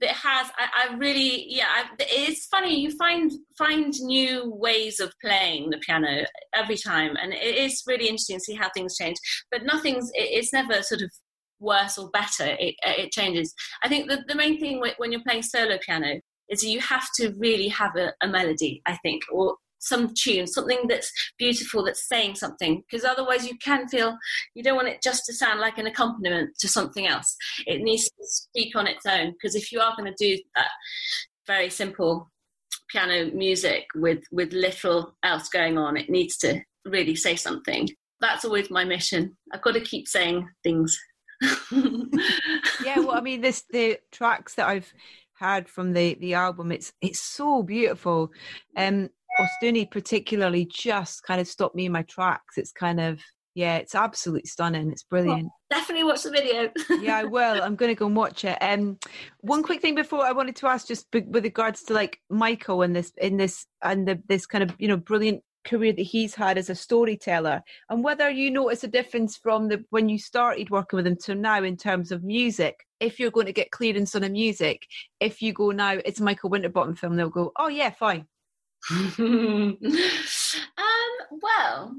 it 0.00 0.08
has 0.08 0.50
I, 0.58 0.88
I 0.90 0.96
really 0.96 1.46
yeah 1.48 1.66
I, 1.68 1.84
it's 2.00 2.46
funny 2.46 2.80
you 2.80 2.90
find 2.96 3.30
find 3.56 3.94
new 4.00 4.52
ways 4.52 4.98
of 4.98 5.12
playing 5.20 5.70
the 5.70 5.78
piano 5.78 6.24
every 6.54 6.76
time 6.76 7.14
and 7.22 7.32
it 7.32 7.56
is 7.56 7.84
really 7.86 8.08
interesting 8.08 8.38
to 8.38 8.40
see 8.40 8.54
how 8.54 8.68
things 8.74 8.96
change 8.96 9.16
but 9.52 9.64
nothing's 9.64 10.10
it, 10.14 10.28
it's 10.32 10.52
never 10.52 10.82
sort 10.82 11.02
of 11.02 11.10
worse 11.62 11.96
or 11.96 12.10
better 12.10 12.56
it, 12.58 12.74
uh, 12.86 12.92
it 12.98 13.12
changes 13.12 13.54
i 13.82 13.88
think 13.88 14.08
the, 14.08 14.22
the 14.28 14.34
main 14.34 14.58
thing 14.58 14.82
when 14.96 15.12
you're 15.12 15.22
playing 15.22 15.42
solo 15.42 15.78
piano 15.84 16.20
is 16.48 16.62
you 16.62 16.80
have 16.80 17.06
to 17.14 17.32
really 17.38 17.68
have 17.68 17.96
a, 17.96 18.12
a 18.22 18.28
melody 18.28 18.82
i 18.86 18.96
think 19.02 19.22
or 19.32 19.56
some 19.82 20.14
tune, 20.14 20.46
something 20.46 20.86
that's 20.88 21.12
beautiful, 21.38 21.84
that's 21.84 22.08
saying 22.08 22.36
something, 22.36 22.82
because 22.88 23.04
otherwise 23.04 23.46
you 23.46 23.58
can 23.58 23.88
feel 23.88 24.16
you 24.54 24.62
don't 24.62 24.76
want 24.76 24.88
it 24.88 25.02
just 25.02 25.24
to 25.26 25.34
sound 25.34 25.60
like 25.60 25.76
an 25.76 25.86
accompaniment 25.86 26.50
to 26.60 26.68
something 26.68 27.06
else. 27.06 27.36
It 27.66 27.82
needs 27.82 28.04
to 28.04 28.12
speak 28.20 28.76
on 28.76 28.86
its 28.86 29.04
own, 29.04 29.32
because 29.32 29.54
if 29.54 29.72
you 29.72 29.80
are 29.80 29.94
going 29.96 30.12
to 30.12 30.24
do 30.24 30.40
that 30.54 30.70
very 31.46 31.68
simple 31.68 32.30
piano 32.88 33.30
music 33.34 33.86
with 33.94 34.22
with 34.30 34.52
little 34.52 35.16
else 35.24 35.48
going 35.48 35.76
on, 35.76 35.96
it 35.96 36.08
needs 36.08 36.36
to 36.38 36.60
really 36.84 37.16
say 37.16 37.36
something. 37.36 37.88
That's 38.20 38.44
always 38.44 38.70
my 38.70 38.84
mission. 38.84 39.36
I've 39.52 39.62
got 39.62 39.74
to 39.74 39.80
keep 39.80 40.06
saying 40.06 40.48
things. 40.62 40.96
Yeah, 42.84 42.98
well, 42.98 43.12
I 43.12 43.20
mean, 43.20 43.40
this 43.40 43.64
the 43.70 43.98
tracks 44.10 44.54
that 44.54 44.68
I've 44.68 44.92
heard 45.42 45.68
from 45.68 45.92
the 45.92 46.14
the 46.14 46.34
album. 46.34 46.72
It's 46.72 46.92
it's 47.00 47.20
so 47.20 47.62
beautiful. 47.62 48.30
Um, 48.76 49.10
Ostuni 49.40 49.90
particularly 49.90 50.66
just 50.66 51.22
kind 51.24 51.40
of 51.40 51.48
stopped 51.48 51.74
me 51.74 51.86
in 51.86 51.92
my 51.92 52.02
tracks. 52.02 52.58
It's 52.58 52.72
kind 52.72 53.00
of 53.00 53.20
yeah, 53.54 53.76
it's 53.76 53.94
absolutely 53.94 54.48
stunning. 54.48 54.90
It's 54.90 55.02
brilliant. 55.02 55.44
Well, 55.44 55.80
definitely 55.80 56.04
watch 56.04 56.22
the 56.22 56.30
video. 56.30 56.70
yeah, 57.02 57.18
I 57.18 57.24
will. 57.24 57.62
I'm 57.62 57.76
going 57.76 57.90
to 57.90 57.98
go 57.98 58.06
and 58.06 58.16
watch 58.16 58.44
it. 58.44 58.56
Um, 58.62 58.98
one 59.40 59.62
quick 59.62 59.82
thing 59.82 59.94
before 59.94 60.24
I 60.24 60.32
wanted 60.32 60.56
to 60.56 60.68
ask, 60.68 60.86
just 60.86 61.06
with 61.12 61.44
regards 61.44 61.82
to 61.84 61.94
like 61.94 62.18
Michael 62.30 62.80
and 62.82 62.96
this 62.96 63.12
in 63.18 63.36
this 63.36 63.66
and 63.82 64.08
the, 64.08 64.22
this 64.26 64.46
kind 64.46 64.64
of 64.64 64.74
you 64.78 64.88
know 64.88 64.96
brilliant 64.96 65.42
career 65.64 65.92
that 65.92 66.02
he's 66.02 66.34
had 66.34 66.58
as 66.58 66.70
a 66.70 66.74
storyteller, 66.74 67.62
and 67.88 68.04
whether 68.04 68.30
you 68.30 68.50
notice 68.50 68.84
a 68.84 68.88
difference 68.88 69.36
from 69.36 69.68
the 69.68 69.84
when 69.90 70.08
you 70.08 70.18
started 70.18 70.70
working 70.70 70.96
with 70.96 71.06
him 71.06 71.16
to 71.16 71.34
now 71.34 71.62
in 71.62 71.76
terms 71.76 72.12
of 72.12 72.24
music. 72.24 72.86
If 73.00 73.18
you're 73.18 73.32
going 73.32 73.46
to 73.46 73.52
get 73.52 73.72
clearance 73.72 74.14
on 74.14 74.22
a 74.22 74.28
music, 74.28 74.86
if 75.18 75.42
you 75.42 75.52
go 75.52 75.72
now, 75.72 75.98
it's 76.04 76.20
Michael 76.20 76.50
Winterbottom 76.50 76.94
film, 76.94 77.16
they'll 77.16 77.30
go, 77.30 77.50
oh 77.56 77.66
yeah, 77.66 77.90
fine 77.90 78.28
um, 78.90 79.78
well, 81.40 81.94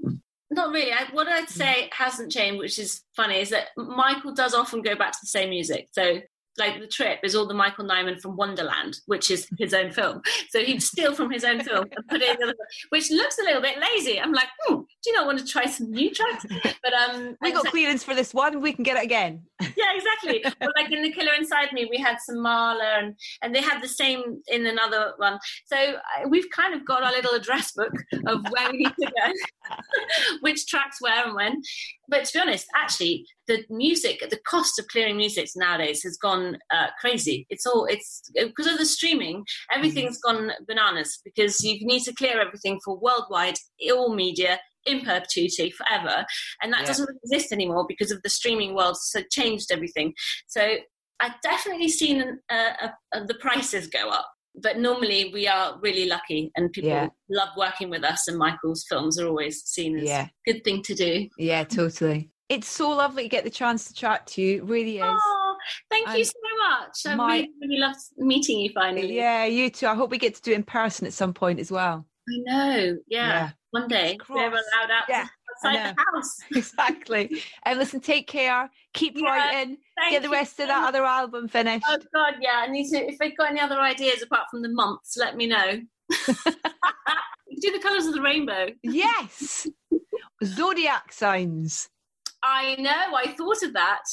not 0.51 0.73
really. 0.73 0.91
I, 0.91 1.05
what 1.11 1.27
I'd 1.27 1.49
say 1.49 1.89
hasn't 1.93 2.31
changed, 2.31 2.59
which 2.59 2.77
is 2.77 3.03
funny, 3.15 3.39
is 3.39 3.49
that 3.51 3.67
Michael 3.77 4.33
does 4.33 4.53
often 4.53 4.81
go 4.81 4.95
back 4.95 5.13
to 5.13 5.19
the 5.21 5.27
same 5.27 5.49
music. 5.49 5.87
So 5.91 6.21
like 6.57 6.79
the 6.79 6.87
trip 6.87 7.19
is 7.23 7.35
all 7.35 7.47
the 7.47 7.53
Michael 7.53 7.85
Nyman 7.85 8.21
from 8.21 8.35
Wonderland, 8.35 8.97
which 9.05 9.31
is 9.31 9.47
his 9.57 9.73
own 9.73 9.91
film. 9.91 10.21
So 10.49 10.59
he'd 10.59 10.83
steal 10.83 11.13
from 11.15 11.31
his 11.31 11.43
own 11.43 11.61
film 11.63 11.87
and 11.95 12.07
put 12.07 12.21
it 12.21 12.39
in 12.39 12.47
the 12.47 12.55
which 12.89 13.11
looks 13.11 13.37
a 13.39 13.43
little 13.43 13.61
bit 13.61 13.77
lazy. 13.79 14.19
I'm 14.19 14.33
like, 14.33 14.47
hmm, 14.65 14.75
do 14.75 15.09
you 15.09 15.13
not 15.13 15.25
want 15.25 15.39
to 15.39 15.45
try 15.45 15.65
some 15.65 15.91
new 15.91 16.11
tracks? 16.11 16.45
But 16.83 16.93
um, 16.93 17.35
we 17.41 17.51
got 17.51 17.65
so, 17.65 17.71
clearance 17.71 18.03
for 18.03 18.13
this 18.13 18.33
one. 18.33 18.61
We 18.61 18.73
can 18.73 18.83
get 18.83 18.97
it 18.97 19.03
again. 19.03 19.43
Yeah, 19.75 19.95
exactly. 19.95 20.43
well, 20.61 20.71
like 20.75 20.91
in 20.91 21.01
The 21.01 21.11
Killer 21.11 21.33
Inside 21.33 21.71
Me, 21.73 21.87
we 21.89 21.97
had 21.97 22.17
some 22.19 22.41
Mahler, 22.41 22.83
and 22.83 23.15
and 23.41 23.55
they 23.55 23.61
had 23.61 23.81
the 23.81 23.87
same 23.87 24.41
in 24.47 24.67
another 24.67 25.13
one. 25.17 25.39
So 25.65 25.77
uh, 25.77 26.27
we've 26.27 26.49
kind 26.51 26.73
of 26.73 26.85
got 26.85 27.01
our 27.01 27.11
little 27.11 27.33
address 27.33 27.71
book 27.71 27.93
of 28.27 28.45
where 28.49 28.71
we 28.71 28.79
need 28.79 28.93
to 28.99 29.05
go, 29.05 29.77
which 30.41 30.67
tracks 30.67 30.97
where 30.99 31.25
and 31.25 31.33
when. 31.33 31.61
But 32.13 32.25
to 32.25 32.33
be 32.33 32.41
honest, 32.41 32.67
actually, 32.75 33.25
the 33.47 33.65
music, 33.71 34.19
the 34.29 34.37
cost 34.47 34.77
of 34.77 34.87
clearing 34.87 35.17
music 35.17 35.49
nowadays 35.55 36.03
has 36.03 36.15
gone 36.15 36.59
uh, 36.71 36.89
crazy. 37.01 37.47
It's 37.49 37.65
all 37.65 37.85
it's 37.85 38.21
because 38.35 38.67
of 38.67 38.77
the 38.77 38.85
streaming. 38.85 39.43
Everything's 39.71 40.19
mm-hmm. 40.23 40.45
gone 40.45 40.51
bananas 40.67 41.19
because 41.25 41.63
you 41.63 41.79
need 41.87 42.03
to 42.03 42.13
clear 42.13 42.39
everything 42.39 42.79
for 42.85 42.99
worldwide, 42.99 43.55
all 43.91 44.13
media 44.13 44.59
in 44.85 44.99
perpetuity 44.99 45.71
forever, 45.71 46.23
and 46.61 46.71
that 46.71 46.81
yeah. 46.81 46.85
doesn't 46.85 47.17
exist 47.23 47.51
anymore 47.51 47.85
because 47.87 48.11
of 48.11 48.21
the 48.21 48.29
streaming 48.29 48.75
world. 48.75 48.97
So 48.97 49.23
changed 49.31 49.71
everything. 49.71 50.13
So 50.45 50.75
I've 51.19 51.41
definitely 51.41 51.89
seen 51.89 52.39
uh, 52.51 52.89
uh, 53.11 53.25
the 53.25 53.35
prices 53.41 53.87
go 53.87 54.09
up 54.09 54.27
but 54.55 54.77
normally 54.77 55.31
we 55.33 55.47
are 55.47 55.79
really 55.81 56.07
lucky 56.07 56.51
and 56.55 56.71
people 56.71 56.89
yeah. 56.89 57.07
love 57.29 57.49
working 57.57 57.89
with 57.89 58.03
us 58.03 58.27
and 58.27 58.37
michael's 58.37 58.85
films 58.87 59.19
are 59.19 59.27
always 59.27 59.63
seen 59.63 59.97
as 59.97 60.03
yeah. 60.03 60.27
a 60.47 60.51
good 60.51 60.63
thing 60.63 60.81
to 60.83 60.93
do. 60.93 61.27
Yeah 61.37 61.63
totally. 61.63 62.29
It's 62.49 62.67
so 62.67 62.89
lovely 62.89 63.23
to 63.23 63.29
get 63.29 63.45
the 63.45 63.49
chance 63.49 63.87
to 63.87 63.93
chat 63.93 64.27
to 64.27 64.41
you. 64.41 64.57
It 64.57 64.65
really 64.65 64.97
is. 64.97 65.03
Oh, 65.05 65.55
thank 65.89 66.07
and 66.09 66.17
you 66.17 66.25
so 66.25 66.33
much. 66.69 66.97
I 67.07 67.15
my, 67.15 67.35
really, 67.37 67.49
really 67.61 67.77
loved 67.79 67.99
meeting 68.17 68.59
you 68.59 68.69
finally. 68.73 69.15
Yeah 69.15 69.45
you 69.45 69.69
too. 69.69 69.87
I 69.87 69.95
hope 69.95 70.11
we 70.11 70.17
get 70.17 70.35
to 70.35 70.41
do 70.41 70.51
it 70.51 70.55
in 70.55 70.63
person 70.63 71.07
at 71.07 71.13
some 71.13 71.33
point 71.33 71.59
as 71.59 71.71
well. 71.71 72.05
I 72.29 72.37
know. 72.45 72.97
Yeah, 73.07 73.27
yeah. 73.27 73.49
one 73.71 73.87
day. 73.87 74.17
We're 74.29 74.47
allowed 74.47 74.91
out 74.91 75.03
yeah 75.09 75.27
outside 75.53 75.95
the 75.95 76.03
house. 76.13 76.37
exactly. 76.55 77.41
And 77.63 77.79
listen, 77.79 77.99
take 77.99 78.27
care. 78.27 78.69
Keep 78.93 79.17
yeah, 79.17 79.27
writing. 79.27 79.77
Get 80.09 80.21
the 80.21 80.29
rest 80.29 80.59
of 80.59 80.67
that 80.67 80.87
other 80.87 81.03
album 81.03 81.47
finished. 81.47 81.85
Oh 81.87 81.97
God, 82.13 82.35
yeah. 82.41 82.63
I 82.65 82.67
need 82.67 82.89
to. 82.89 82.97
If 82.97 83.17
they've 83.19 83.37
got 83.37 83.51
any 83.51 83.59
other 83.59 83.79
ideas 83.79 84.21
apart 84.21 84.47
from 84.49 84.61
the 84.61 84.69
months, 84.69 85.17
let 85.17 85.35
me 85.35 85.47
know. 85.47 85.81
do 87.61 87.71
the 87.71 87.79
colours 87.81 88.05
of 88.05 88.13
the 88.13 88.21
rainbow. 88.21 88.67
Yes. 88.83 89.67
Zodiac 90.43 91.11
signs. 91.11 91.89
I 92.43 92.75
know. 92.75 93.15
I 93.15 93.33
thought 93.37 93.63
of 93.63 93.73
that. 93.73 94.03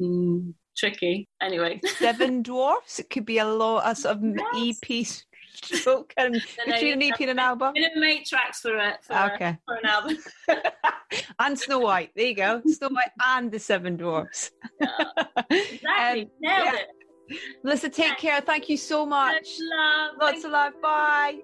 Mm, 0.00 0.54
tricky. 0.76 1.28
Anyway. 1.42 1.80
Seven 1.98 2.42
dwarfs. 2.42 2.98
It 2.98 3.10
could 3.10 3.26
be 3.26 3.38
a 3.38 3.46
lot. 3.46 3.82
A 3.84 3.94
sort 3.94 4.16
of 4.16 4.24
yes. 4.54 4.78
EP 4.82 5.06
stroke 5.76 6.12
and 6.16 6.34
no, 6.34 6.72
between 6.72 6.94
an 6.94 7.02
EP 7.02 7.20
an 7.20 7.38
album? 7.38 7.74
Make 7.96 8.24
tracks 8.24 8.60
for 8.60 8.76
a 8.76 8.98
for, 9.02 9.32
okay. 9.34 9.58
for 9.64 9.74
an 9.74 9.86
album. 9.86 10.16
and 11.38 11.58
Snow 11.58 11.80
White. 11.80 12.10
There 12.14 12.26
you 12.26 12.34
go. 12.34 12.62
Snow 12.66 12.88
White 12.88 13.10
and 13.24 13.50
the 13.50 13.58
Seven 13.58 13.96
Dwarfs. 13.96 14.50
Yeah. 14.80 14.88
Exactly. 15.50 15.80
Um, 16.00 16.16
Nailed 16.16 16.30
yeah. 16.40 16.76
it. 16.76 16.88
Melissa, 17.62 17.88
take 17.88 18.08
yeah. 18.08 18.14
care. 18.14 18.40
Thank 18.40 18.68
you 18.68 18.76
so 18.76 19.06
much. 19.06 19.46
Love. 19.60 20.10
Lots 20.20 20.32
Thank 20.32 20.44
of 20.46 20.50
love. 20.52 20.72
Bye. 20.82 21.40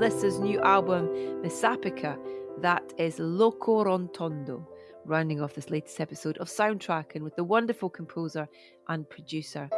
Melissa's 0.00 0.38
new 0.38 0.58
album, 0.62 1.08
Messapica, 1.42 2.18
that 2.62 2.94
is 2.96 3.18
Locorotondo, 3.18 4.66
rounding 5.04 5.42
off 5.42 5.52
this 5.52 5.68
latest 5.68 6.00
episode 6.00 6.38
of 6.38 6.48
Soundtracking 6.48 7.20
with 7.20 7.36
the 7.36 7.44
wonderful 7.44 7.90
composer 7.90 8.48
and 8.88 9.06
producer. 9.10 9.68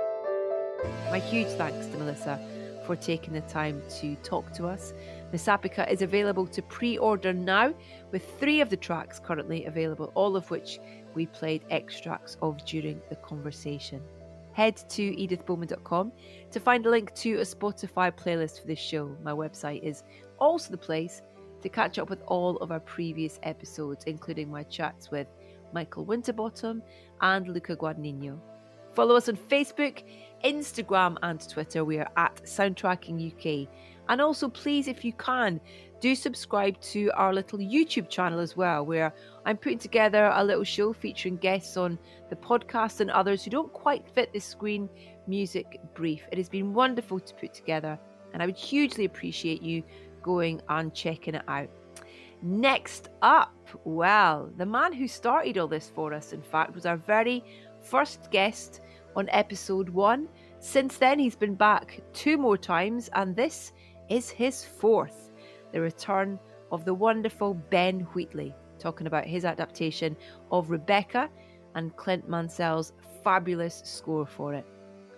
My 1.10 1.18
huge 1.18 1.48
thanks 1.48 1.86
to 1.86 1.98
Melissa 1.98 2.38
for 2.86 2.94
taking 2.94 3.34
the 3.34 3.40
time 3.40 3.82
to 3.98 4.14
talk 4.22 4.52
to 4.52 4.68
us. 4.68 4.92
Messapica 5.32 5.90
is 5.90 6.02
available 6.02 6.46
to 6.46 6.62
pre 6.62 6.98
order 6.98 7.32
now, 7.32 7.74
with 8.12 8.38
three 8.38 8.60
of 8.60 8.70
the 8.70 8.76
tracks 8.76 9.18
currently 9.18 9.64
available, 9.64 10.12
all 10.14 10.36
of 10.36 10.48
which 10.52 10.78
we 11.14 11.26
played 11.26 11.64
extracts 11.68 12.36
of 12.40 12.64
during 12.64 13.02
the 13.08 13.16
conversation. 13.16 14.00
Head 14.52 14.76
to 14.90 15.12
edithbowman.com 15.12 16.12
to 16.50 16.60
find 16.60 16.86
a 16.86 16.90
link 16.90 17.14
to 17.14 17.34
a 17.36 17.42
Spotify 17.42 18.12
playlist 18.12 18.60
for 18.60 18.66
this 18.66 18.78
show. 18.78 19.16
My 19.22 19.32
website 19.32 19.82
is 19.82 20.02
also 20.38 20.70
the 20.70 20.78
place 20.78 21.22
to 21.62 21.68
catch 21.68 21.98
up 21.98 22.10
with 22.10 22.22
all 22.26 22.56
of 22.58 22.72
our 22.72 22.80
previous 22.80 23.38
episodes, 23.42 24.04
including 24.04 24.50
my 24.50 24.62
chats 24.64 25.10
with 25.10 25.28
Michael 25.72 26.04
Winterbottom 26.04 26.82
and 27.20 27.48
Luca 27.48 27.76
Guadagnino. 27.76 28.38
Follow 28.94 29.16
us 29.16 29.28
on 29.28 29.36
Facebook, 29.36 30.02
Instagram, 30.44 31.16
and 31.22 31.48
Twitter. 31.48 31.84
We 31.84 31.98
are 31.98 32.10
at 32.16 32.42
Soundtracking 32.44 33.32
UK. 33.32 33.68
And 34.08 34.20
also, 34.20 34.48
please, 34.48 34.88
if 34.88 35.04
you 35.04 35.12
can, 35.14 35.60
do 36.02 36.16
subscribe 36.16 36.78
to 36.80 37.12
our 37.14 37.32
little 37.32 37.60
YouTube 37.60 38.10
channel 38.10 38.40
as 38.40 38.56
well, 38.56 38.84
where 38.84 39.14
I'm 39.46 39.56
putting 39.56 39.78
together 39.78 40.32
a 40.34 40.44
little 40.44 40.64
show 40.64 40.92
featuring 40.92 41.36
guests 41.36 41.76
on 41.76 41.96
the 42.28 42.34
podcast 42.34 42.98
and 43.00 43.08
others 43.08 43.44
who 43.44 43.52
don't 43.52 43.72
quite 43.72 44.04
fit 44.12 44.32
the 44.32 44.40
screen 44.40 44.88
music 45.28 45.80
brief. 45.94 46.22
It 46.32 46.38
has 46.38 46.48
been 46.48 46.74
wonderful 46.74 47.20
to 47.20 47.34
put 47.36 47.54
together, 47.54 47.96
and 48.32 48.42
I 48.42 48.46
would 48.46 48.56
hugely 48.56 49.04
appreciate 49.04 49.62
you 49.62 49.84
going 50.22 50.60
and 50.68 50.92
checking 50.92 51.36
it 51.36 51.44
out. 51.46 51.70
Next 52.42 53.10
up, 53.22 53.54
well, 53.84 54.50
the 54.56 54.66
man 54.66 54.92
who 54.92 55.06
started 55.06 55.56
all 55.56 55.68
this 55.68 55.92
for 55.94 56.12
us, 56.12 56.32
in 56.32 56.42
fact, 56.42 56.74
was 56.74 56.84
our 56.84 56.96
very 56.96 57.44
first 57.80 58.28
guest 58.32 58.80
on 59.14 59.28
episode 59.30 59.88
one. 59.88 60.26
Since 60.58 60.98
then, 60.98 61.20
he's 61.20 61.36
been 61.36 61.54
back 61.54 62.00
two 62.12 62.38
more 62.38 62.58
times, 62.58 63.08
and 63.12 63.36
this 63.36 63.72
is 64.08 64.30
his 64.30 64.64
fourth 64.64 65.31
the 65.72 65.80
return 65.80 66.38
of 66.70 66.84
the 66.84 66.94
wonderful 66.94 67.54
Ben 67.54 68.00
Wheatley, 68.14 68.54
talking 68.78 69.06
about 69.06 69.26
his 69.26 69.44
adaptation 69.44 70.16
of 70.50 70.70
Rebecca 70.70 71.28
and 71.74 71.96
Clint 71.96 72.28
Mansell's 72.28 72.92
fabulous 73.24 73.82
score 73.84 74.26
for 74.26 74.54
it. 74.54 74.66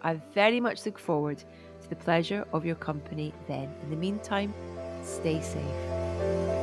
I 0.03 0.15
very 0.35 0.61
much 0.61 0.85
look 0.85 0.99
forward 0.99 1.39
to 1.83 1.89
the 1.89 1.97
pleasure 1.97 2.47
of 2.53 2.65
your 2.65 2.77
company 2.77 3.33
then. 3.49 3.73
In 3.83 3.91
the 3.91 3.97
meantime, 3.97 4.53
stay 5.03 5.41
safe. 5.41 6.54